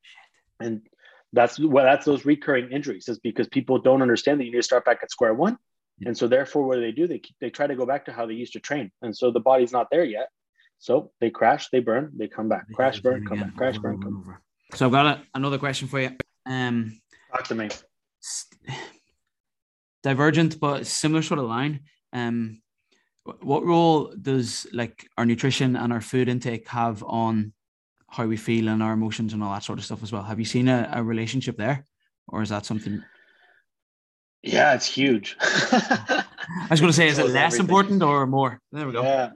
Shit. 0.02 0.66
And 0.66 0.82
that's 1.34 1.58
well, 1.58 1.84
that's 1.84 2.06
those 2.06 2.24
recurring 2.24 2.70
injuries, 2.70 3.08
is 3.08 3.18
because 3.18 3.48
people 3.48 3.78
don't 3.78 4.00
understand 4.00 4.40
that 4.40 4.44
you 4.44 4.52
need 4.52 4.58
to 4.58 4.62
start 4.62 4.84
back 4.84 5.00
at 5.02 5.10
square 5.10 5.34
one. 5.34 5.58
Yeah. 5.98 6.08
And 6.08 6.16
so 6.16 6.28
therefore, 6.28 6.66
what 6.66 6.76
do 6.76 6.80
they 6.80 6.92
do? 6.92 7.06
They 7.06 7.20
they 7.40 7.50
try 7.50 7.66
to 7.66 7.74
go 7.74 7.84
back 7.84 8.04
to 8.06 8.12
how 8.12 8.24
they 8.24 8.34
used 8.34 8.54
to 8.54 8.60
train. 8.60 8.90
And 9.02 9.14
so 9.14 9.30
the 9.30 9.40
body's 9.40 9.72
not 9.72 9.88
there 9.90 10.04
yet. 10.04 10.28
So 10.78 11.12
they 11.20 11.30
crash, 11.30 11.68
they 11.70 11.80
burn, 11.80 12.12
they 12.16 12.28
come 12.28 12.48
back. 12.48 12.66
Crash, 12.74 13.00
burn, 13.00 13.26
come 13.26 13.40
back. 13.40 13.56
Crash, 13.56 13.78
burn, 13.78 14.00
come 14.02 14.22
back. 14.26 14.40
So 14.74 14.86
I've 14.86 14.92
got 14.92 15.06
a, 15.06 15.22
another 15.34 15.58
question 15.58 15.88
for 15.88 16.00
you. 16.00 16.10
Um, 16.46 17.00
Talk 17.32 17.44
to 17.44 17.54
me. 17.54 17.68
Divergent, 20.02 20.60
but 20.60 20.86
similar 20.86 21.22
sort 21.22 21.40
of 21.40 21.46
line. 21.46 21.80
Um, 22.12 22.60
what 23.40 23.64
role 23.64 24.12
does 24.20 24.66
like 24.72 25.08
our 25.16 25.24
nutrition 25.24 25.76
and 25.76 25.92
our 25.92 26.00
food 26.00 26.28
intake 26.28 26.68
have 26.68 27.02
on 27.04 27.52
how 28.10 28.26
we 28.26 28.36
feel 28.36 28.68
and 28.68 28.82
our 28.82 28.92
emotions 28.92 29.32
and 29.32 29.42
all 29.42 29.52
that 29.52 29.64
sort 29.64 29.78
of 29.78 29.84
stuff 29.84 30.02
as 30.02 30.12
well? 30.12 30.22
Have 30.22 30.38
you 30.38 30.44
seen 30.44 30.68
a, 30.68 30.90
a 30.92 31.02
relationship 31.02 31.56
there, 31.56 31.86
or 32.28 32.42
is 32.42 32.50
that 32.50 32.66
something? 32.66 33.02
Yeah, 34.42 34.74
it's 34.74 34.86
huge. 34.86 35.36
I 35.40 36.24
was 36.70 36.80
going 36.80 36.92
to 36.92 36.96
say, 36.96 37.08
is 37.08 37.18
it 37.18 37.30
less 37.30 37.54
everything. 37.54 37.60
important 37.60 38.02
or 38.02 38.26
more? 38.26 38.60
There 38.72 38.86
we 38.86 38.92
go. 38.92 39.02
Yeah. 39.02 39.30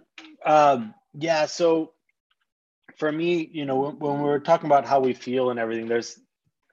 Um, 0.45 0.95
yeah. 1.15 1.47
So 1.47 1.93
for 2.97 3.11
me, 3.11 3.49
you 3.53 3.65
know, 3.65 3.77
when, 3.77 3.99
when 3.99 4.21
we're 4.21 4.41
talking 4.41 4.67
about 4.67 4.87
how 4.87 5.01
we 5.01 5.15
feel 5.15 5.51
and 5.51 5.59
everything, 5.59 5.89
there's, 5.89 6.19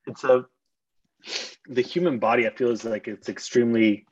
it's 0.07 0.23
a, 0.23 0.45
the 1.67 1.81
human 1.81 2.19
body, 2.19 2.47
I 2.47 2.51
feel 2.51 2.71
is 2.71 2.83
like 2.83 3.07
it's 3.07 3.29
extremely 3.29 4.05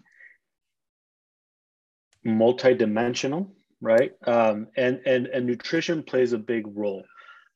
multidimensional, 2.25 3.49
right? 3.81 4.11
Um, 4.25 4.67
and, 4.75 5.01
and, 5.05 5.27
and 5.27 5.45
nutrition 5.45 6.03
plays 6.03 6.33
a 6.33 6.37
big 6.37 6.65
role. 6.67 7.03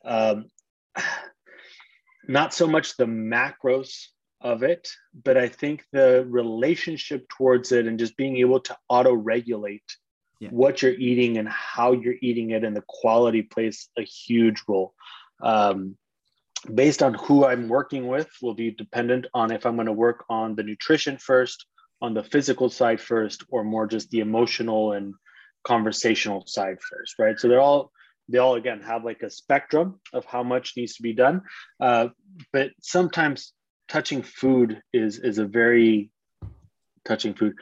Um, 0.05 0.45
not 2.27 2.53
so 2.53 2.67
much 2.67 2.97
the 2.97 3.05
macros 3.05 4.07
of 4.41 4.63
it, 4.63 4.89
but 5.23 5.37
I 5.37 5.47
think 5.47 5.83
the 5.91 6.25
relationship 6.29 7.27
towards 7.29 7.71
it 7.71 7.87
and 7.87 7.97
just 7.97 8.17
being 8.17 8.37
able 8.37 8.59
to 8.61 8.77
auto 8.89 9.13
regulate 9.13 9.83
yeah. 10.39 10.49
what 10.49 10.81
you're 10.81 10.93
eating 10.93 11.37
and 11.37 11.47
how 11.49 11.91
you're 11.91 12.15
eating 12.21 12.51
it 12.51 12.63
and 12.63 12.75
the 12.75 12.83
quality 12.87 13.41
plays 13.41 13.89
a 13.97 14.03
huge 14.03 14.63
role. 14.67 14.93
Um, 15.41 15.97
based 16.73 17.03
on 17.03 17.13
who 17.13 17.45
I'm 17.45 17.69
working 17.69 18.07
with 18.07 18.29
will 18.41 18.55
be 18.55 18.71
dependent 18.71 19.27
on 19.33 19.51
if 19.51 19.65
I'm 19.65 19.75
going 19.75 19.87
to 19.87 19.93
work 19.93 20.25
on 20.29 20.55
the 20.55 20.63
nutrition 20.63 21.17
first, 21.17 21.65
on 22.01 22.13
the 22.13 22.23
physical 22.23 22.69
side 22.69 22.99
first, 22.99 23.43
or 23.49 23.63
more 23.63 23.87
just 23.87 24.09
the 24.09 24.19
emotional 24.19 24.93
and 24.93 25.13
conversational 25.63 26.43
side 26.47 26.77
first, 26.81 27.15
right? 27.19 27.39
So 27.39 27.47
they're 27.47 27.61
all 27.61 27.91
they 28.29 28.39
all 28.39 28.55
again 28.55 28.81
have 28.81 29.05
like 29.05 29.21
a 29.23 29.29
spectrum 29.29 29.99
of 30.13 30.25
how 30.25 30.43
much 30.43 30.73
needs 30.75 30.95
to 30.95 31.01
be 31.01 31.13
done, 31.13 31.43
uh, 31.79 32.09
but 32.51 32.71
sometimes 32.81 33.53
touching 33.87 34.21
food 34.21 34.81
is 34.93 35.19
is 35.19 35.37
a 35.37 35.45
very 35.45 36.11
touching 37.05 37.33
food 37.33 37.53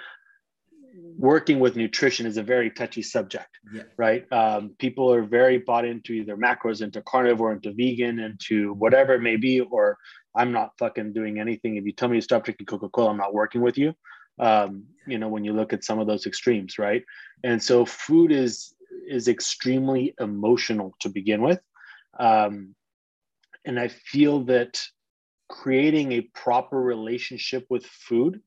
working 1.17 1.59
with 1.59 1.75
nutrition 1.75 2.25
is 2.25 2.37
a 2.37 2.43
very 2.43 2.69
touchy 2.69 3.01
subject, 3.01 3.59
yeah. 3.73 3.83
right? 3.97 4.31
Um, 4.31 4.75
people 4.79 5.11
are 5.13 5.23
very 5.23 5.57
bought 5.57 5.85
into 5.85 6.13
either 6.13 6.35
macros, 6.35 6.81
into 6.81 7.01
carnivore, 7.01 7.53
into 7.53 7.73
vegan, 7.73 8.19
into 8.19 8.73
whatever 8.73 9.13
it 9.13 9.21
may 9.21 9.37
be, 9.37 9.61
or 9.61 9.97
I'm 10.35 10.51
not 10.51 10.71
fucking 10.77 11.13
doing 11.13 11.39
anything. 11.39 11.77
If 11.77 11.85
you 11.85 11.93
tell 11.93 12.09
me 12.09 12.17
to 12.17 12.21
stop 12.21 12.43
drinking 12.43 12.65
Coca 12.67 12.89
Cola, 12.89 13.11
I'm 13.11 13.17
not 13.17 13.33
working 13.33 13.61
with 13.61 13.77
you. 13.77 13.93
Um, 14.39 14.83
you 15.07 15.17
know, 15.17 15.29
when 15.29 15.45
you 15.45 15.53
look 15.53 15.71
at 15.71 15.85
some 15.85 15.99
of 15.99 16.07
those 16.07 16.25
extremes, 16.25 16.77
right? 16.77 17.03
And 17.43 17.61
so 17.61 17.85
food 17.85 18.31
is 18.31 18.73
is 19.07 19.27
extremely 19.27 20.13
emotional 20.19 20.95
to 20.99 21.09
begin 21.09 21.41
with, 21.41 21.61
um, 22.19 22.75
and 23.63 23.79
I 23.79 23.87
feel 23.87 24.43
that 24.45 24.81
creating 25.47 26.11
a 26.11 26.21
proper 26.33 26.81
relationship 26.81 27.65
with 27.69 27.85
food 27.85 28.41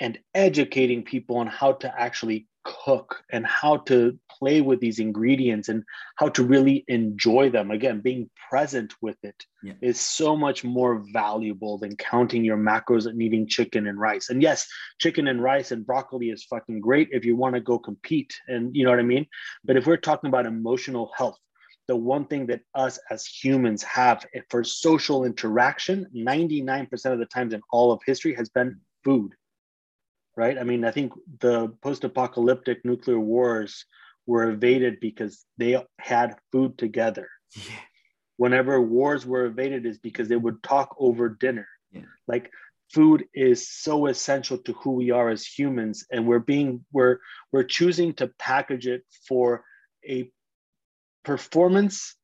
and 0.00 0.18
educating 0.34 1.02
people 1.02 1.36
on 1.36 1.46
how 1.46 1.72
to 1.72 2.00
actually 2.00 2.46
cook 2.64 3.22
and 3.30 3.46
how 3.46 3.78
to 3.78 4.18
play 4.38 4.60
with 4.60 4.80
these 4.80 4.98
ingredients 4.98 5.68
and 5.68 5.82
how 6.16 6.28
to 6.28 6.44
really 6.44 6.84
enjoy 6.88 7.50
them. 7.50 7.70
Again 7.70 8.00
being 8.00 8.30
present 8.50 8.92
with 9.00 9.16
it 9.22 9.44
yeah. 9.62 9.74
is 9.80 10.00
so 10.00 10.36
much 10.36 10.64
more 10.64 11.02
valuable 11.12 11.78
than 11.78 11.96
counting 11.96 12.44
your 12.44 12.56
macros 12.56 13.06
and 13.06 13.20
eating 13.22 13.46
chicken 13.46 13.86
and 13.86 13.98
rice. 13.98 14.30
And 14.30 14.42
yes 14.42 14.66
chicken 14.98 15.28
and 15.28 15.42
rice 15.42 15.70
and 15.70 15.86
broccoli 15.86 16.30
is 16.30 16.44
fucking 16.44 16.80
great 16.80 17.08
if 17.12 17.24
you 17.24 17.36
want 17.36 17.54
to 17.54 17.60
go 17.60 17.78
compete 17.78 18.34
and 18.48 18.74
you 18.74 18.84
know 18.84 18.90
what 18.90 18.98
i 18.98 19.04
mean? 19.04 19.26
But 19.64 19.76
if 19.76 19.86
we're 19.86 19.96
talking 19.96 20.28
about 20.28 20.46
emotional 20.46 21.10
health 21.16 21.38
the 21.88 21.96
one 21.96 22.24
thing 22.26 22.46
that 22.46 22.60
us 22.76 23.00
as 23.10 23.26
humans 23.26 23.82
have 23.82 24.24
for 24.48 24.62
social 24.62 25.24
interaction 25.24 26.06
99% 26.14 26.90
of 27.06 27.18
the 27.18 27.26
times 27.26 27.52
in 27.52 27.60
all 27.72 27.90
of 27.90 28.00
history 28.06 28.32
has 28.34 28.48
been 28.48 28.78
food 29.02 29.32
right? 30.36 30.58
I 30.58 30.64
mean, 30.64 30.84
I 30.84 30.90
think 30.90 31.12
the 31.40 31.68
post 31.82 32.04
apocalyptic 32.04 32.84
nuclear 32.84 33.20
wars 33.20 33.84
were 34.26 34.50
evaded 34.50 35.00
because 35.00 35.44
they 35.58 35.82
had 35.98 36.36
food 36.52 36.78
together. 36.78 37.28
Yeah. 37.54 37.76
Whenever 38.36 38.80
wars 38.80 39.26
were 39.26 39.46
evaded, 39.46 39.84
is 39.86 39.98
because 39.98 40.28
they 40.28 40.36
would 40.36 40.62
talk 40.62 40.96
over 40.98 41.28
dinner. 41.28 41.68
Yeah. 41.90 42.02
Like 42.26 42.50
food 42.92 43.26
is 43.34 43.68
so 43.68 44.06
essential 44.06 44.58
to 44.58 44.72
who 44.72 44.92
we 44.92 45.10
are 45.10 45.28
as 45.28 45.44
humans, 45.44 46.06
and 46.10 46.26
we're 46.26 46.38
being 46.38 46.84
we're 46.92 47.18
we're 47.52 47.64
choosing 47.64 48.14
to 48.14 48.28
package 48.38 48.86
it 48.86 49.04
for 49.28 49.64
a 50.08 50.30
performance 51.22 52.16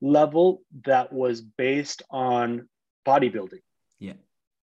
level 0.00 0.62
that 0.84 1.12
was 1.12 1.40
based 1.40 2.02
on 2.10 2.68
bodybuilding 3.06 3.60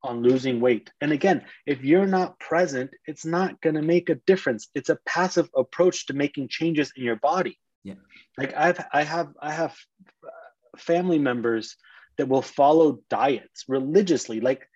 on 0.05 0.21
losing 0.21 0.59
weight. 0.59 0.91
And 1.01 1.11
again, 1.11 1.43
if 1.65 1.83
you're 1.83 2.05
not 2.05 2.39
present, 2.39 2.91
it's 3.05 3.25
not 3.25 3.59
going 3.61 3.75
to 3.75 3.81
make 3.81 4.09
a 4.09 4.15
difference. 4.15 4.69
It's 4.75 4.89
a 4.89 4.99
passive 5.05 5.49
approach 5.55 6.07
to 6.07 6.13
making 6.13 6.47
changes 6.49 6.93
in 6.95 7.03
your 7.03 7.17
body. 7.17 7.59
Yeah. 7.83 7.95
Like 8.37 8.53
I've 8.55 8.83
I 8.91 9.03
have 9.03 9.29
I 9.39 9.51
have 9.51 9.75
uh, 10.23 10.77
family 10.77 11.19
members 11.19 11.75
that 12.17 12.27
will 12.27 12.41
follow 12.41 12.99
diets 13.09 13.65
religiously 13.67 14.39
like 14.39 14.67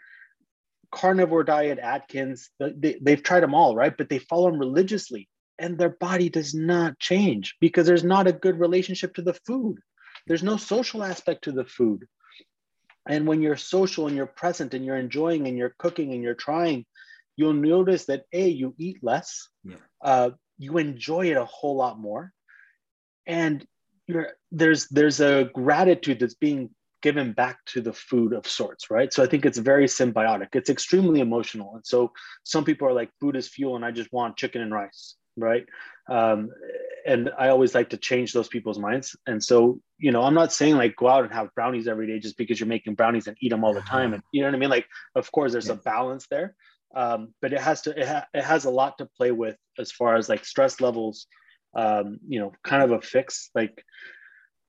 carnivore 0.91 1.43
diet 1.43 1.79
Atkins 1.79 2.49
they, 2.59 2.97
they've 3.01 3.23
tried 3.23 3.41
them 3.41 3.53
all 3.53 3.75
right 3.75 3.95
but 3.95 4.09
they 4.09 4.19
follow 4.19 4.49
them 4.49 4.59
religiously 4.59 5.29
and 5.57 5.77
their 5.77 5.89
body 5.89 6.29
does 6.29 6.53
not 6.53 6.97
change 6.99 7.55
because 7.59 7.85
there's 7.85 8.03
not 8.03 8.27
a 8.27 8.33
good 8.33 8.59
relationship 8.59 9.13
to 9.15 9.21
the 9.21 9.33
food 9.33 9.77
there's 10.27 10.43
no 10.43 10.57
social 10.57 11.03
aspect 11.03 11.43
to 11.43 11.51
the 11.51 11.65
food 11.65 12.07
and 13.07 13.27
when 13.27 13.41
you're 13.41 13.57
social 13.57 14.07
and 14.07 14.15
you're 14.15 14.25
present 14.25 14.73
and 14.73 14.85
you're 14.85 14.97
enjoying 14.97 15.47
and 15.47 15.57
you're 15.57 15.75
cooking 15.77 16.13
and 16.13 16.23
you're 16.23 16.35
trying, 16.35 16.85
you'll 17.35 17.53
notice 17.53 18.05
that 18.05 18.23
A, 18.33 18.47
you 18.49 18.75
eat 18.77 18.97
less, 19.01 19.47
yeah. 19.63 19.75
uh, 20.03 20.31
you 20.57 20.77
enjoy 20.77 21.31
it 21.31 21.37
a 21.37 21.45
whole 21.45 21.75
lot 21.75 21.99
more. 21.99 22.33
And 23.25 23.65
you're 24.07 24.33
there's 24.51 24.87
there's 24.89 25.21
a 25.21 25.49
gratitude 25.53 26.19
that's 26.19 26.33
being 26.33 26.71
given 27.01 27.31
back 27.31 27.63
to 27.65 27.81
the 27.81 27.93
food 27.93 28.33
of 28.33 28.47
sorts, 28.47 28.89
right? 28.89 29.13
So 29.13 29.23
I 29.23 29.27
think 29.27 29.45
it's 29.45 29.57
very 29.57 29.85
symbiotic. 29.85 30.49
It's 30.53 30.69
extremely 30.69 31.21
emotional. 31.21 31.75
And 31.75 31.85
so 31.85 32.11
some 32.43 32.65
people 32.65 32.87
are 32.87 32.93
like, 32.93 33.09
food 33.21 33.35
is 33.35 33.47
fuel 33.47 33.75
and 33.75 33.85
I 33.85 33.91
just 33.91 34.11
want 34.11 34.37
chicken 34.37 34.61
and 34.61 34.73
rice, 34.73 35.15
right? 35.37 35.65
Um, 36.09 36.49
and 37.05 37.31
I 37.37 37.49
always 37.49 37.75
like 37.75 37.89
to 37.89 37.97
change 37.97 38.33
those 38.33 38.47
people's 38.47 38.79
minds. 38.79 39.15
And 39.27 39.43
so, 39.43 39.79
you 39.97 40.11
know, 40.11 40.21
I'm 40.21 40.33
not 40.33 40.53
saying 40.53 40.75
like 40.75 40.95
go 40.95 41.07
out 41.07 41.23
and 41.23 41.33
have 41.33 41.53
brownies 41.55 41.87
every 41.87 42.07
day 42.07 42.19
just 42.19 42.37
because 42.37 42.59
you're 42.59 42.67
making 42.67 42.95
brownies 42.95 43.27
and 43.27 43.37
eat 43.41 43.49
them 43.49 43.63
all 43.63 43.73
the 43.73 43.81
time. 43.81 44.13
And 44.13 44.23
you 44.31 44.41
know 44.41 44.47
what 44.47 44.55
I 44.55 44.59
mean? 44.59 44.69
Like, 44.69 44.87
of 45.15 45.31
course, 45.31 45.51
there's 45.51 45.67
yeah. 45.67 45.73
a 45.73 45.77
balance 45.77 46.27
there. 46.29 46.55
Um, 46.95 47.33
but 47.41 47.53
it 47.53 47.59
has 47.59 47.81
to, 47.83 47.99
it, 47.99 48.07
ha- 48.07 48.27
it 48.33 48.43
has 48.43 48.65
a 48.65 48.69
lot 48.69 48.97
to 48.97 49.05
play 49.05 49.31
with 49.31 49.57
as 49.77 49.91
far 49.91 50.15
as 50.15 50.29
like 50.29 50.45
stress 50.45 50.81
levels, 50.81 51.27
um, 51.75 52.19
you 52.27 52.39
know, 52.39 52.51
kind 52.63 52.83
of 52.83 52.91
a 52.91 53.01
fix. 53.01 53.51
Like, 53.53 53.83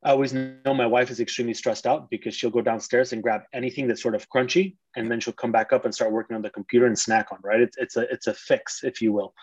I 0.03 0.11
always 0.11 0.33
know 0.33 0.73
my 0.75 0.87
wife 0.87 1.11
is 1.11 1.21
extremely 1.21 1.53
stressed 1.53 1.87
out 1.87 2.09
because 2.09 2.35
she'll 2.35 2.51
go 2.51 2.63
downstairs 2.63 3.13
and 3.13 3.23
grab 3.23 3.43
anything 3.53 3.87
that's 3.87 4.03
sort 4.03 4.15
of 4.15 4.27
crunchy, 4.31 4.77
and 4.97 5.11
then 5.11 5.21
she'll 5.21 5.35
come 5.35 5.53
back 5.53 5.75
up 5.75 5.85
and 5.85 5.95
start 5.95 6.11
working 6.11 6.37
on 6.37 6.43
the 6.43 6.49
computer 6.49 6.87
and 6.87 6.99
snack 6.99 7.27
on. 7.31 7.39
Right? 7.45 7.61
It's 7.61 7.77
it's 7.77 7.97
a 7.97 8.11
it's 8.11 8.27
a 8.27 8.33
fix, 8.33 8.83
if 8.83 9.03
you 9.03 9.13
will. 9.13 9.35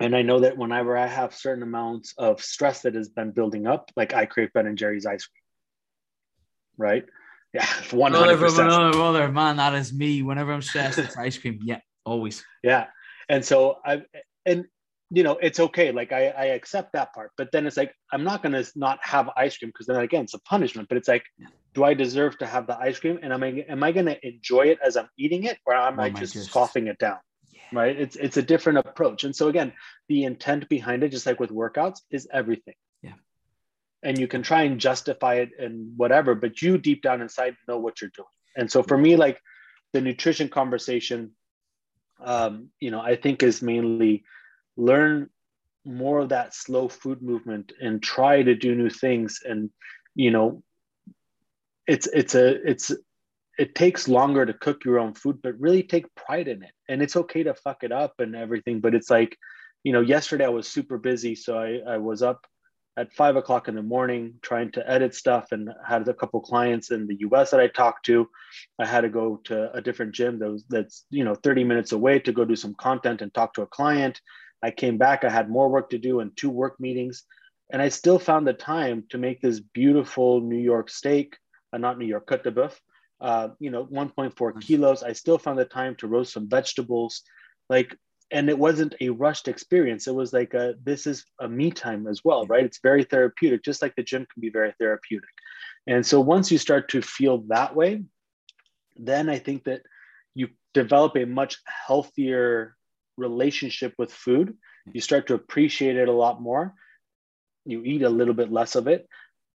And 0.00 0.14
I 0.14 0.22
know 0.22 0.40
that 0.40 0.56
whenever 0.56 0.96
I 0.96 1.06
have 1.06 1.34
certain 1.34 1.62
amounts 1.62 2.14
of 2.18 2.40
stress 2.40 2.82
that 2.82 2.94
has 2.94 3.08
been 3.08 3.32
building 3.32 3.66
up, 3.66 3.90
like 3.96 4.14
I 4.14 4.26
crave 4.26 4.52
Ben 4.52 4.66
and 4.66 4.78
Jerry's 4.78 5.06
ice 5.06 5.26
cream. 5.26 5.42
Right? 6.76 7.04
Yeah, 7.52 7.66
one 7.90 8.12
hundred 8.12 8.38
percent. 8.38 8.68
Brother, 8.92 9.30
man, 9.30 9.56
that 9.56 9.74
is 9.74 9.92
me. 9.92 10.22
Whenever 10.22 10.52
I'm 10.52 10.62
stressed, 10.62 10.98
it's 10.98 11.16
ice 11.16 11.38
cream. 11.38 11.60
Yeah, 11.62 11.80
always. 12.04 12.44
Yeah, 12.62 12.86
and 13.28 13.44
so 13.44 13.78
I 13.84 14.02
and 14.46 14.66
you 15.10 15.22
know 15.22 15.38
it's 15.40 15.58
okay 15.58 15.90
like 15.90 16.12
I, 16.12 16.28
I 16.28 16.44
accept 16.46 16.92
that 16.92 17.14
part 17.14 17.32
but 17.38 17.50
then 17.50 17.66
it's 17.66 17.76
like 17.78 17.94
i'm 18.12 18.24
not 18.24 18.42
going 18.42 18.52
to 18.52 18.70
not 18.76 18.98
have 19.02 19.30
ice 19.36 19.56
cream 19.56 19.70
because 19.70 19.86
then 19.86 19.96
again 19.96 20.24
it's 20.24 20.34
a 20.34 20.40
punishment 20.40 20.88
but 20.88 20.98
it's 20.98 21.08
like 21.08 21.24
yeah. 21.38 21.46
do 21.74 21.84
i 21.84 21.94
deserve 21.94 22.38
to 22.38 22.46
have 22.46 22.66
the 22.66 22.78
ice 22.78 22.98
cream 22.98 23.18
and 23.22 23.32
am 23.32 23.42
i 23.42 23.64
am 23.68 23.82
i 23.82 23.90
going 23.90 24.06
to 24.06 24.26
enjoy 24.26 24.66
it 24.66 24.78
as 24.84 24.96
i'm 24.96 25.08
eating 25.16 25.44
it 25.44 25.58
or 25.64 25.74
am 25.74 25.98
i 25.98 26.08
oh 26.08 26.10
just, 26.10 26.34
just 26.34 26.50
scoffing 26.50 26.88
it 26.88 26.98
down. 26.98 27.16
Right? 27.72 27.98
It's 27.98 28.16
it's 28.16 28.36
a 28.36 28.42
different 28.42 28.78
approach. 28.78 29.24
And 29.24 29.34
so 29.34 29.48
again 29.48 29.72
the 30.08 30.24
intent 30.24 30.68
behind 30.68 31.02
it 31.02 31.10
just 31.10 31.26
like 31.26 31.40
with 31.40 31.50
workouts 31.50 32.00
is 32.10 32.28
everything. 32.32 32.74
Yeah. 33.02 33.14
And 34.02 34.18
you 34.18 34.28
can 34.28 34.42
try 34.42 34.62
and 34.62 34.80
justify 34.80 35.34
it 35.36 35.50
and 35.58 35.96
whatever 35.96 36.34
but 36.34 36.62
you 36.62 36.78
deep 36.78 37.02
down 37.02 37.20
inside 37.20 37.56
know 37.66 37.78
what 37.78 38.00
you're 38.00 38.10
doing. 38.14 38.26
And 38.56 38.70
so 38.70 38.82
for 38.82 38.98
me 38.98 39.16
like 39.16 39.40
the 39.92 40.00
nutrition 40.00 40.48
conversation 40.48 41.30
um 42.20 42.68
you 42.80 42.90
know 42.90 43.00
i 43.00 43.14
think 43.14 43.44
is 43.44 43.62
mainly 43.62 44.24
learn 44.76 45.30
more 45.88 46.20
of 46.20 46.28
that 46.28 46.54
slow 46.54 46.88
food 46.88 47.22
movement 47.22 47.72
and 47.80 48.02
try 48.02 48.42
to 48.42 48.54
do 48.54 48.74
new 48.74 48.90
things. 48.90 49.40
And 49.44 49.70
you 50.14 50.30
know 50.30 50.62
it's 51.86 52.06
it's 52.06 52.34
a 52.34 52.70
it's 52.70 52.92
it 53.58 53.74
takes 53.74 54.08
longer 54.08 54.46
to 54.46 54.54
cook 54.54 54.84
your 54.84 54.98
own 54.98 55.14
food 55.14 55.38
but 55.42 55.58
really 55.58 55.82
take 55.82 56.14
pride 56.14 56.48
in 56.48 56.62
it. 56.62 56.72
And 56.88 57.02
it's 57.02 57.16
okay 57.16 57.42
to 57.42 57.54
fuck 57.54 57.82
it 57.82 57.92
up 57.92 58.14
and 58.18 58.36
everything 58.36 58.80
but 58.80 58.94
it's 58.94 59.10
like 59.10 59.36
you 59.84 59.92
know 59.92 60.00
yesterday 60.00 60.44
i 60.44 60.48
was 60.48 60.66
super 60.66 60.98
busy 60.98 61.34
so 61.34 61.56
i, 61.56 61.78
I 61.86 61.98
was 61.98 62.20
up 62.22 62.46
at 62.98 63.12
five 63.12 63.36
o'clock 63.36 63.68
in 63.68 63.76
the 63.76 63.82
morning 63.82 64.34
trying 64.42 64.72
to 64.72 64.90
edit 64.90 65.14
stuff 65.14 65.52
and 65.52 65.70
had 65.86 66.08
a 66.08 66.14
couple 66.14 66.40
clients 66.40 66.90
in 66.90 67.06
the 67.06 67.14
us 67.14 67.52
that 67.52 67.60
i 67.60 67.68
talked 67.68 68.04
to. 68.06 68.28
I 68.78 68.86
had 68.86 69.02
to 69.02 69.08
go 69.08 69.40
to 69.44 69.72
a 69.72 69.80
different 69.80 70.14
gym 70.14 70.40
that 70.40 70.50
was 70.50 70.64
that's 70.68 71.04
you 71.08 71.24
know 71.24 71.36
30 71.36 71.62
minutes 71.64 71.92
away 71.92 72.18
to 72.18 72.32
go 72.32 72.44
do 72.44 72.56
some 72.56 72.74
content 72.74 73.22
and 73.22 73.32
talk 73.32 73.54
to 73.54 73.62
a 73.62 73.66
client. 73.66 74.20
I 74.62 74.72
came 74.72 74.98
back, 74.98 75.22
I 75.22 75.30
had 75.30 75.48
more 75.48 75.68
work 75.68 75.90
to 75.90 75.98
do 75.98 76.18
and 76.18 76.36
two 76.36 76.50
work 76.50 76.80
meetings. 76.80 77.22
And 77.70 77.80
I 77.80 77.88
still 77.90 78.18
found 78.18 78.46
the 78.46 78.54
time 78.54 79.04
to 79.10 79.18
make 79.18 79.40
this 79.40 79.60
beautiful 79.60 80.40
New 80.40 80.58
York 80.58 80.90
steak, 80.90 81.36
uh, 81.72 81.78
not 81.78 81.98
New 81.98 82.06
York, 82.06 82.26
côte 82.26 82.42
de 82.42 82.50
boeuf, 82.50 82.74
uh, 83.20 83.48
you 83.58 83.70
know, 83.70 83.84
1.4 83.86 84.60
kilos. 84.60 85.02
I 85.02 85.12
still 85.12 85.38
found 85.38 85.58
the 85.58 85.64
time 85.64 85.96
to 85.96 86.06
roast 86.06 86.32
some 86.32 86.48
vegetables. 86.48 87.22
Like, 87.68 87.96
and 88.30 88.48
it 88.48 88.58
wasn't 88.58 88.94
a 89.00 89.08
rushed 89.10 89.48
experience. 89.48 90.06
It 90.06 90.14
was 90.14 90.32
like, 90.32 90.54
a, 90.54 90.74
this 90.82 91.06
is 91.06 91.24
a 91.40 91.48
me 91.48 91.70
time 91.70 92.06
as 92.06 92.22
well, 92.24 92.46
right? 92.46 92.64
It's 92.64 92.80
very 92.82 93.04
therapeutic, 93.04 93.64
just 93.64 93.82
like 93.82 93.94
the 93.96 94.02
gym 94.02 94.26
can 94.32 94.40
be 94.40 94.50
very 94.50 94.74
therapeutic. 94.78 95.30
And 95.86 96.04
so 96.04 96.20
once 96.20 96.52
you 96.52 96.58
start 96.58 96.90
to 96.90 97.02
feel 97.02 97.38
that 97.48 97.74
way, 97.74 98.04
then 98.96 99.28
I 99.28 99.38
think 99.38 99.64
that 99.64 99.82
you 100.34 100.48
develop 100.74 101.16
a 101.16 101.24
much 101.24 101.58
healthier 101.64 102.76
relationship 103.16 103.94
with 103.98 104.12
food. 104.12 104.56
You 104.92 105.00
start 105.00 105.26
to 105.28 105.34
appreciate 105.34 105.96
it 105.96 106.08
a 106.08 106.12
lot 106.12 106.40
more. 106.40 106.74
You 107.64 107.82
eat 107.84 108.02
a 108.02 108.08
little 108.08 108.34
bit 108.34 108.52
less 108.52 108.76
of 108.76 108.86
it, 108.86 109.08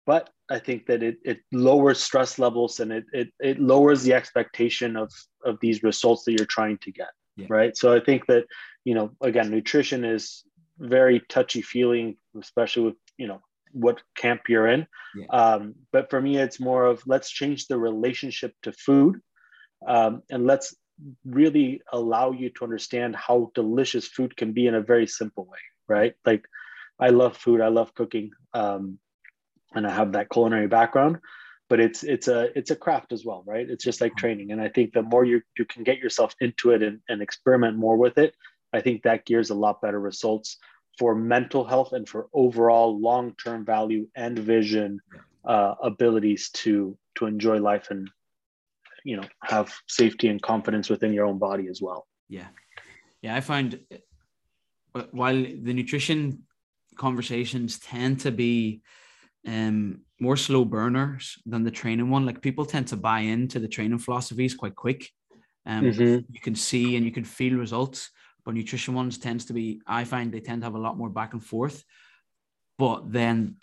but 0.07 0.31
I 0.53 0.59
think 0.59 0.87
that 0.87 1.03
it, 1.03 1.17
it 1.25 1.39
lowers 1.51 2.03
stress 2.03 2.39
levels 2.39 2.81
and 2.81 2.93
it, 2.93 3.05
it, 3.13 3.29
it 3.41 3.59
lowers 3.59 4.03
the 4.03 4.15
expectation 4.15 4.97
of, 4.97 5.11
of 5.45 5.59
these 5.61 5.83
results 5.83 6.25
that 6.25 6.33
you're 6.33 6.57
trying 6.59 6.79
to 6.79 6.93
get. 6.93 7.13
Yeah. 7.37 7.47
Right. 7.49 7.75
So 7.77 7.87
I 7.97 8.01
think 8.01 8.27
that, 8.27 8.45
you 8.85 8.95
know, 8.95 9.13
again, 9.23 9.51
nutrition 9.51 10.05
is 10.05 10.45
very 10.79 11.23
touchy 11.29 11.63
feeling, 11.63 12.17
especially 12.39 12.85
with, 12.85 12.97
you 13.17 13.27
know, 13.27 13.41
what 13.73 14.03
camp 14.15 14.43
you're 14.49 14.69
in. 14.69 14.87
Yeah. 15.17 15.27
Um, 15.31 15.75
but 15.93 16.11
for 16.11 16.21
me, 16.21 16.37
it's 16.37 16.61
more 16.61 16.85
of 16.85 17.03
let's 17.07 17.31
change 17.31 17.67
the 17.67 17.79
relationship 17.79 18.53
to 18.65 18.73
food 18.73 19.21
um, 19.87 20.23
and 20.31 20.47
let's 20.47 20.77
really 21.25 21.81
allow 21.93 22.33
you 22.33 22.51
to 22.51 22.65
understand 22.65 23.17
how 23.17 23.51
delicious 23.55 24.07
food 24.07 24.37
can 24.37 24.53
be 24.53 24.67
in 24.67 24.75
a 24.75 24.83
very 24.93 25.07
simple 25.07 25.47
way, 25.47 25.59
right? 25.89 26.15
Like, 26.27 26.45
I 27.01 27.09
love 27.09 27.37
food, 27.37 27.61
I 27.61 27.69
love 27.69 27.95
cooking, 27.95 28.31
um, 28.55 28.99
and 29.75 29.87
I 29.87 29.91
have 29.91 30.13
that 30.13 30.31
culinary 30.31 30.69
background. 30.69 31.19
But 31.69 31.81
it's 31.81 32.03
it's 32.03 32.29
a 32.29 32.57
it's 32.57 32.71
a 32.71 32.77
craft 32.77 33.13
as 33.13 33.25
well, 33.25 33.43
right? 33.47 33.69
It's 33.69 33.85
just 33.85 34.01
like 34.01 34.15
training, 34.17 34.53
and 34.53 34.61
I 34.61 34.69
think 34.69 34.93
the 34.93 35.03
more 35.03 35.25
you 35.25 35.41
you 35.57 35.65
can 35.65 35.85
get 35.85 35.99
yourself 35.99 36.35
into 36.41 36.71
it 36.71 36.83
and, 36.83 37.01
and 37.09 37.23
experiment 37.23 37.79
more 37.79 37.97
with 37.97 38.19
it, 38.19 38.35
I 38.73 38.81
think 38.81 39.03
that 39.03 39.25
gears 39.25 39.51
a 39.51 39.55
lot 39.55 39.81
better 39.81 39.99
results 39.99 40.59
for 40.99 41.15
mental 41.15 41.65
health 41.65 41.93
and 41.93 42.09
for 42.09 42.29
overall 42.35 43.01
long 43.01 43.35
term 43.43 43.65
value 43.65 44.07
and 44.15 44.39
vision 44.39 45.01
uh, 45.45 45.75
abilities 45.83 46.51
to 46.51 46.97
to 47.17 47.27
enjoy 47.27 47.59
life 47.59 47.89
and 47.91 48.11
you 49.05 49.17
know 49.17 49.27
have 49.43 49.73
safety 49.89 50.29
and 50.29 50.41
confidence 50.43 50.89
within 50.89 51.13
your 51.13 51.27
own 51.27 51.39
body 51.39 51.69
as 51.69 51.81
well 51.83 52.07
yeah 52.29 52.47
yeah 53.21 53.35
i 53.35 53.41
find 53.41 53.81
uh, 54.95 55.03
while 55.11 55.35
the 55.35 55.75
nutrition 55.75 56.43
conversations 56.97 57.79
tend 57.79 58.21
to 58.21 58.31
be 58.31 58.83
um 59.47 60.01
more 60.21 60.37
slow 60.37 60.65
burners 60.65 61.39
than 61.47 61.65
the 61.65 61.71
training 61.71 62.09
one. 62.11 62.25
Like 62.25 62.41
people 62.41 62.65
tend 62.65 62.89
to 62.89 62.97
buy 62.97 63.21
into 63.21 63.59
the 63.59 63.69
training 63.69 63.99
philosophies 63.99 64.55
quite 64.55 64.77
quick. 64.77 65.11
Um 65.67 65.85
mm-hmm. 65.85 66.19
you 66.31 66.41
can 66.41 66.55
see 66.55 66.97
and 66.97 67.05
you 67.05 67.13
can 67.13 67.25
feel 67.25 67.57
results 67.57 68.11
but 68.45 68.55
nutrition 68.55 68.95
ones 68.95 69.19
tends 69.19 69.45
to 69.45 69.53
be 69.53 69.81
i 69.87 70.03
find 70.03 70.33
they 70.33 70.41
tend 70.41 70.61
to 70.61 70.67
have 70.67 70.75
a 70.75 70.79
lot 70.87 70.97
more 70.97 71.11
back 71.11 71.33
and 71.33 71.45
forth. 71.45 71.85
But 72.79 73.13
then 73.13 73.57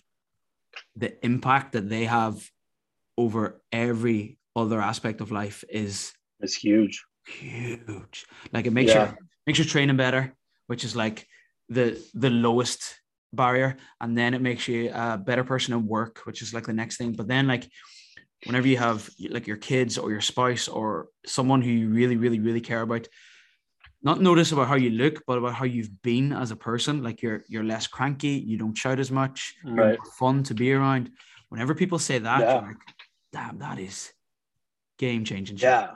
the 0.95 1.23
impact 1.25 1.73
that 1.73 1.89
they 1.89 2.05
have 2.05 2.35
over 3.17 3.61
every 3.71 4.37
other 4.55 4.79
aspect 4.79 5.19
of 5.19 5.31
life 5.31 5.63
is 5.69 6.13
it's 6.39 6.55
huge. 6.55 7.03
huge. 7.27 8.25
Like 8.53 8.65
it 8.65 8.71
makes 8.71 8.91
yeah. 8.91 9.05
your 9.05 9.17
makes 9.45 9.59
your 9.59 9.67
training 9.67 9.97
better 9.97 10.35
which 10.69 10.83
is 10.83 10.95
like 10.95 11.27
the 11.67 11.99
the 12.13 12.29
lowest 12.29 13.01
barrier 13.33 13.77
and 14.01 14.17
then 14.17 14.33
it 14.33 14.41
makes 14.41 14.67
you 14.67 14.91
a 14.93 15.17
better 15.17 15.43
person 15.43 15.73
at 15.73 15.81
work 15.81 16.21
which 16.25 16.41
is 16.41 16.53
like 16.53 16.65
the 16.65 16.73
next 16.73 16.97
thing 16.97 17.11
but 17.13 17.27
then 17.27 17.47
like 17.47 17.69
whenever 18.45 18.67
you 18.67 18.77
have 18.77 19.09
like 19.29 19.45
your 19.45 19.57
kids 19.57 19.97
or 19.97 20.11
your 20.11 20.21
spouse 20.21 20.67
or 20.67 21.07
someone 21.25 21.61
who 21.61 21.69
you 21.69 21.89
really 21.89 22.17
really 22.17 22.39
really 22.39 22.61
care 22.61 22.81
about 22.81 23.07
not 24.01 24.21
notice 24.21 24.51
about 24.51 24.67
how 24.67 24.75
you 24.75 24.89
look 24.91 25.21
but 25.27 25.37
about 25.37 25.53
how 25.53 25.65
you've 25.65 26.01
been 26.01 26.33
as 26.33 26.51
a 26.51 26.55
person 26.55 27.03
like 27.03 27.21
you're 27.21 27.43
you're 27.47 27.63
less 27.63 27.85
cranky 27.85 28.43
you 28.47 28.57
don't 28.57 28.77
shout 28.77 28.99
as 28.99 29.11
much 29.11 29.53
right. 29.63 29.95
you're 29.95 30.13
fun 30.17 30.41
to 30.41 30.53
be 30.53 30.73
around 30.73 31.11
whenever 31.49 31.75
people 31.75 31.99
say 31.99 32.17
that 32.17 32.39
yeah. 32.39 32.55
like 32.55 32.77
damn 33.31 33.59
that 33.59 33.77
is 33.77 34.11
game 34.99 35.23
changing. 35.25 35.57
Yeah. 35.57 35.93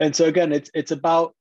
And 0.00 0.16
so 0.16 0.24
again, 0.24 0.52
it's 0.52 0.70
it's 0.72 0.92
about 0.92 1.34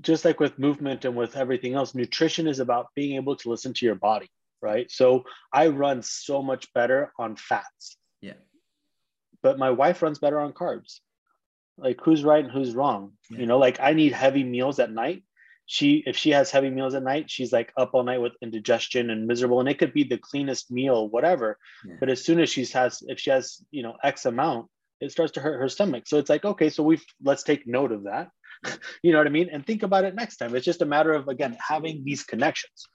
just 0.00 0.24
like 0.24 0.40
with 0.40 0.58
movement 0.58 1.04
and 1.04 1.16
with 1.16 1.36
everything 1.36 1.74
else, 1.74 1.94
nutrition 1.94 2.46
is 2.46 2.60
about 2.60 2.88
being 2.94 3.16
able 3.16 3.36
to 3.36 3.50
listen 3.50 3.72
to 3.74 3.86
your 3.86 3.94
body, 3.94 4.30
right? 4.60 4.90
So 4.90 5.24
I 5.52 5.68
run 5.68 6.02
so 6.02 6.42
much 6.42 6.72
better 6.72 7.12
on 7.18 7.36
fats. 7.36 7.96
Yeah. 8.20 8.34
But 9.42 9.58
my 9.58 9.70
wife 9.70 10.02
runs 10.02 10.18
better 10.18 10.40
on 10.40 10.52
carbs. 10.52 11.00
Like 11.76 12.00
who's 12.02 12.24
right 12.24 12.44
and 12.44 12.52
who's 12.52 12.74
wrong? 12.74 13.12
Yeah. 13.30 13.40
You 13.40 13.46
know, 13.46 13.58
like 13.58 13.80
I 13.80 13.92
need 13.92 14.12
heavy 14.12 14.44
meals 14.44 14.78
at 14.78 14.92
night. 14.92 15.24
She 15.66 16.02
if 16.06 16.16
she 16.16 16.30
has 16.30 16.50
heavy 16.50 16.70
meals 16.70 16.94
at 16.94 17.02
night, 17.02 17.30
she's 17.30 17.52
like 17.52 17.72
up 17.76 17.94
all 17.94 18.04
night 18.04 18.20
with 18.20 18.34
indigestion 18.42 19.10
and 19.10 19.26
miserable. 19.26 19.60
And 19.60 19.68
it 19.68 19.78
could 19.78 19.94
be 19.94 20.04
the 20.04 20.18
cleanest 20.18 20.70
meal, 20.70 21.08
whatever. 21.08 21.58
Yeah. 21.84 21.94
But 22.00 22.10
as 22.10 22.24
soon 22.24 22.38
as 22.40 22.50
she's 22.50 22.72
has 22.72 23.02
if 23.06 23.18
she 23.18 23.30
has, 23.30 23.64
you 23.70 23.82
know, 23.82 23.96
X 24.02 24.26
amount, 24.26 24.68
it 25.00 25.10
starts 25.10 25.32
to 25.32 25.40
hurt 25.40 25.58
her 25.58 25.68
stomach. 25.68 26.06
So 26.06 26.18
it's 26.18 26.30
like, 26.30 26.44
okay, 26.44 26.70
so 26.70 26.82
we've 26.82 27.04
let's 27.22 27.42
take 27.42 27.66
note 27.66 27.92
of 27.92 28.04
that. 28.04 28.30
you 29.02 29.12
know 29.12 29.18
what 29.18 29.26
I 29.26 29.30
mean? 29.30 29.48
And 29.52 29.66
think 29.66 29.82
about 29.82 30.04
it 30.04 30.14
next 30.14 30.36
time. 30.36 30.54
It's 30.54 30.64
just 30.64 30.82
a 30.82 30.86
matter 30.86 31.12
of, 31.12 31.28
again, 31.28 31.56
having 31.66 32.04
these 32.04 32.22
connections. 32.24 32.86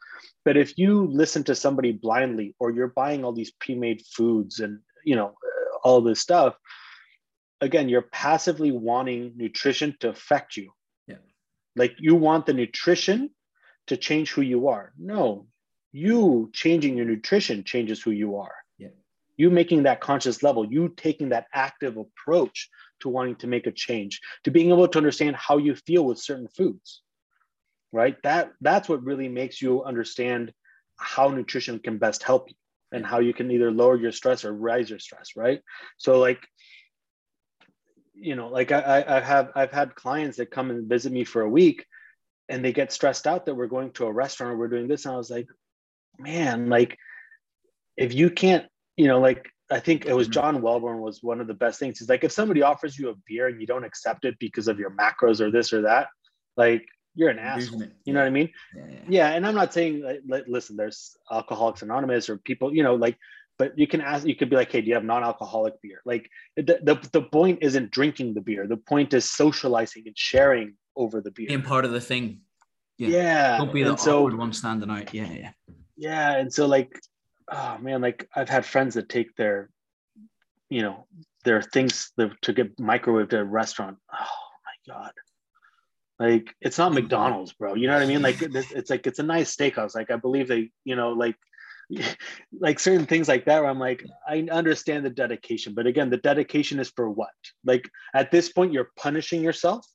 But 0.46 0.58
if 0.58 0.78
you 0.78 1.08
listen 1.08 1.44
to 1.46 1.56
somebody 1.56 1.92
blindly 1.92 2.56
or 2.60 2.72
you're 2.72 2.88
buying 2.88 3.24
all 3.24 3.34
these 3.34 3.52
pre 3.52 3.76
made 3.76 4.02
foods 4.06 4.60
and, 4.60 4.80
you 5.04 5.16
know, 5.16 5.28
uh, 5.28 5.78
all 5.84 6.02
this 6.02 6.20
stuff, 6.20 6.56
again, 7.62 7.90
you're 7.90 8.02
passively 8.02 8.72
wanting 8.72 9.34
nutrition 9.36 9.96
to 10.00 10.10
affect 10.10 10.58
you. 10.58 10.72
Yeah. 11.08 11.18
Like 11.76 11.96
you 12.00 12.16
want 12.16 12.46
the 12.46 12.54
nutrition 12.54 13.32
to 13.88 13.98
change 13.98 14.32
who 14.32 14.42
you 14.42 14.70
are. 14.70 14.94
No, 14.98 15.48
you 15.92 16.50
changing 16.54 16.98
your 16.98 17.06
nutrition 17.06 17.64
changes 17.64 18.02
who 18.02 18.12
you 18.12 18.38
are. 18.38 18.54
Yeah. 18.78 18.90
You 19.38 19.50
making 19.50 19.84
that 19.84 20.02
conscious 20.02 20.44
level, 20.44 20.66
you 20.66 20.94
taking 20.96 21.30
that 21.30 21.48
active 21.54 21.98
approach 21.98 22.70
to 23.02 23.10
wanting 23.10 23.36
to 23.38 23.48
make 23.48 23.68
a 23.68 23.72
change, 23.72 24.22
to 24.44 24.52
being 24.52 24.70
able 24.70 24.88
to 24.88 24.98
understand 24.98 25.36
how 25.36 25.58
you 25.58 25.76
feel 25.76 26.06
with 26.06 26.20
certain 26.20 26.48
foods. 26.48 27.02
Right? 27.92 28.16
That 28.24 28.52
that's 28.62 28.88
what 28.88 29.04
really 29.04 29.28
makes 29.28 29.62
you 29.62 29.84
understand 29.84 30.54
how 30.98 31.30
nutrition 31.30 31.80
can 31.80 31.98
best 31.98 32.24
help 32.24 32.50
you 32.50 32.56
and 32.92 33.06
how 33.06 33.20
you 33.20 33.34
can 33.34 33.50
either 33.52 33.72
lower 33.72 33.98
your 33.98 34.12
stress 34.12 34.46
or 34.46 34.54
rise 34.54 34.90
your 34.90 35.00
stress, 35.00 35.36
right? 35.36 35.62
So 35.98 36.20
like 36.20 36.40
you 38.22 38.36
know, 38.36 38.50
like 38.50 38.72
I, 38.72 39.04
I 39.08 39.20
have 39.22 39.52
I've 39.56 39.72
had 39.72 39.96
clients 39.96 40.38
that 40.38 40.52
come 40.52 40.70
and 40.70 40.90
visit 40.90 41.12
me 41.12 41.24
for 41.24 41.42
a 41.42 41.50
week 41.50 41.86
and 42.50 42.66
they 42.66 42.74
get 42.74 42.92
stressed 42.92 43.28
out 43.28 43.46
that 43.46 43.56
we're 43.56 43.68
going 43.68 43.92
to 43.92 44.06
a 44.06 44.12
restaurant 44.12 44.54
or 44.54 44.58
we're 44.58 44.68
doing 44.68 44.88
this. 44.88 45.06
And 45.06 45.14
I 45.14 45.18
was 45.18 45.30
like, 45.30 45.48
man, 46.18 46.68
like 46.68 46.98
if 47.96 48.14
you 48.14 48.30
can't, 48.30 48.66
you 48.98 49.08
know, 49.08 49.20
like 49.20 49.50
I 49.72 49.80
think 49.80 50.06
it 50.06 50.16
was 50.16 50.28
mm-hmm. 50.28 50.34
John 50.34 50.62
Welbourn 50.62 51.00
was 51.00 51.22
one 51.22 51.40
of 51.40 51.48
the 51.48 51.54
best 51.54 51.80
things. 51.80 52.00
He's 52.00 52.10
like, 52.10 52.24
if 52.24 52.32
somebody 52.32 52.62
offers 52.62 52.98
you 52.98 53.10
a 53.10 53.16
beer 53.28 53.48
and 53.48 53.62
you 53.62 53.68
don't 53.68 53.84
accept 53.84 54.26
it 54.26 54.38
because 54.40 54.68
of 54.68 54.80
your 54.80 54.90
macros 54.90 55.40
or 55.40 55.52
this 55.52 55.74
or 55.74 55.84
that, 55.84 56.08
like 56.58 56.86
you're 57.16 57.30
an 57.30 57.40
asshole. 57.40 57.84
You 58.06 58.14
know 58.14 58.22
what 58.22 58.28
I 58.28 58.32
mean? 58.32 58.50
Yeah, 58.76 58.84
yeah. 58.90 59.00
yeah, 59.08 59.30
And 59.30 59.46
I'm 59.46 59.56
not 59.56 59.74
saying 59.74 60.04
like, 60.28 60.46
listen, 60.48 60.76
there's 60.76 61.18
Alcoholics 61.32 61.82
Anonymous 61.82 62.30
or 62.30 62.38
people, 62.38 62.74
you 62.74 62.84
know, 62.84 62.96
like, 62.96 63.18
but 63.58 63.78
you 63.78 63.88
can 63.88 64.00
ask, 64.00 64.26
you 64.26 64.36
could 64.36 64.50
be 64.50 64.56
like, 64.56 64.72
hey, 64.72 64.82
do 64.82 64.88
you 64.88 64.94
have 64.94 65.04
non-alcoholic 65.04 65.82
beer? 65.82 66.02
Like 66.06 66.30
the, 66.56 66.80
the, 66.82 67.10
the 67.12 67.22
point 67.22 67.60
isn't 67.62 67.92
drinking 67.92 68.34
the 68.34 68.42
beer. 68.42 68.68
The 68.68 68.78
point 68.78 69.14
is 69.14 69.30
socializing 69.30 70.04
and 70.06 70.18
sharing 70.18 70.76
over 70.96 71.20
the 71.20 71.32
beer. 71.32 71.48
Being 71.48 71.62
part 71.62 71.84
of 71.84 71.92
the 71.92 72.02
thing. 72.02 72.40
Yeah. 72.98 73.10
yeah. 73.10 73.58
Don't 73.58 73.74
be 73.74 73.84
the 73.84 73.90
and 73.90 74.00
awkward 74.00 74.34
so, 74.34 74.38
one 74.38 74.54
standing 74.54 74.90
out. 74.90 75.14
Yeah, 75.14 75.32
yeah. 75.32 75.52
Yeah. 75.98 76.38
And 76.38 76.54
so 76.54 76.66
like, 76.68 77.00
oh 77.52 77.78
man, 77.80 78.02
like 78.02 78.28
I've 78.36 78.50
had 78.50 78.66
friends 78.66 78.96
that 78.96 79.10
take 79.10 79.36
their, 79.36 79.70
you 80.70 80.82
know, 80.82 81.06
their 81.46 81.62
things 81.62 82.12
to 82.18 82.54
get 82.54 82.78
microwaved 82.78 83.34
at 83.34 83.40
a 83.40 83.46
restaurant. 83.46 83.98
Oh 84.14 84.18
my 84.18 84.94
God. 84.94 85.12
Like 86.20 86.54
it's 86.60 86.78
not 86.78 86.92
mm-hmm. 86.92 87.02
McDonald's, 87.02 87.54
bro. 87.54 87.76
You 87.76 87.88
know 87.88 87.94
what 87.94 88.04
I 88.04 88.08
mean? 88.08 88.22
Like 88.22 88.42
it's, 88.42 88.72
it's 88.72 88.90
like 88.90 89.08
it's 89.08 89.20
a 89.20 89.24
nice 89.24 89.56
steakhouse. 89.56 89.96
Like 89.96 90.12
I 90.12 90.18
believe 90.18 90.48
they, 90.48 90.70
you 90.84 90.96
know, 90.96 91.12
like 91.12 91.36
like 92.60 92.80
certain 92.80 93.06
things 93.06 93.28
like 93.28 93.46
that 93.46 93.62
where 93.62 93.70
I'm 93.70 93.80
like, 93.80 94.06
I 94.28 94.48
understand 94.52 95.06
the 95.06 95.10
dedication, 95.10 95.74
but 95.74 95.88
again, 95.88 96.10
the 96.10 96.18
dedication 96.18 96.80
is 96.80 96.92
for 96.96 97.10
what? 97.10 97.30
Like 97.66 97.90
at 98.14 98.32
this 98.32 98.52
point, 98.52 98.74
you're 98.74 98.92
punishing 98.98 99.42
yourself. 99.42 99.86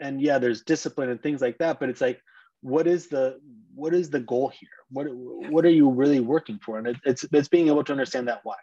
And 0.00 0.20
yeah, 0.20 0.38
there's 0.38 0.62
discipline 0.62 1.10
and 1.10 1.22
things 1.22 1.40
like 1.40 1.58
that, 1.58 1.78
but 1.78 1.88
it's 1.88 2.00
like, 2.00 2.20
what 2.60 2.86
is 2.86 3.08
the 3.08 3.38
what 3.74 3.94
is 3.94 4.10
the 4.10 4.20
goal 4.20 4.48
here? 4.48 4.68
What 4.90 5.06
what 5.50 5.64
are 5.64 5.70
you 5.70 5.90
really 5.90 6.20
working 6.20 6.58
for? 6.64 6.78
And 6.78 6.86
it, 6.88 6.96
it's 7.04 7.24
it's 7.32 7.48
being 7.48 7.68
able 7.68 7.84
to 7.84 7.92
understand 7.92 8.28
that 8.28 8.40
why. 8.42 8.56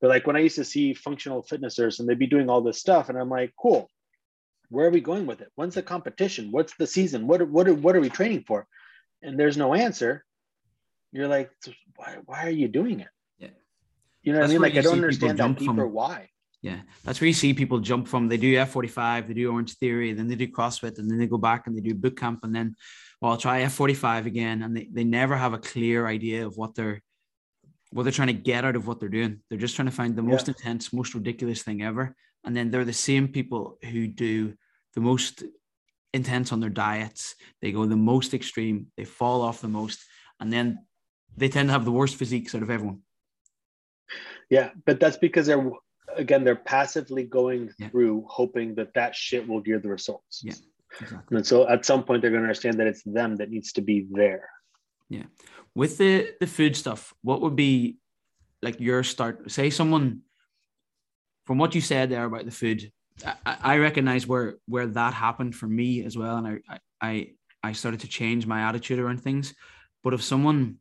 But 0.00 0.10
like 0.10 0.26
when 0.26 0.36
I 0.36 0.40
used 0.40 0.56
to 0.56 0.64
see 0.64 0.94
functional 0.94 1.42
fitnessers 1.42 1.98
and 1.98 2.08
they'd 2.08 2.18
be 2.18 2.26
doing 2.26 2.48
all 2.48 2.60
this 2.60 2.78
stuff, 2.78 3.08
and 3.08 3.18
I'm 3.18 3.30
like, 3.30 3.52
cool. 3.60 3.90
Where 4.70 4.86
are 4.86 4.90
we 4.90 5.00
going 5.00 5.24
with 5.24 5.40
it? 5.40 5.50
When's 5.54 5.76
the 5.76 5.82
competition? 5.82 6.52
What's 6.52 6.74
the 6.76 6.86
season? 6.86 7.26
What 7.26 7.48
what 7.48 7.70
what 7.70 7.96
are 7.96 8.00
we 8.00 8.10
training 8.10 8.44
for? 8.46 8.66
And 9.22 9.40
there's 9.40 9.56
no 9.56 9.74
answer 9.74 10.24
you're 11.12 11.28
like, 11.28 11.50
why, 11.96 12.16
why 12.24 12.46
are 12.46 12.50
you 12.50 12.68
doing 12.68 13.00
it? 13.00 13.08
Yeah. 13.38 13.48
You 14.22 14.32
know 14.32 14.40
what 14.40 14.50
I 14.50 14.52
mean? 14.52 14.62
Like, 14.62 14.76
I 14.76 14.82
don't 14.82 14.94
understand 14.94 15.38
that 15.38 15.58
deeper 15.58 15.74
from, 15.74 15.92
why. 15.92 16.28
Yeah. 16.60 16.80
That's 17.04 17.20
where 17.20 17.28
you 17.28 17.34
see 17.34 17.54
people 17.54 17.78
jump 17.78 18.08
from. 18.08 18.28
They 18.28 18.36
do 18.36 18.54
F45, 18.54 19.28
they 19.28 19.34
do 19.34 19.50
Orange 19.50 19.74
Theory, 19.74 20.12
then 20.12 20.28
they 20.28 20.34
do 20.34 20.48
CrossFit, 20.48 20.98
and 20.98 21.10
then 21.10 21.18
they 21.18 21.26
go 21.26 21.38
back 21.38 21.66
and 21.66 21.76
they 21.76 21.80
do 21.80 21.94
boot 21.94 22.18
camp. 22.18 22.40
And 22.42 22.54
then, 22.54 22.76
well, 23.20 23.32
I'll 23.32 23.38
try 23.38 23.62
F45 23.62 24.26
again. 24.26 24.62
And 24.62 24.76
they, 24.76 24.88
they 24.90 25.04
never 25.04 25.36
have 25.36 25.52
a 25.52 25.58
clear 25.58 26.06
idea 26.06 26.46
of 26.46 26.56
what 26.56 26.74
they're, 26.74 27.02
what 27.90 28.02
they're 28.04 28.12
trying 28.12 28.28
to 28.28 28.34
get 28.34 28.64
out 28.64 28.76
of 28.76 28.86
what 28.86 29.00
they're 29.00 29.08
doing. 29.08 29.40
They're 29.48 29.58
just 29.58 29.76
trying 29.76 29.88
to 29.88 29.94
find 29.94 30.14
the 30.14 30.22
most 30.22 30.46
yeah. 30.46 30.54
intense, 30.56 30.92
most 30.92 31.14
ridiculous 31.14 31.62
thing 31.62 31.82
ever. 31.82 32.14
And 32.44 32.56
then 32.56 32.70
they're 32.70 32.84
the 32.84 32.92
same 32.92 33.28
people 33.28 33.78
who 33.82 34.06
do 34.06 34.54
the 34.94 35.00
most 35.00 35.42
intense 36.14 36.52
on 36.52 36.60
their 36.60 36.70
diets. 36.70 37.34
They 37.60 37.72
go 37.72 37.86
the 37.86 37.96
most 37.96 38.34
extreme. 38.34 38.86
They 38.96 39.04
fall 39.04 39.42
off 39.42 39.60
the 39.60 39.68
most. 39.68 40.00
And 40.40 40.52
then 40.52 40.78
they 41.36 41.48
tend 41.48 41.68
to 41.68 41.72
have 41.72 41.84
the 41.84 41.92
worst 41.92 42.16
physiques 42.16 42.54
out 42.54 42.62
of 42.62 42.70
everyone. 42.70 43.00
Yeah, 44.50 44.70
but 44.86 45.00
that's 45.00 45.16
because 45.16 45.46
they're 45.46 45.70
again 46.16 46.42
they're 46.42 46.56
passively 46.56 47.22
going 47.22 47.70
yeah. 47.78 47.88
through 47.88 48.24
hoping 48.28 48.74
that 48.76 48.94
that 48.94 49.14
shit 49.14 49.46
will 49.46 49.60
gear 49.60 49.78
the 49.78 49.88
results. 49.88 50.40
Yeah, 50.42 50.54
exactly. 51.00 51.36
And 51.36 51.46
so 51.46 51.68
at 51.68 51.84
some 51.84 52.04
point 52.04 52.22
they're 52.22 52.30
going 52.30 52.42
to 52.42 52.48
understand 52.48 52.78
that 52.80 52.86
it's 52.86 53.02
them 53.02 53.36
that 53.36 53.50
needs 53.50 53.72
to 53.72 53.80
be 53.80 54.06
there. 54.10 54.48
Yeah, 55.08 55.24
with 55.74 55.98
the 55.98 56.34
the 56.40 56.46
food 56.46 56.76
stuff, 56.76 57.14
what 57.22 57.40
would 57.40 57.56
be 57.56 57.98
like 58.62 58.80
your 58.80 59.02
start? 59.02 59.50
Say 59.50 59.70
someone 59.70 60.22
from 61.44 61.58
what 61.58 61.74
you 61.74 61.80
said 61.80 62.10
there 62.10 62.24
about 62.24 62.44
the 62.44 62.50
food, 62.50 62.92
I, 63.24 63.56
I 63.62 63.76
recognize 63.78 64.26
where 64.26 64.56
where 64.66 64.86
that 64.86 65.14
happened 65.14 65.54
for 65.54 65.66
me 65.66 66.04
as 66.04 66.16
well, 66.16 66.36
and 66.36 66.60
I 66.68 66.78
I 67.00 67.30
I 67.62 67.72
started 67.72 68.00
to 68.00 68.08
change 68.08 68.46
my 68.46 68.68
attitude 68.68 68.98
around 68.98 69.22
things. 69.22 69.54
But 70.04 70.14
if 70.14 70.22
someone 70.22 70.76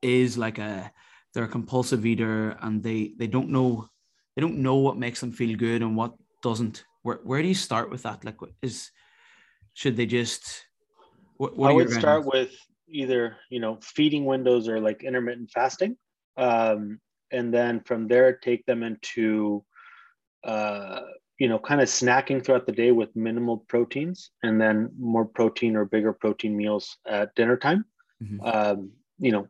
is 0.00 0.38
like 0.38 0.58
a 0.58 0.92
they're 1.34 1.44
a 1.44 1.48
compulsive 1.48 2.06
eater 2.06 2.56
and 2.60 2.82
they 2.82 3.14
they 3.18 3.26
don't 3.26 3.50
know 3.50 3.88
they 4.34 4.40
don't 4.40 4.58
know 4.58 4.76
what 4.76 4.96
makes 4.96 5.20
them 5.20 5.32
feel 5.32 5.56
good 5.56 5.82
and 5.82 5.96
what 5.96 6.14
doesn't 6.42 6.84
where, 7.08 7.20
where 7.24 7.42
do 7.42 7.48
you 7.48 7.54
start 7.54 7.90
with 7.90 8.02
that? 8.02 8.22
Like 8.24 8.36
is 8.60 8.90
should 9.72 9.96
they 9.96 10.04
just 10.04 10.66
what, 11.38 11.56
what 11.56 11.70
i 11.70 11.72
would 11.72 11.90
start 11.90 12.26
with 12.26 12.50
either 12.88 13.36
you 13.48 13.60
know 13.60 13.78
feeding 13.80 14.24
windows 14.26 14.68
or 14.68 14.80
like 14.80 15.02
intermittent 15.02 15.50
fasting. 15.50 15.96
Um, 16.36 17.00
and 17.30 17.52
then 17.52 17.80
from 17.80 18.08
there 18.08 18.32
take 18.32 18.64
them 18.66 18.82
into 18.82 19.64
uh, 20.44 21.00
you 21.38 21.48
know 21.48 21.58
kind 21.58 21.80
of 21.80 21.88
snacking 21.88 22.44
throughout 22.44 22.66
the 22.66 22.72
day 22.72 22.92
with 22.92 23.16
minimal 23.16 23.58
proteins 23.72 24.30
and 24.42 24.60
then 24.60 24.90
more 24.98 25.24
protein 25.24 25.76
or 25.76 25.84
bigger 25.86 26.12
protein 26.12 26.54
meals 26.56 26.98
at 27.06 27.34
dinner 27.34 27.56
time. 27.56 27.84
Mm-hmm. 28.22 28.40
um, 28.44 28.90
you 29.20 29.32
know 29.32 29.46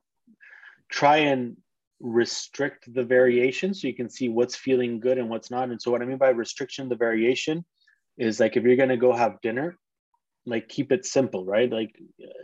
try 0.90 1.16
and 1.32 1.56
restrict 2.00 2.92
the 2.94 3.04
variation 3.04 3.74
so 3.74 3.88
you 3.88 3.94
can 3.94 4.08
see 4.08 4.28
what's 4.28 4.56
feeling 4.56 5.00
good 5.00 5.18
and 5.18 5.28
what's 5.28 5.50
not. 5.50 5.70
And 5.70 5.80
so 5.80 5.90
what 5.90 6.02
I 6.02 6.04
mean 6.04 6.18
by 6.18 6.30
restriction, 6.30 6.88
the 6.88 6.96
variation 6.96 7.64
is 8.16 8.40
like 8.40 8.56
if 8.56 8.64
you're 8.64 8.76
going 8.76 8.88
to 8.88 8.96
go 8.96 9.12
have 9.12 9.40
dinner, 9.40 9.78
like 10.46 10.68
keep 10.68 10.92
it 10.92 11.04
simple, 11.04 11.44
right? 11.44 11.70
Like, 11.70 11.94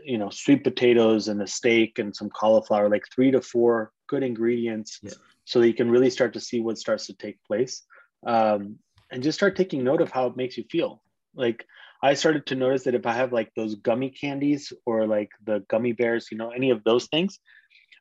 you 0.05 0.19
know, 0.19 0.31
sweet 0.31 0.65
potatoes 0.65 1.29
and 1.29 1.41
a 1.41 1.47
steak 1.47 1.99
and 1.99 2.15
some 2.15 2.31
cauliflower, 2.31 2.89
like 2.89 3.05
three 3.15 3.31
to 3.31 3.41
four 3.41 3.93
good 4.09 4.23
ingredients 4.23 5.01
yeah. 5.03 5.13
so 5.45 5.61
that 5.61 5.69
you 5.69 5.75
can 5.75 5.91
really 5.91 6.11
start 6.11 6.33
to 6.35 6.41
see 6.41 6.61
what 6.61 6.79
starts 6.79 7.07
to 7.07 7.15
take 7.15 7.43
place. 7.45 7.83
Um, 8.27 8.79
and 9.11 9.23
just 9.23 9.39
start 9.39 9.57
taking 9.57 9.85
note 9.85 10.01
of 10.01 10.11
how 10.11 10.27
it 10.27 10.37
makes 10.37 10.57
you 10.57 10.65
feel. 10.71 11.03
Like 11.35 11.65
I 12.03 12.15
started 12.15 12.47
to 12.47 12.57
notice 12.57 12.85
that 12.85 12.95
if 12.95 13.07
I 13.07 13.13
have 13.13 13.33
like 13.33 13.53
those 13.55 13.77
gummy 13.77 14.11
candies 14.11 14.73
or 14.85 15.07
like 15.07 15.31
the 15.45 15.65
gummy 15.69 15.93
bears, 15.93 16.29
you 16.31 16.37
know, 16.37 16.51
any 16.51 16.71
of 16.71 16.83
those 16.85 17.07
things, 17.07 17.39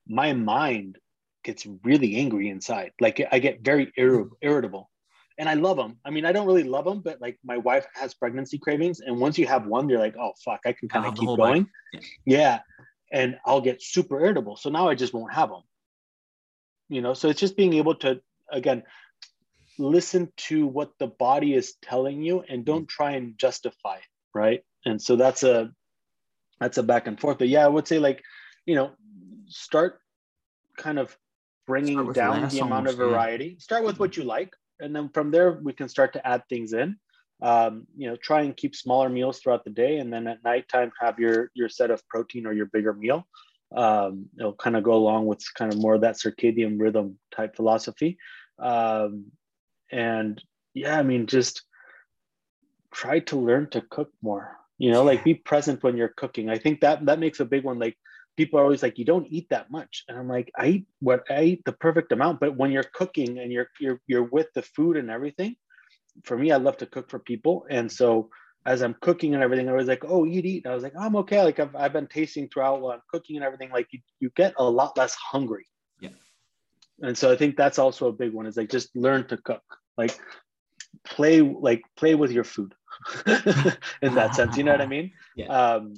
my 0.07 0.33
mind 0.33 0.97
gets 1.43 1.67
really 1.83 2.15
angry 2.17 2.49
inside. 2.49 2.91
Like 2.99 3.21
I 3.31 3.39
get 3.39 3.61
very 3.61 3.91
ir- 3.97 4.25
mm-hmm. 4.25 4.33
irritable. 4.41 4.89
And 5.39 5.49
I 5.49 5.55
love 5.55 5.77
them. 5.77 5.97
I 6.05 6.11
mean, 6.11 6.25
I 6.25 6.31
don't 6.31 6.45
really 6.45 6.63
love 6.63 6.85
them, 6.85 7.01
but 7.01 7.19
like 7.19 7.39
my 7.43 7.57
wife 7.57 7.87
has 7.95 8.13
pregnancy 8.13 8.59
cravings. 8.59 8.99
And 8.99 9.19
once 9.19 9.37
you 9.39 9.47
have 9.47 9.65
one, 9.65 9.89
you're 9.89 9.99
like, 9.99 10.15
oh, 10.15 10.33
fuck, 10.45 10.61
I 10.65 10.73
can 10.73 10.89
kind 10.89 11.07
of 11.07 11.13
oh, 11.13 11.19
keep 11.19 11.29
oh 11.29 11.35
going. 11.35 11.67
Yeah. 11.91 11.99
yeah. 12.25 12.59
And 13.11 13.39
I'll 13.43 13.61
get 13.61 13.81
super 13.81 14.19
irritable. 14.23 14.57
So 14.57 14.69
now 14.69 14.89
I 14.89 14.95
just 14.95 15.11
won't 15.11 15.33
have 15.33 15.49
them. 15.49 15.63
You 16.87 17.01
know, 17.01 17.15
so 17.15 17.29
it's 17.29 17.39
just 17.39 17.57
being 17.57 17.73
able 17.73 17.95
to, 17.95 18.21
again, 18.51 18.83
listen 19.79 20.31
to 20.37 20.67
what 20.67 20.91
the 20.99 21.07
body 21.07 21.55
is 21.55 21.73
telling 21.81 22.21
you 22.21 22.41
and 22.41 22.59
mm-hmm. 22.59 22.71
don't 22.71 22.87
try 22.87 23.11
and 23.13 23.35
justify 23.35 23.95
it. 23.95 24.03
Right. 24.35 24.61
And 24.85 25.01
so 25.01 25.15
that's 25.15 25.41
a, 25.41 25.71
that's 26.59 26.77
a 26.77 26.83
back 26.83 27.07
and 27.07 27.19
forth. 27.19 27.39
But 27.39 27.49
yeah, 27.49 27.65
I 27.65 27.69
would 27.69 27.87
say 27.87 27.97
like, 27.97 28.21
you 28.67 28.75
know, 28.75 28.91
start 29.47 29.99
kind 30.77 30.99
of 30.99 31.17
bringing 31.65 32.11
down 32.13 32.49
the 32.49 32.59
amount 32.59 32.87
of 32.87 32.95
variety. 32.95 33.57
Start 33.59 33.83
with 33.83 33.99
what 33.99 34.17
you 34.17 34.23
like, 34.23 34.53
and 34.79 34.95
then 34.95 35.09
from 35.09 35.31
there 35.31 35.59
we 35.63 35.73
can 35.73 35.89
start 35.89 36.13
to 36.13 36.27
add 36.27 36.43
things 36.49 36.73
in. 36.73 36.97
Um, 37.41 37.87
you 37.97 38.07
know, 38.07 38.15
try 38.15 38.41
and 38.41 38.55
keep 38.55 38.75
smaller 38.75 39.09
meals 39.09 39.39
throughout 39.39 39.63
the 39.65 39.69
day, 39.69 39.97
and 39.97 40.11
then 40.11 40.27
at 40.27 40.43
nighttime 40.43 40.91
have 40.99 41.19
your 41.19 41.51
your 41.53 41.69
set 41.69 41.91
of 41.91 42.07
protein 42.07 42.45
or 42.45 42.53
your 42.53 42.67
bigger 42.67 42.93
meal. 42.93 43.27
Um, 43.75 44.27
it'll 44.37 44.53
kind 44.53 44.77
of 44.77 44.83
go 44.83 44.93
along 44.93 45.25
with 45.25 45.43
kind 45.55 45.73
of 45.73 45.79
more 45.79 45.95
of 45.95 46.01
that 46.01 46.15
circadian 46.15 46.79
rhythm 46.79 47.17
type 47.35 47.55
philosophy. 47.55 48.17
Um, 48.59 49.31
and 49.91 50.41
yeah, 50.73 50.97
I 50.97 51.03
mean, 51.03 51.27
just 51.27 51.63
try 52.93 53.19
to 53.19 53.35
learn 53.37 53.69
to 53.71 53.81
cook 53.81 54.11
more. 54.21 54.57
You 54.77 54.91
know, 54.91 55.03
like 55.03 55.23
be 55.23 55.33
present 55.33 55.83
when 55.83 55.97
you're 55.97 56.13
cooking. 56.15 56.49
I 56.49 56.57
think 56.57 56.81
that 56.81 57.05
that 57.05 57.19
makes 57.19 57.39
a 57.39 57.45
big 57.45 57.63
one. 57.63 57.79
Like 57.79 57.97
people 58.37 58.59
are 58.59 58.63
always 58.63 58.83
like, 58.83 58.97
you 58.97 59.05
don't 59.05 59.27
eat 59.29 59.47
that 59.49 59.71
much, 59.71 60.03
and 60.07 60.17
I'm 60.17 60.27
like, 60.27 60.51
I 60.57 60.67
eat 60.67 60.85
what 60.99 61.23
I 61.29 61.43
eat 61.43 61.65
the 61.65 61.73
perfect 61.73 62.11
amount. 62.11 62.39
But 62.39 62.57
when 62.57 62.71
you're 62.71 62.83
cooking 62.93 63.39
and 63.39 63.51
you're 63.51 63.67
you're 63.79 63.99
you're 64.07 64.23
with 64.23 64.47
the 64.55 64.61
food 64.61 64.97
and 64.97 65.09
everything, 65.09 65.55
for 66.23 66.37
me, 66.37 66.51
I 66.51 66.57
love 66.57 66.77
to 66.77 66.85
cook 66.85 67.09
for 67.09 67.19
people, 67.19 67.65
and 67.69 67.91
so 67.91 68.29
as 68.65 68.81
I'm 68.81 68.95
cooking 69.01 69.33
and 69.33 69.43
everything, 69.43 69.69
I 69.69 69.73
was 69.73 69.87
like, 69.87 70.05
oh, 70.05 70.25
eat, 70.25 70.45
eat. 70.45 70.63
And 70.63 70.71
I 70.71 70.75
was 70.75 70.83
like, 70.83 70.93
I'm 70.97 71.15
okay. 71.17 71.41
Like 71.43 71.59
I've, 71.59 71.75
I've 71.75 71.93
been 71.93 72.07
tasting 72.07 72.47
throughout 72.47 72.81
while 72.81 72.93
I'm 72.93 73.01
cooking 73.09 73.35
and 73.35 73.43
everything. 73.45 73.69
Like 73.71 73.87
you, 73.91 73.99
you 74.19 74.31
get 74.35 74.53
a 74.57 74.63
lot 74.63 74.97
less 74.97 75.15
hungry. 75.15 75.65
Yeah. 75.99 76.09
And 77.01 77.17
so 77.17 77.31
I 77.31 77.35
think 77.35 77.57
that's 77.57 77.79
also 77.79 78.07
a 78.07 78.13
big 78.13 78.31
one 78.31 78.45
is 78.45 78.55
like 78.55 78.69
just 78.69 78.95
learn 78.95 79.27
to 79.27 79.37
cook. 79.37 79.63
Like 79.97 80.17
play, 81.03 81.41
like 81.41 81.81
play 81.97 82.15
with 82.15 82.31
your 82.31 82.45
food 82.45 82.73
in 84.01 84.15
that 84.15 84.35
sense. 84.35 84.55
You 84.55 84.63
know 84.63 84.71
what 84.71 84.81
I 84.81 84.87
mean? 84.87 85.11
Yeah. 85.35 85.47
Um, 85.47 85.95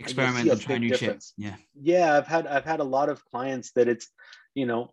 Experiment 0.00 0.48
and 0.48 0.60
try 0.60 0.78
new 0.78 0.96
shit. 0.96 1.24
Yeah. 1.36 1.56
Yeah. 1.74 2.16
I've 2.16 2.26
had, 2.26 2.46
I've 2.46 2.64
had 2.64 2.80
a 2.80 2.84
lot 2.84 3.08
of 3.08 3.24
clients 3.26 3.72
that 3.72 3.88
it's, 3.88 4.08
you 4.54 4.66
know, 4.66 4.92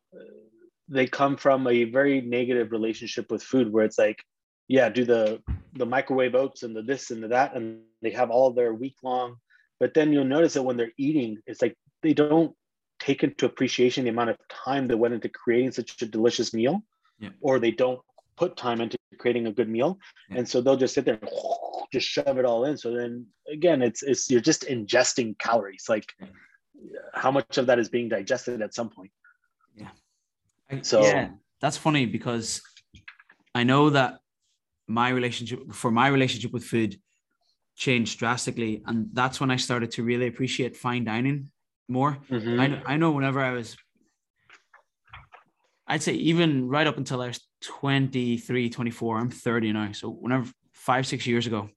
they 0.89 1.07
come 1.07 1.37
from 1.37 1.67
a 1.67 1.83
very 1.85 2.21
negative 2.21 2.71
relationship 2.71 3.31
with 3.31 3.43
food 3.43 3.71
where 3.71 3.85
it's 3.85 3.97
like, 3.97 4.23
yeah, 4.67 4.89
do 4.89 5.05
the 5.05 5.41
the 5.73 5.85
microwave 5.85 6.35
oats 6.35 6.63
and 6.63 6.75
the 6.75 6.81
this 6.81 7.11
and 7.11 7.23
the 7.23 7.29
that, 7.29 7.55
and 7.55 7.81
they 8.01 8.09
have 8.11 8.29
all 8.29 8.51
their 8.51 8.73
week 8.73 8.95
long. 9.03 9.35
But 9.79 9.93
then 9.93 10.11
you'll 10.11 10.25
notice 10.25 10.53
that 10.53 10.63
when 10.63 10.77
they're 10.77 10.91
eating, 10.97 11.37
it's 11.45 11.61
like 11.61 11.75
they 12.03 12.13
don't 12.13 12.53
take 12.99 13.23
into 13.23 13.45
appreciation 13.45 14.03
the 14.03 14.09
amount 14.09 14.31
of 14.31 14.37
time 14.49 14.87
that 14.87 14.97
went 14.97 15.13
into 15.13 15.29
creating 15.29 15.71
such 15.71 16.01
a 16.01 16.05
delicious 16.05 16.53
meal, 16.53 16.81
yeah. 17.19 17.29
or 17.41 17.59
they 17.59 17.71
don't 17.71 17.99
put 18.35 18.57
time 18.57 18.81
into 18.81 18.96
creating 19.17 19.47
a 19.47 19.51
good 19.51 19.69
meal, 19.69 19.99
yeah. 20.29 20.39
and 20.39 20.49
so 20.49 20.61
they'll 20.61 20.77
just 20.77 20.93
sit 20.93 21.05
there 21.05 21.17
and 21.21 21.29
just 21.93 22.07
shove 22.07 22.37
it 22.37 22.45
all 22.45 22.65
in. 22.65 22.77
So 22.77 22.93
then 22.93 23.25
again, 23.51 23.81
it's 23.81 24.03
it's 24.03 24.29
you're 24.29 24.41
just 24.41 24.63
ingesting 24.63 25.37
calories. 25.39 25.85
Like 25.89 26.13
yeah. 26.19 26.27
how 27.13 27.31
much 27.31 27.57
of 27.57 27.67
that 27.67 27.79
is 27.79 27.89
being 27.89 28.09
digested 28.09 28.61
at 28.61 28.73
some 28.73 28.89
point? 28.89 29.11
Yeah. 29.75 30.81
So 30.81 31.03
yeah, 31.03 31.29
that's 31.61 31.77
funny 31.77 32.05
because 32.05 32.61
I 33.55 33.63
know 33.63 33.89
that 33.91 34.19
my 34.87 35.09
relationship 35.09 35.73
for 35.73 35.91
my 35.91 36.07
relationship 36.07 36.53
with 36.53 36.63
food 36.63 36.99
changed 37.75 38.17
drastically 38.17 38.81
and 38.87 39.09
that's 39.13 39.39
when 39.39 39.51
i 39.51 39.55
started 39.55 39.91
to 39.91 40.03
really 40.03 40.27
appreciate 40.27 40.75
fine 40.75 41.03
dining 41.03 41.49
more 41.87 42.17
mm-hmm. 42.29 42.59
I, 42.59 42.93
I 42.93 42.97
know 42.97 43.11
whenever 43.11 43.39
i 43.39 43.51
was 43.51 43.77
i'd 45.87 46.03
say 46.03 46.13
even 46.13 46.67
right 46.67 46.87
up 46.87 46.97
until 46.97 47.21
i 47.21 47.27
was 47.27 47.39
23 47.61 48.69
24 48.69 49.17
i'm 49.17 49.29
30 49.29 49.73
now 49.73 49.91
so 49.91 50.09
whenever 50.09 50.49
five 50.73 51.05
six 51.07 51.25
years 51.25 51.47
ago 51.47 51.69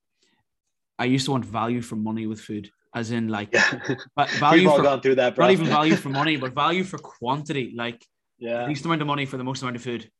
i 0.98 1.04
used 1.04 1.24
to 1.24 1.30
want 1.30 1.44
value 1.44 1.80
for 1.80 1.96
money 1.96 2.26
with 2.26 2.40
food 2.40 2.70
as 2.94 3.10
in 3.12 3.28
like 3.28 3.48
yeah. 3.52 3.94
value 4.38 4.68
We've 4.68 4.76
for, 4.76 4.82
gone 4.82 5.00
through 5.00 5.16
that 5.16 5.36
bro. 5.36 5.46
not 5.46 5.52
even 5.52 5.66
value 5.66 5.96
for 5.96 6.08
money 6.08 6.36
but 6.36 6.54
value 6.54 6.84
for 6.84 6.98
quantity 6.98 7.72
like 7.76 8.04
yeah 8.38 8.66
least 8.66 8.84
amount 8.84 9.00
of 9.00 9.06
money 9.06 9.26
for 9.26 9.36
the 9.36 9.44
most 9.44 9.62
amount 9.62 9.76
of 9.76 9.82
food 9.82 10.10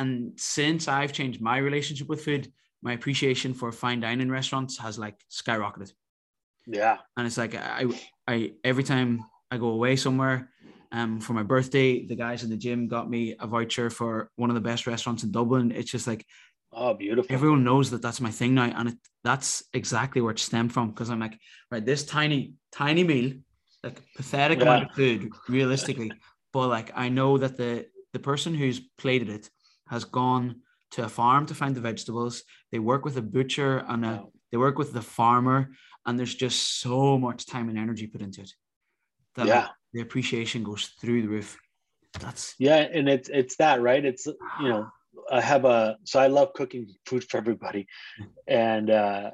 and 0.00 0.32
since 0.36 0.88
I've 0.88 1.12
changed 1.12 1.42
my 1.42 1.58
relationship 1.58 2.08
with 2.08 2.24
food, 2.24 2.50
my 2.82 2.94
appreciation 2.94 3.52
for 3.52 3.70
fine 3.70 4.00
dining 4.00 4.30
restaurants 4.30 4.78
has 4.78 4.98
like 4.98 5.16
skyrocketed. 5.30 5.92
Yeah. 6.66 6.96
And 7.18 7.26
it's 7.26 7.36
like 7.36 7.54
I 7.54 7.84
I 8.26 8.52
every 8.64 8.82
time 8.82 9.22
I 9.50 9.58
go 9.58 9.68
away 9.68 9.96
somewhere, 9.96 10.48
um, 10.92 11.20
for 11.20 11.32
my 11.34 11.42
birthday, 11.42 12.04
the 12.04 12.16
guys 12.16 12.42
in 12.42 12.50
the 12.50 12.56
gym 12.56 12.88
got 12.88 13.08
me 13.08 13.36
a 13.38 13.46
voucher 13.46 13.90
for 13.90 14.30
one 14.36 14.50
of 14.50 14.54
the 14.54 14.60
best 14.60 14.86
restaurants 14.86 15.22
in 15.22 15.30
Dublin. 15.30 15.72
It's 15.72 15.90
just 15.90 16.06
like, 16.06 16.26
oh, 16.72 16.94
beautiful. 16.94 17.34
Everyone 17.34 17.64
knows 17.64 17.90
that 17.90 18.02
that's 18.02 18.20
my 18.20 18.30
thing 18.30 18.54
now, 18.54 18.72
and 18.76 18.90
it, 18.90 18.98
that's 19.22 19.62
exactly 19.72 20.20
where 20.20 20.32
it 20.32 20.38
stemmed 20.38 20.72
from. 20.72 20.90
Because 20.90 21.10
I'm 21.10 21.20
like, 21.20 21.38
right, 21.70 21.84
this 21.84 22.04
tiny, 22.04 22.54
tiny 22.72 23.04
meal, 23.04 23.34
like 23.84 24.00
pathetic 24.16 24.58
yeah. 24.58 24.64
amount 24.64 24.90
of 24.90 24.96
food, 24.96 25.30
realistically, 25.48 26.12
but 26.52 26.68
like 26.68 26.90
I 26.94 27.08
know 27.08 27.38
that 27.38 27.56
the 27.56 27.86
the 28.12 28.18
person 28.18 28.54
who's 28.54 28.80
plated 28.98 29.28
it 29.28 29.48
has 29.88 30.04
gone 30.04 30.62
to 30.92 31.04
a 31.04 31.08
farm 31.08 31.46
to 31.46 31.54
find 31.54 31.74
the 31.74 31.80
vegetables. 31.80 32.42
They 32.72 32.80
work 32.80 33.04
with 33.04 33.16
a 33.16 33.22
butcher 33.22 33.84
and 33.88 34.04
a, 34.04 34.24
they 34.50 34.58
work 34.58 34.76
with 34.76 34.92
the 34.92 35.02
farmer, 35.02 35.70
and 36.04 36.18
there's 36.18 36.34
just 36.34 36.80
so 36.80 37.16
much 37.16 37.46
time 37.46 37.68
and 37.68 37.78
energy 37.78 38.08
put 38.08 38.22
into 38.22 38.40
it 38.40 38.50
that 39.36 39.46
yeah. 39.46 39.60
like, 39.60 39.70
the 39.92 40.00
appreciation 40.00 40.62
goes 40.62 40.86
through 41.00 41.22
the 41.22 41.28
roof. 41.28 41.58
That's 42.20 42.54
yeah, 42.58 42.76
and 42.76 43.08
it's 43.08 43.28
it's 43.28 43.56
that 43.56 43.80
right. 43.80 44.04
It's 44.04 44.26
you 44.26 44.68
know 44.68 44.90
I 45.30 45.40
have 45.40 45.64
a 45.64 45.96
so 46.04 46.20
I 46.20 46.26
love 46.26 46.52
cooking 46.54 46.88
food 47.06 47.24
for 47.28 47.36
everybody, 47.36 47.86
and 48.48 48.90
uh, 48.90 49.30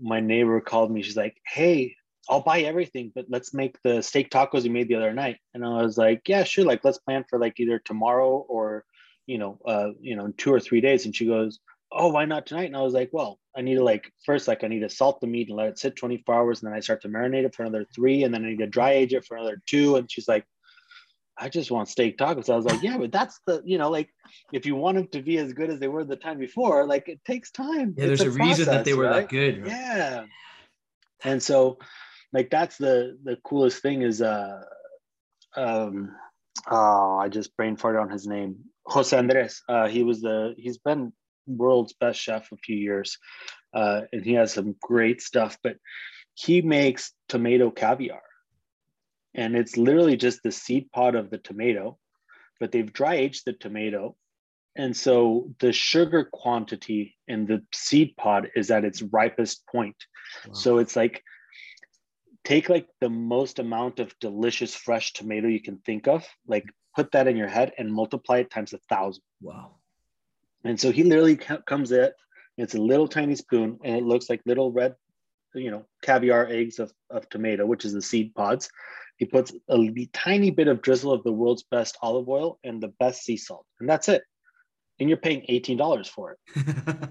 my 0.00 0.20
neighbor 0.20 0.60
called 0.60 0.92
me. 0.92 1.02
She's 1.02 1.16
like, 1.16 1.36
"Hey, 1.46 1.96
I'll 2.28 2.42
buy 2.42 2.60
everything, 2.60 3.10
but 3.14 3.26
let's 3.28 3.52
make 3.52 3.76
the 3.82 4.02
steak 4.02 4.30
tacos 4.30 4.64
you 4.64 4.70
made 4.70 4.88
the 4.88 4.94
other 4.94 5.12
night." 5.12 5.38
And 5.54 5.64
I 5.64 5.82
was 5.82 5.98
like, 5.98 6.22
"Yeah, 6.28 6.44
sure. 6.44 6.64
Like 6.64 6.84
let's 6.84 6.98
plan 6.98 7.24
for 7.28 7.38
like 7.38 7.58
either 7.58 7.80
tomorrow 7.80 8.44
or 8.48 8.84
you 9.30 9.38
know, 9.38 9.58
uh, 9.64 9.90
you 10.00 10.16
know, 10.16 10.24
in 10.24 10.32
two 10.32 10.52
or 10.52 10.58
three 10.58 10.80
days. 10.80 11.04
And 11.04 11.14
she 11.14 11.24
goes, 11.24 11.60
Oh, 11.92 12.08
why 12.08 12.24
not 12.24 12.46
tonight? 12.46 12.66
And 12.66 12.76
I 12.76 12.82
was 12.82 12.94
like, 12.94 13.10
Well, 13.12 13.38
I 13.56 13.62
need 13.62 13.76
to 13.76 13.84
like 13.84 14.12
first, 14.24 14.48
like 14.48 14.64
I 14.64 14.68
need 14.68 14.80
to 14.80 14.90
salt 14.90 15.20
the 15.20 15.26
meat 15.26 15.48
and 15.48 15.56
let 15.56 15.68
it 15.68 15.78
sit 15.78 15.96
24 15.96 16.34
hours, 16.34 16.62
and 16.62 16.70
then 16.70 16.76
I 16.76 16.80
start 16.80 17.02
to 17.02 17.08
marinate 17.08 17.44
it 17.44 17.54
for 17.54 17.62
another 17.64 17.86
three, 17.94 18.24
and 18.24 18.32
then 18.32 18.44
I 18.44 18.50
need 18.50 18.58
to 18.58 18.66
dry 18.66 18.92
age 18.92 19.12
it 19.12 19.24
for 19.24 19.36
another 19.36 19.60
two. 19.66 19.96
And 19.96 20.10
she's 20.10 20.28
like, 20.28 20.44
I 21.40 21.48
just 21.48 21.70
want 21.70 21.88
steak 21.88 22.18
tacos. 22.18 22.52
I 22.52 22.56
was 22.56 22.66
like, 22.66 22.82
yeah, 22.82 22.98
but 22.98 23.10
that's 23.10 23.40
the, 23.46 23.62
you 23.64 23.78
know, 23.78 23.90
like 23.90 24.10
if 24.52 24.66
you 24.66 24.76
want 24.76 24.98
them 24.98 25.08
to 25.08 25.22
be 25.22 25.38
as 25.38 25.54
good 25.54 25.70
as 25.70 25.80
they 25.80 25.88
were 25.88 26.04
the 26.04 26.16
time 26.16 26.38
before, 26.38 26.86
like 26.86 27.08
it 27.08 27.24
takes 27.24 27.50
time. 27.50 27.94
Yeah, 27.96 28.06
there's 28.06 28.20
a, 28.20 28.30
a 28.30 28.34
process, 28.34 28.58
reason 28.58 28.74
that 28.74 28.84
they 28.84 28.92
were 28.92 29.04
right? 29.04 29.22
that 29.22 29.28
good. 29.30 29.62
Right? 29.62 29.70
Yeah. 29.70 30.24
And 31.24 31.42
so 31.42 31.78
like 32.32 32.50
that's 32.50 32.76
the 32.76 33.18
the 33.24 33.36
coolest 33.44 33.82
thing 33.82 34.02
is 34.02 34.22
uh 34.22 34.62
um 35.56 36.14
oh 36.70 37.18
I 37.18 37.28
just 37.28 37.56
brain 37.56 37.76
farted 37.76 38.02
on 38.02 38.10
his 38.10 38.26
name. 38.26 38.56
Jose 38.86 39.16
Andres. 39.16 39.62
Uh, 39.68 39.88
he 39.88 40.02
was 40.02 40.20
the 40.20 40.54
he's 40.58 40.78
been 40.78 41.12
world's 41.56 41.92
best 41.92 42.20
chef 42.20 42.50
a 42.52 42.56
few 42.56 42.76
years, 42.76 43.18
uh, 43.74 44.02
and 44.12 44.24
he 44.24 44.34
has 44.34 44.52
some 44.52 44.74
great 44.80 45.20
stuff. 45.22 45.58
But 45.62 45.76
he 46.34 46.62
makes 46.62 47.12
tomato 47.28 47.70
caviar, 47.70 48.22
and 49.34 49.56
it's 49.56 49.76
literally 49.76 50.16
just 50.16 50.42
the 50.42 50.52
seed 50.52 50.90
pod 50.92 51.14
of 51.14 51.30
the 51.30 51.38
tomato, 51.38 51.98
but 52.58 52.72
they've 52.72 52.92
dry 52.92 53.14
aged 53.16 53.44
the 53.44 53.52
tomato, 53.52 54.16
and 54.76 54.96
so 54.96 55.50
the 55.58 55.72
sugar 55.72 56.28
quantity 56.32 57.16
in 57.26 57.46
the 57.46 57.62
seed 57.74 58.14
pod 58.16 58.48
is 58.54 58.70
at 58.70 58.84
its 58.84 59.02
ripest 59.02 59.66
point. 59.66 59.96
Wow. 60.46 60.54
So 60.54 60.78
it's 60.78 60.96
like 60.96 61.22
take 62.44 62.68
like 62.68 62.86
the 63.00 63.10
most 63.10 63.58
amount 63.58 64.00
of 64.00 64.14
delicious 64.20 64.74
fresh 64.74 65.12
tomato 65.12 65.48
you 65.48 65.60
can 65.60 65.78
think 65.78 66.08
of, 66.08 66.26
like 66.46 66.64
put 66.94 67.12
that 67.12 67.26
in 67.26 67.36
your 67.36 67.48
head 67.48 67.72
and 67.78 67.92
multiply 67.92 68.38
it 68.38 68.50
times 68.50 68.72
a 68.72 68.78
thousand. 68.88 69.22
Wow. 69.40 69.76
And 70.64 70.78
so 70.78 70.92
he 70.92 71.04
literally 71.04 71.36
comes 71.36 71.92
in, 71.92 72.10
it's 72.56 72.74
a 72.74 72.80
little 72.80 73.08
tiny 73.08 73.36
spoon 73.36 73.78
and 73.84 73.96
it 73.96 74.04
looks 74.04 74.28
like 74.28 74.42
little 74.44 74.70
red, 74.70 74.94
you 75.54 75.70
know, 75.70 75.86
caviar 76.02 76.46
eggs 76.46 76.78
of, 76.78 76.92
of 77.08 77.28
tomato, 77.28 77.64
which 77.64 77.84
is 77.84 77.92
the 77.92 78.02
seed 78.02 78.34
pods. 78.34 78.68
He 79.16 79.26
puts 79.26 79.52
a 79.68 80.08
tiny 80.12 80.50
bit 80.50 80.68
of 80.68 80.82
drizzle 80.82 81.12
of 81.12 81.22
the 81.24 81.32
world's 81.32 81.64
best 81.70 81.96
olive 82.02 82.28
oil 82.28 82.58
and 82.64 82.82
the 82.82 82.92
best 83.00 83.22
sea 83.22 83.36
salt. 83.36 83.66
And 83.78 83.88
that's 83.88 84.08
it. 84.08 84.22
And 84.98 85.08
you're 85.08 85.18
paying 85.18 85.44
$18 85.48 86.08
for 86.08 86.36
it. 86.54 87.08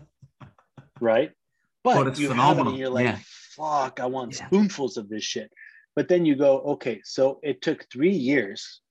right? 0.99 1.31
But, 1.83 2.03
but 2.03 2.19
you 2.19 2.29
phenomenal. 2.29 2.57
have 2.57 2.67
it 2.67 2.69
and 2.69 2.79
you're 2.79 2.89
like, 2.89 3.05
yeah. 3.05 3.19
fuck, 3.55 3.99
I 3.99 4.05
want 4.05 4.37
yeah. 4.37 4.47
spoonfuls 4.47 4.97
of 4.97 5.09
this 5.09 5.23
shit. 5.23 5.51
But 5.95 6.07
then 6.07 6.25
you 6.25 6.35
go, 6.35 6.59
okay, 6.61 7.01
so 7.03 7.39
it 7.41 7.61
took 7.61 7.85
three 7.91 8.13
years 8.13 8.81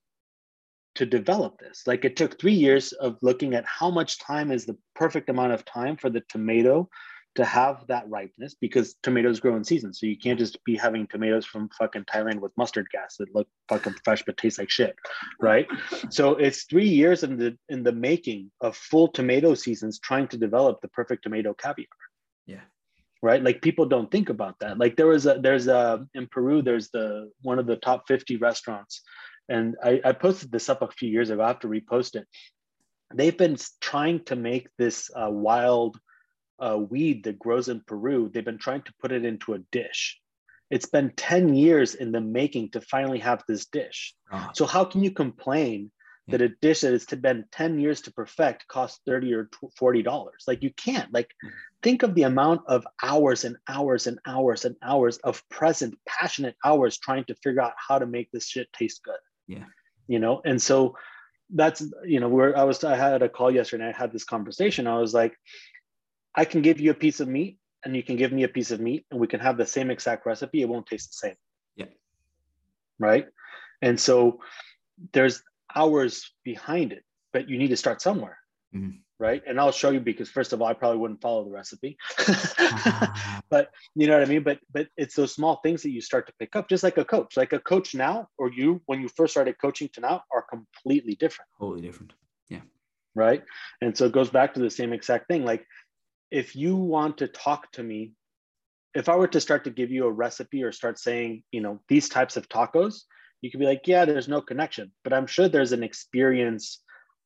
to 0.99 1.07
develop 1.07 1.61
this. 1.61 1.85
Like 1.87 2.05
it 2.05 2.17
took 2.17 2.39
three 2.41 2.53
years 2.53 2.91
of 2.93 3.19
looking 3.23 3.55
at 3.55 3.65
how 3.65 3.89
much 3.89 4.19
time 4.19 4.51
is 4.51 4.67
the 4.67 4.77
perfect 4.97 5.31
amount 5.31 5.53
of 5.53 5.65
time 5.65 5.97
for 5.97 6.11
the 6.11 6.23
tomato 6.29 6.91
to 7.37 7.45
have 7.45 7.87
that 7.87 8.11
ripeness 8.11 8.57
because 8.61 8.97
tomatoes 9.05 9.39
grow 9.39 9.55
in 9.55 9.63
season. 9.63 9.95
So 9.95 10.07
you 10.07 10.19
can't 10.19 10.41
just 10.41 10.59
be 10.65 10.77
having 10.77 11.07
tomatoes 11.07 11.47
from 11.47 11.71
fucking 11.79 12.07
Thailand 12.13 12.41
with 12.41 12.51
mustard 12.57 12.89
gas 12.91 13.15
that 13.19 13.33
look 13.33 13.47
fucking 13.69 13.95
fresh 14.03 14.25
but 14.27 14.37
taste 14.37 14.59
like 14.59 14.71
shit, 14.71 14.97
right? 15.41 15.69
so 16.11 16.33
it's 16.33 16.65
three 16.65 16.89
years 16.89 17.23
in 17.23 17.37
the 17.37 17.57
in 17.69 17.85
the 17.85 17.93
making 17.93 18.51
of 18.61 18.77
full 18.77 19.07
tomato 19.07 19.55
seasons 19.55 20.01
trying 20.01 20.27
to 20.29 20.37
develop 20.37 20.81
the 20.81 20.89
perfect 20.89 21.23
tomato 21.23 21.55
caviar. 21.55 21.87
Yeah. 22.47 22.67
Right. 23.23 23.43
Like 23.43 23.63
people 23.63 23.87
don't 23.87 24.11
think 24.11 24.31
about 24.31 24.59
that. 24.59 24.79
Like 24.79 24.97
there 24.97 25.07
was 25.07 25.27
a 25.27 25.39
there's 25.41 25.69
a 25.69 26.05
in 26.15 26.27
Peru, 26.27 26.61
there's 26.61 26.91
the 26.91 27.31
one 27.43 27.61
of 27.61 27.67
the 27.67 27.77
top 27.77 28.09
50 28.09 28.37
restaurants 28.39 29.03
and 29.49 29.77
I, 29.83 30.01
I, 30.05 30.13
posted 30.13 30.53
this 30.53 30.69
up 30.69 30.83
a 30.83 30.89
few 30.91 31.09
years 31.09 31.31
ago. 31.31 31.43
I 31.43 31.49
have 31.49 31.61
to 31.61 31.69
repost 31.69 32.15
it. 32.17 32.27
They've 33.15 33.37
been 33.37 33.57
trying 33.81 34.25
to 34.25 34.37
make 34.37 34.69
this 34.77 35.11
uh, 35.15 35.31
wild 35.31 35.99
uh, 36.59 36.77
weed 36.79 37.25
that 37.25 37.39
grows 37.39 37.69
in 37.69 37.81
Peru. 37.87 38.31
They've 38.33 38.45
been 38.45 38.59
trying 38.59 38.83
to 38.83 38.93
put 39.01 39.13
it 39.13 39.25
into 39.25 39.55
a 39.55 39.59
dish. 39.73 40.19
It's 40.71 40.87
been 40.87 41.13
10 41.17 41.55
years 41.55 41.95
in 41.95 42.13
the 42.13 42.21
making 42.21 42.73
to 42.73 42.81
finally 42.83 43.21
have 43.21 43.43
this 43.49 43.67
dish. 43.67 44.15
Oh. 44.31 44.51
So 44.55 44.67
how 44.67 44.85
can 44.85 45.03
you 45.03 45.11
complain 45.11 45.91
Yeah. 46.27 46.37
that 46.37 46.45
a 46.45 46.49
dish 46.61 46.83
that 46.83 46.93
has 46.93 47.07
been 47.07 47.47
10 47.53 47.79
years 47.81 48.03
to 48.03 48.13
perfect 48.13 48.69
costs 48.69 49.01
30 49.07 49.33
or 49.33 49.49
40 49.79 50.03
dollars 50.03 50.45
like 50.47 50.63
you 50.63 50.71
can't 50.75 51.11
like 51.11 51.31
Mm. 51.43 51.51
think 51.83 52.03
of 52.03 52.15
the 52.15 52.25
amount 52.25 52.61
of 52.67 52.87
hours 53.03 53.45
and 53.47 53.57
hours 53.67 54.07
and 54.07 54.19
hours 54.27 54.67
and 54.67 54.77
hours 54.83 55.17
of 55.25 55.43
present 55.49 55.95
passionate 56.05 56.55
hours 56.67 56.99
trying 56.99 57.25
to 57.29 57.35
figure 57.37 57.63
out 57.63 57.73
how 57.79 57.99
to 57.99 58.05
make 58.05 58.31
this 58.31 58.47
shit 58.47 58.71
taste 58.75 59.03
good 59.05 59.23
Yeah. 59.49 59.65
you 60.07 60.19
know 60.19 60.41
and 60.45 60.61
so 60.61 60.95
that's 61.55 61.81
you 62.05 62.21
know 62.21 62.29
where 62.29 62.57
i 62.57 62.63
was 62.63 62.85
i 62.85 62.95
had 62.95 63.23
a 63.23 63.29
call 63.29 63.51
yesterday 63.51 63.85
and 63.87 63.95
i 63.95 63.99
had 63.99 64.13
this 64.13 64.25
conversation 64.25 64.87
i 64.87 64.99
was 64.99 65.15
like 65.15 65.35
i 66.35 66.45
can 66.45 66.61
give 66.63 66.79
you 66.79 66.91
a 66.91 66.95
piece 67.05 67.21
of 67.21 67.29
meat 67.29 67.59
and 67.85 67.97
you 67.97 68.03
can 68.03 68.17
give 68.17 68.33
me 68.33 68.43
a 68.45 68.49
piece 68.49 68.71
of 68.71 68.81
meat 68.81 69.07
and 69.11 69.19
we 69.19 69.27
can 69.27 69.41
have 69.41 69.57
the 69.57 69.65
same 69.67 69.91
exact 69.91 70.27
recipe 70.27 70.61
it 70.61 70.69
won't 70.69 70.87
taste 70.87 71.09
the 71.11 71.29
same 71.29 71.37
Yeah. 71.77 71.87
right 72.99 73.27
and 73.81 73.99
so 73.99 74.41
there's 75.15 75.43
hours 75.75 76.31
behind 76.45 76.93
it 76.93 77.05
but 77.33 77.49
you 77.49 77.57
need 77.59 77.69
to 77.69 77.77
start 77.77 78.03
somewhere 78.03 78.39
Mhm. 78.75 79.01
Right? 79.19 79.43
And 79.47 79.61
i'll 79.61 79.73
show 79.73 79.91
you 79.91 80.01
because 80.01 80.29
first 80.29 80.53
of 80.53 80.63
all 80.63 80.69
i 80.69 80.75
probably 80.75 80.99
wouldn't 80.99 81.21
follow 81.21 81.45
the 81.45 81.51
recipe. 81.51 81.97
But 83.51 83.71
you 83.95 84.07
know 84.07 84.19
what 84.19 84.23
i 84.23 84.31
mean? 84.31 84.43
But 84.43 84.59
but 84.73 84.89
it's 84.97 85.15
those 85.15 85.35
small 85.35 85.57
things 85.63 85.83
that 85.83 85.91
you 85.91 86.01
start 86.01 86.27
to 86.27 86.33
pick 86.39 86.55
up 86.55 86.69
just 86.69 86.85
like 86.85 86.99
a 86.99 87.05
coach. 87.05 87.37
Like 87.37 87.53
a 87.53 87.59
coach 87.59 87.95
now 87.95 88.29
or 88.39 88.51
you 88.51 88.81
when 88.87 89.01
you 89.01 89.09
first 89.09 89.33
started 89.33 89.57
coaching 89.61 89.89
to 89.95 90.01
now 90.01 90.23
are 90.33 90.43
completely 90.43 91.15
different. 91.15 91.49
Totally 91.59 91.81
different. 91.81 92.13
Yeah. 92.49 92.61
Right? 93.15 93.43
And 93.81 93.97
so 93.97 94.07
it 94.07 94.13
goes 94.13 94.31
back 94.31 94.55
to 94.55 94.61
the 94.61 94.71
same 94.71 94.93
exact 94.93 95.29
thing. 95.29 95.45
Like 95.45 95.67
if 96.31 96.55
you 96.55 96.77
want 96.77 97.19
to 97.19 97.29
talk 97.29 97.71
to 97.73 97.83
me 97.83 98.13
if 98.95 99.09
i 99.09 99.17
were 99.17 99.29
to 99.29 99.41
start 99.41 99.65
to 99.65 99.71
give 99.71 99.91
you 99.91 100.07
a 100.07 100.11
recipe 100.11 100.63
or 100.63 100.73
start 100.73 100.99
saying 100.99 101.43
you 101.53 101.61
know 101.61 101.81
these 101.89 102.09
types 102.09 102.37
of 102.37 102.49
tacos 102.49 103.03
you 103.43 103.51
could 103.51 103.61
be 103.61 103.67
like 103.67 103.83
yeah 103.87 104.05
there's 104.05 104.29
no 104.29 104.41
connection. 104.41 104.93
But 105.05 105.13
i'm 105.13 105.27
sure 105.27 105.49
there's 105.49 105.73
an 105.73 105.83
experience 105.83 106.83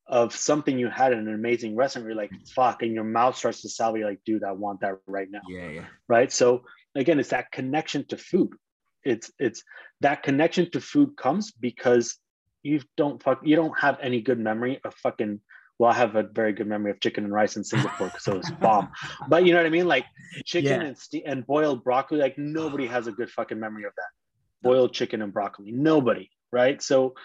of 0.07 0.35
something 0.35 0.77
you 0.77 0.89
had 0.89 1.13
in 1.13 1.19
an 1.19 1.33
amazing 1.33 1.75
restaurant 1.75 2.05
you're 2.05 2.15
like 2.15 2.31
mm. 2.31 2.49
fuck 2.49 2.83
and 2.83 2.93
your 2.93 3.05
mouth 3.05 3.37
starts 3.37 3.61
to 3.61 3.69
salivate 3.69 3.99
you're 3.99 4.09
like 4.09 4.19
dude 4.25 4.43
i 4.43 4.51
want 4.51 4.81
that 4.81 4.95
right 5.07 5.29
now. 5.31 5.41
Yeah, 5.47 5.69
yeah. 5.69 5.85
right? 6.07 6.31
So 6.31 6.63
again 6.95 7.19
it's 7.19 7.29
that 7.29 7.51
connection 7.51 8.05
to 8.07 8.17
food. 8.17 8.49
It's 9.03 9.31
it's 9.39 9.63
that 10.01 10.23
connection 10.23 10.69
to 10.71 10.81
food 10.81 11.15
comes 11.17 11.51
because 11.51 12.17
you 12.61 12.81
don't 12.95 13.21
fuck 13.21 13.41
you 13.43 13.55
don't 13.55 13.77
have 13.77 13.97
any 14.01 14.21
good 14.21 14.39
memory 14.39 14.79
of 14.85 14.93
fucking 14.95 15.41
well 15.79 15.91
i 15.91 15.93
have 15.93 16.15
a 16.15 16.23
very 16.23 16.53
good 16.53 16.67
memory 16.67 16.91
of 16.91 16.99
chicken 17.01 17.25
and 17.25 17.33
rice 17.33 17.57
in 17.57 17.63
singapore 17.63 18.07
because 18.07 18.27
it 18.27 18.37
was 18.37 18.51
bomb. 18.61 18.89
But 19.27 19.45
you 19.45 19.51
know 19.51 19.59
what 19.59 19.65
i 19.65 19.69
mean? 19.69 19.87
Like 19.87 20.05
chicken 20.45 20.81
Yeah. 20.81 20.87
and 20.87 20.97
ste- 20.97 21.25
and 21.25 21.45
boiled 21.45 21.83
broccoli 21.83 22.19
like 22.19 22.37
nobody 22.37 22.87
has 22.87 23.07
a 23.07 23.11
good 23.11 23.29
fucking 23.29 23.59
memory 23.59 23.83
of 23.85 23.93
that. 23.97 24.11
Boiled 24.61 24.93
chicken 24.93 25.21
and 25.21 25.33
broccoli. 25.33 25.71
Nobody. 25.71 26.29
Right? 26.51 26.81
So 26.81 27.15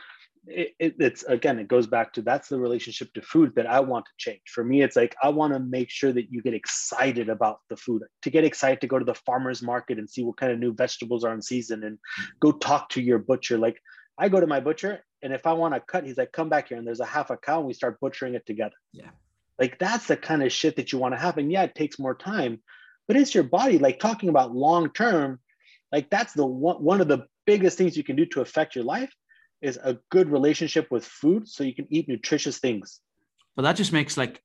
it, 0.50 0.74
it, 0.78 0.94
it's 0.98 1.22
again 1.24 1.58
it 1.58 1.68
goes 1.68 1.86
back 1.86 2.12
to 2.12 2.22
that's 2.22 2.48
the 2.48 2.58
relationship 2.58 3.12
to 3.12 3.22
food 3.22 3.52
that 3.56 3.66
i 3.66 3.80
want 3.80 4.06
to 4.06 4.12
change. 4.18 4.40
For 4.46 4.64
me 4.64 4.82
it's 4.82 4.96
like 4.96 5.14
i 5.22 5.28
want 5.28 5.52
to 5.52 5.60
make 5.60 5.90
sure 5.90 6.12
that 6.12 6.30
you 6.30 6.42
get 6.42 6.54
excited 6.54 7.28
about 7.28 7.60
the 7.68 7.76
food 7.76 8.02
to 8.22 8.30
get 8.30 8.44
excited 8.44 8.80
to 8.80 8.86
go 8.86 8.98
to 8.98 9.04
the 9.04 9.14
farmers 9.14 9.62
market 9.62 9.98
and 9.98 10.08
see 10.08 10.24
what 10.24 10.36
kind 10.36 10.52
of 10.52 10.58
new 10.58 10.72
vegetables 10.72 11.24
are 11.24 11.34
in 11.34 11.42
season 11.42 11.84
and 11.84 11.98
go 12.40 12.52
talk 12.52 12.88
to 12.90 13.00
your 13.00 13.18
butcher. 13.18 13.58
Like 13.58 13.80
i 14.18 14.28
go 14.28 14.40
to 14.40 14.46
my 14.46 14.60
butcher 14.60 15.04
and 15.22 15.32
if 15.32 15.46
i 15.46 15.52
want 15.52 15.74
to 15.74 15.80
cut 15.80 16.04
he's 16.04 16.18
like 16.18 16.32
come 16.32 16.48
back 16.48 16.68
here 16.68 16.78
and 16.78 16.86
there's 16.86 17.00
a 17.00 17.06
half 17.06 17.30
a 17.30 17.36
cow 17.36 17.58
and 17.58 17.66
we 17.66 17.74
start 17.74 18.00
butchering 18.00 18.34
it 18.34 18.46
together. 18.46 18.76
Yeah. 18.92 19.10
like 19.58 19.78
that's 19.78 20.06
the 20.06 20.16
kind 20.16 20.42
of 20.42 20.52
shit 20.52 20.76
that 20.76 20.92
you 20.92 20.98
want 20.98 21.14
to 21.14 21.20
have 21.20 21.38
and 21.38 21.52
yeah 21.52 21.64
it 21.64 21.74
takes 21.74 21.98
more 21.98 22.14
time 22.14 22.60
but 23.06 23.16
it's 23.16 23.34
your 23.34 23.44
body 23.44 23.78
like 23.78 23.98
talking 23.98 24.28
about 24.28 24.54
long 24.54 24.92
term 24.92 25.40
like 25.92 26.10
that's 26.10 26.34
the 26.34 26.44
one, 26.44 26.76
one 26.76 27.00
of 27.00 27.08
the 27.08 27.26
biggest 27.46 27.78
things 27.78 27.96
you 27.96 28.04
can 28.04 28.16
do 28.16 28.26
to 28.26 28.42
affect 28.42 28.74
your 28.74 28.84
life 28.84 29.12
is 29.60 29.78
a 29.82 29.98
good 30.10 30.28
relationship 30.30 30.90
with 30.90 31.04
food 31.04 31.48
so 31.48 31.64
you 31.64 31.74
can 31.74 31.86
eat 31.90 32.08
nutritious 32.08 32.58
things 32.58 33.00
But 33.56 33.62
that 33.62 33.76
just 33.76 33.92
makes 33.92 34.16
like 34.16 34.42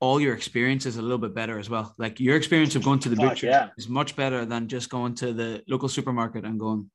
all 0.00 0.20
your 0.20 0.34
experiences 0.34 0.96
a 0.96 1.02
little 1.02 1.18
bit 1.18 1.34
better 1.34 1.58
as 1.58 1.70
well. 1.70 1.94
Like 1.98 2.20
your 2.20 2.36
experience 2.36 2.76
of 2.76 2.84
going 2.84 2.98
to 3.00 3.08
the 3.08 3.16
butcher 3.16 3.46
yeah. 3.46 3.68
is 3.78 3.88
much 3.88 4.14
better 4.14 4.44
than 4.44 4.68
just 4.68 4.90
going 4.90 5.14
to 5.16 5.32
the 5.32 5.62
local 5.68 5.88
supermarket 5.88 6.44
and 6.44 6.60
going, 6.60 6.90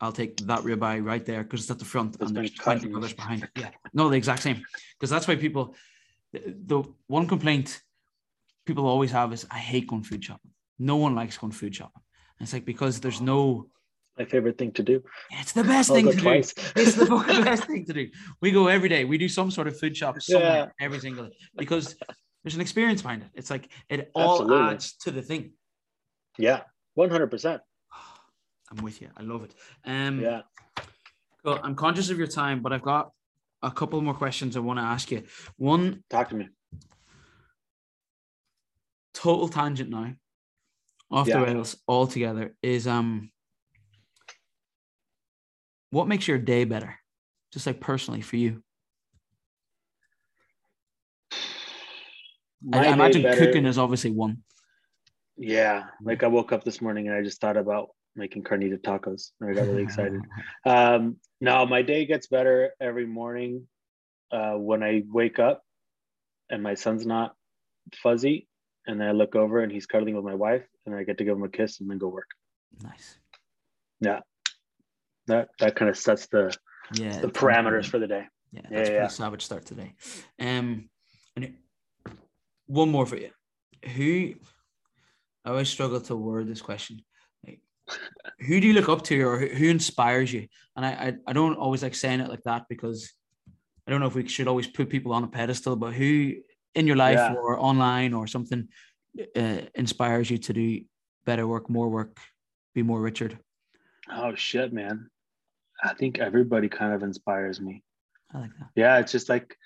I'll 0.00 0.12
take 0.12 0.36
that 0.38 0.60
ribeye 0.60 1.04
right 1.04 1.24
there 1.24 1.42
because 1.44 1.60
it's 1.60 1.70
at 1.70 1.78
the 1.78 1.84
front 1.84 2.16
It's 2.16 2.24
and 2.24 2.36
there's 2.36 2.50
cut 2.50 2.80
20 2.80 2.86
and- 2.86 2.96
others 2.96 3.12
behind 3.12 3.44
it. 3.44 3.50
Yeah. 3.56 3.70
No, 3.92 4.08
the 4.08 4.16
exact 4.16 4.42
same. 4.42 4.62
Because 4.98 5.10
that's 5.10 5.28
why 5.28 5.36
people, 5.36 5.76
the, 6.32 6.54
the 6.66 6.82
one 7.06 7.26
complaint 7.28 7.80
people 8.66 8.86
always 8.86 9.12
have 9.12 9.32
is, 9.32 9.46
I 9.50 9.58
hate 9.58 9.86
going 9.86 10.02
food 10.02 10.24
shopping. 10.24 10.50
No 10.78 10.96
one 10.96 11.14
likes 11.14 11.38
going 11.38 11.52
food 11.52 11.74
shopping. 11.74 12.02
And 12.38 12.46
it's 12.46 12.52
like 12.52 12.64
because 12.64 12.98
there's 13.00 13.20
no, 13.20 13.68
my 14.18 14.24
favorite 14.24 14.58
thing 14.58 14.72
to 14.72 14.82
do 14.82 15.02
it's 15.40 15.52
the 15.52 15.64
best 15.64 15.90
I'll 15.90 15.96
thing 15.96 16.10
to 16.10 16.16
do. 16.16 16.28
It's 16.30 16.52
the 16.94 17.06
best 17.44 17.64
thing 17.64 17.84
to 17.86 17.92
do. 17.92 18.08
We 18.42 18.50
go 18.50 18.66
every 18.66 18.88
day. 18.88 19.04
We 19.04 19.16
do 19.18 19.28
some 19.28 19.50
sort 19.50 19.66
of 19.68 19.78
food 19.78 19.96
shop 19.96 20.20
somewhere 20.20 20.74
every 20.80 20.98
single 20.98 21.24
day 21.26 21.36
because 21.56 21.96
there's 22.42 22.54
an 22.54 22.60
experience 22.60 23.02
behind 23.02 23.22
it. 23.22 23.28
It's 23.34 23.50
like 23.50 23.68
it 23.88 24.10
all 24.14 24.40
Absolutely. 24.42 24.72
adds 24.74 24.92
to 25.04 25.10
the 25.10 25.22
thing. 25.22 25.52
yeah 26.38 26.62
100% 26.98 27.60
I'm 28.70 28.82
with 28.84 29.00
you. 29.00 29.08
I 29.16 29.22
love 29.22 29.44
it. 29.44 29.54
Um, 29.84 30.20
yeah 30.20 30.42
Cool. 31.44 31.58
I'm 31.62 31.74
conscious 31.74 32.10
of 32.10 32.18
your 32.18 32.26
time, 32.26 32.60
but 32.60 32.72
I've 32.72 32.82
got 32.82 33.12
a 33.62 33.70
couple 33.70 33.98
more 34.02 34.12
questions 34.14 34.56
I 34.56 34.60
want 34.60 34.78
to 34.78 34.82
ask 34.84 35.10
you. 35.10 35.22
One 35.56 36.04
talk 36.10 36.28
to 36.30 36.34
me 36.34 36.48
total 39.14 39.48
tangent 39.48 39.90
now, 39.90 40.14
off 41.10 41.26
Yeah. 41.28 41.40
the 41.40 41.46
rails 41.46 41.76
altogether, 41.88 42.54
is 42.62 42.86
um, 42.86 43.30
what 45.90 46.08
makes 46.08 46.26
your 46.28 46.38
day 46.38 46.64
better? 46.64 46.96
Just 47.52 47.66
like 47.66 47.80
personally 47.80 48.20
for 48.20 48.36
you. 48.36 48.62
I, 51.32 51.36
My 52.62 52.86
I 52.88 52.92
imagine 52.92 53.22
better- 53.22 53.46
cooking 53.46 53.66
is 53.66 53.78
obviously 53.78 54.10
one. 54.10 54.42
Yeah, 55.36 55.84
like 56.02 56.22
I 56.22 56.26
woke 56.26 56.52
up 56.52 56.64
this 56.64 56.82
morning 56.82 57.08
and 57.08 57.16
I 57.16 57.22
just 57.22 57.40
thought 57.40 57.56
about 57.56 57.88
making 58.14 58.42
carnita 58.42 58.78
tacos. 58.78 59.30
and 59.40 59.50
I 59.50 59.54
got 59.54 59.66
really 59.68 59.82
excited. 59.82 60.20
Um, 60.66 61.16
no, 61.40 61.64
my 61.64 61.80
day 61.80 62.04
gets 62.04 62.26
better 62.26 62.72
every 62.80 63.06
morning 63.06 63.66
uh, 64.30 64.52
when 64.52 64.82
I 64.82 65.04
wake 65.08 65.38
up 65.38 65.62
and 66.50 66.62
my 66.62 66.74
son's 66.74 67.06
not 67.06 67.34
fuzzy, 68.02 68.48
and 68.86 69.00
then 69.00 69.08
I 69.08 69.12
look 69.12 69.34
over 69.34 69.60
and 69.60 69.72
he's 69.72 69.86
cuddling 69.86 70.14
with 70.16 70.24
my 70.24 70.34
wife, 70.34 70.64
and 70.84 70.94
I 70.94 71.04
get 71.04 71.16
to 71.18 71.24
give 71.24 71.36
him 71.36 71.44
a 71.44 71.48
kiss 71.48 71.80
and 71.80 71.88
then 71.88 71.96
go 71.98 72.08
work. 72.08 72.28
nice. 72.82 73.16
That 75.30 75.48
that 75.60 75.76
kind 75.76 75.88
of 75.88 75.96
sets 75.96 76.26
the 76.26 76.54
Yeah. 76.94 77.20
the 77.20 77.28
parameters 77.28 77.86
for 77.86 77.98
the 77.98 78.08
day. 78.08 78.24
Yeah, 78.52 78.60
Yeah, 78.62 78.76
that's 78.76 78.88
a 78.88 78.92
yeah. 78.92 78.98
pretty 79.00 79.14
savage 79.14 79.44
start 79.44 79.64
today. 79.64 79.94
Um, 80.40 80.90
and 81.36 81.54
one 82.66 82.90
more 82.90 83.06
for 83.06 83.16
you. 83.16 83.30
Who 83.96 84.34
I 85.44 85.50
always 85.50 85.68
struggle 85.68 86.00
to 86.02 86.16
word 86.16 86.48
this 86.48 86.60
question. 86.60 87.02
Like, 87.46 87.60
who 88.46 88.60
do 88.60 88.66
you 88.66 88.74
look 88.74 88.88
up 88.88 89.02
to, 89.04 89.14
or 89.22 89.38
who 89.38 89.46
who 89.46 89.66
inspires 89.70 90.32
you? 90.32 90.48
And 90.76 90.84
I, 90.84 90.90
I, 91.06 91.08
I 91.28 91.32
don't 91.32 91.56
always 91.56 91.82
like 91.82 91.94
saying 91.94 92.20
it 92.20 92.28
like 92.28 92.42
that 92.44 92.62
because 92.68 93.10
I 93.86 93.90
don't 93.90 94.00
know 94.00 94.06
if 94.12 94.14
we 94.16 94.26
should 94.28 94.48
always 94.48 94.66
put 94.66 94.90
people 94.90 95.12
on 95.12 95.24
a 95.24 95.28
pedestal, 95.28 95.76
but 95.76 95.94
who 95.94 96.34
in 96.74 96.86
your 96.86 96.96
life 96.96 97.18
Yeah. 97.18 97.34
or 97.34 97.58
online 97.58 98.12
or 98.14 98.26
something 98.26 98.68
uh, 99.36 99.60
inspires 99.74 100.28
you 100.30 100.38
to 100.38 100.52
do 100.52 100.80
better 101.24 101.46
work, 101.46 101.70
more 101.70 101.88
work, 101.88 102.18
be 102.74 102.82
more 102.82 103.00
Richard? 103.00 103.38
Oh 104.12 104.34
shit, 104.34 104.72
man! 104.72 105.08
I 105.82 105.94
think 105.94 106.18
everybody 106.18 106.68
kind 106.68 106.92
of 106.94 107.02
inspires 107.02 107.60
me. 107.60 107.82
I 108.34 108.38
like 108.42 108.50
that. 108.58 108.68
yeah 108.76 108.98
it's 108.98 109.10
just 109.12 109.28
like 109.28 109.56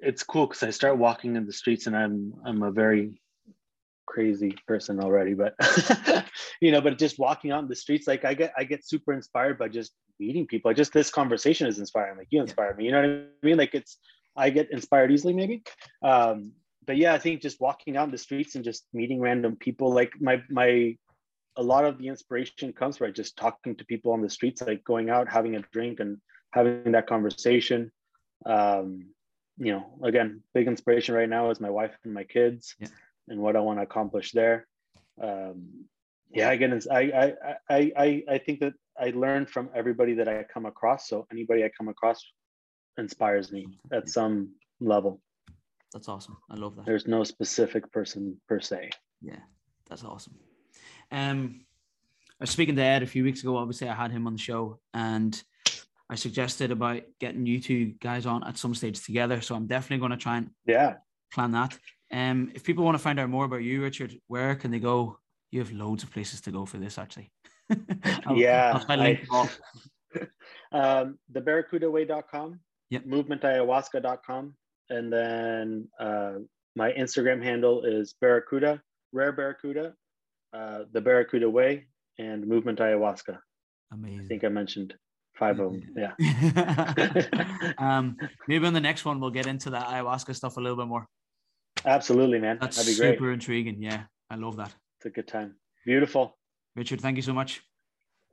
it's 0.00 0.22
cool 0.22 0.46
because 0.46 0.62
i 0.62 0.70
start 0.70 0.96
walking 0.96 1.36
in 1.36 1.44
the 1.44 1.52
streets 1.52 1.86
and 1.86 1.94
i'm 1.94 2.32
i'm 2.46 2.62
a 2.62 2.70
very 2.70 3.20
crazy 4.06 4.56
person 4.66 4.98
already 4.98 5.34
but 5.34 5.54
you 6.62 6.72
know 6.72 6.80
but 6.80 6.98
just 6.98 7.18
walking 7.18 7.52
out 7.52 7.62
in 7.62 7.68
the 7.68 7.76
streets 7.76 8.06
like 8.08 8.24
i 8.24 8.32
get 8.34 8.52
i 8.56 8.64
get 8.64 8.82
super 8.84 9.12
inspired 9.12 9.58
by 9.58 9.68
just 9.68 9.92
meeting 10.18 10.46
people 10.46 10.72
just 10.72 10.92
this 10.94 11.10
conversation 11.10 11.66
is 11.66 11.78
inspiring 11.78 12.16
like 12.16 12.26
you 12.30 12.40
inspire 12.40 12.74
me 12.74 12.86
you 12.86 12.92
know 12.92 13.02
what 13.02 13.10
i 13.10 13.46
mean 13.46 13.58
like 13.58 13.74
it's 13.74 13.98
i 14.36 14.48
get 14.48 14.70
inspired 14.72 15.12
easily 15.12 15.34
maybe 15.34 15.62
um 16.02 16.50
but 16.86 16.96
yeah 16.96 17.12
i 17.12 17.18
think 17.18 17.42
just 17.42 17.60
walking 17.60 17.96
out 17.96 18.04
in 18.04 18.10
the 18.10 18.18
streets 18.18 18.54
and 18.54 18.64
just 18.64 18.86
meeting 18.94 19.20
random 19.20 19.54
people 19.54 19.92
like 19.92 20.12
my 20.18 20.42
my 20.48 20.96
a 21.60 21.62
lot 21.72 21.84
of 21.84 21.98
the 21.98 22.08
inspiration 22.08 22.72
comes 22.72 22.96
by 22.98 23.10
just 23.10 23.36
talking 23.36 23.76
to 23.76 23.84
people 23.84 24.12
on 24.12 24.22
the 24.22 24.30
streets 24.30 24.62
like 24.62 24.82
going 24.84 25.10
out 25.10 25.28
having 25.28 25.56
a 25.56 25.62
drink 25.72 26.00
and 26.00 26.16
having 26.52 26.92
that 26.92 27.06
conversation. 27.06 27.92
Um, 28.46 28.86
you 29.58 29.72
know, 29.74 29.84
again, 30.02 30.42
big 30.54 30.66
inspiration 30.66 31.14
right 31.14 31.28
now 31.28 31.50
is 31.50 31.60
my 31.60 31.68
wife 31.68 31.94
and 32.04 32.14
my 32.14 32.24
kids 32.24 32.74
Yeah. 32.80 32.88
and 33.28 33.38
what 33.44 33.56
I 33.56 33.60
want 33.60 33.78
to 33.78 33.82
accomplish 33.82 34.32
there. 34.32 34.66
Um, 35.22 35.84
yeah, 36.32 36.50
again, 36.50 36.80
I, 36.90 37.02
I, 37.22 37.26
I, 37.68 37.92
I, 38.04 38.24
I 38.34 38.38
think 38.38 38.60
that 38.60 38.72
I 38.98 39.10
learn 39.10 39.44
from 39.44 39.68
everybody 39.74 40.14
that 40.14 40.28
I 40.28 40.44
come 40.54 40.64
across. 40.64 41.08
So 41.08 41.26
anybody 41.30 41.62
I 41.64 41.70
come 41.76 41.88
across 41.88 42.24
inspires 42.96 43.52
me 43.52 43.66
at 43.92 44.08
some 44.08 44.54
level. 44.80 45.20
That's 45.92 46.08
awesome. 46.08 46.38
I 46.50 46.54
love 46.54 46.76
that. 46.76 46.86
There's 46.86 47.06
no 47.06 47.22
specific 47.24 47.92
person 47.92 48.40
per 48.48 48.60
se. 48.60 48.90
Yeah, 49.20 49.42
that's 49.88 50.04
awesome. 50.04 50.36
Um, 51.10 51.60
I 52.40 52.44
was 52.44 52.50
speaking 52.50 52.76
to 52.76 52.82
Ed 52.82 53.02
a 53.02 53.06
few 53.06 53.24
weeks 53.24 53.42
ago. 53.42 53.56
Obviously, 53.56 53.88
I 53.88 53.94
had 53.94 54.10
him 54.10 54.26
on 54.26 54.34
the 54.34 54.38
show, 54.38 54.78
and 54.94 55.40
I 56.08 56.14
suggested 56.14 56.70
about 56.70 57.02
getting 57.18 57.46
you 57.46 57.60
two 57.60 57.94
guys 58.00 58.26
on 58.26 58.42
at 58.44 58.58
some 58.58 58.74
stage 58.74 59.04
together. 59.04 59.40
So 59.40 59.54
I'm 59.54 59.66
definitely 59.66 59.98
going 59.98 60.12
to 60.12 60.16
try 60.16 60.38
and 60.38 60.50
yeah 60.66 60.96
plan 61.32 61.52
that. 61.52 61.78
Um, 62.12 62.50
if 62.54 62.64
people 62.64 62.84
want 62.84 62.96
to 62.96 63.02
find 63.02 63.20
out 63.20 63.28
more 63.28 63.44
about 63.44 63.62
you, 63.62 63.82
Richard, 63.82 64.16
where 64.26 64.54
can 64.56 64.70
they 64.70 64.80
go? 64.80 65.18
You 65.50 65.60
have 65.60 65.72
loads 65.72 66.02
of 66.02 66.12
places 66.12 66.40
to 66.42 66.50
go 66.50 66.66
for 66.66 66.78
this, 66.78 66.98
actually. 66.98 67.30
I'll, 68.26 68.36
yeah. 68.36 68.82
I'll 68.88 69.00
I, 69.00 69.20
um, 70.72 71.18
thebarracudaway.com, 71.32 72.60
yep. 72.90 73.04
movementayahuasca.com, 73.04 74.54
and 74.90 75.12
then 75.12 75.88
uh, 75.98 76.32
my 76.74 76.92
Instagram 76.92 77.42
handle 77.42 77.84
is 77.84 78.14
Barracuda, 78.20 78.82
Rare 79.12 79.32
Barracuda, 79.32 79.94
uh, 80.52 80.84
The 80.92 81.00
Barracuda 81.00 81.48
Way, 81.48 81.86
and 82.18 82.46
Movement 82.46 82.78
Ayahuasca. 82.78 83.38
Amazing. 83.92 84.20
I 84.24 84.28
think 84.28 84.44
I 84.44 84.48
mentioned 84.48 84.94
five 85.34 85.58
of 85.58 85.72
them. 85.72 85.94
Yeah. 85.96 87.72
um, 87.78 88.16
maybe 88.46 88.66
on 88.66 88.72
the 88.72 88.80
next 88.80 89.04
one 89.04 89.20
we'll 89.20 89.30
get 89.30 89.46
into 89.46 89.70
that 89.70 89.86
ayahuasca 89.86 90.34
stuff 90.36 90.56
a 90.56 90.60
little 90.60 90.76
bit 90.76 90.86
more. 90.86 91.06
Absolutely, 91.84 92.38
man. 92.38 92.58
That's 92.60 92.76
That'd 92.76 92.90
be 92.90 92.94
super 92.94 93.24
great. 93.24 93.34
intriguing. 93.34 93.82
Yeah, 93.82 94.04
I 94.28 94.36
love 94.36 94.56
that. 94.56 94.74
It's 94.98 95.06
a 95.06 95.10
good 95.10 95.28
time. 95.28 95.56
Beautiful. 95.86 96.36
Richard, 96.76 97.00
thank 97.00 97.16
you 97.16 97.22
so 97.22 97.32
much. 97.32 97.62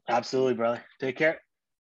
Absolutely, 0.09 0.53
brother. 0.53 0.83
Take 0.99 1.17
care. 1.17 1.39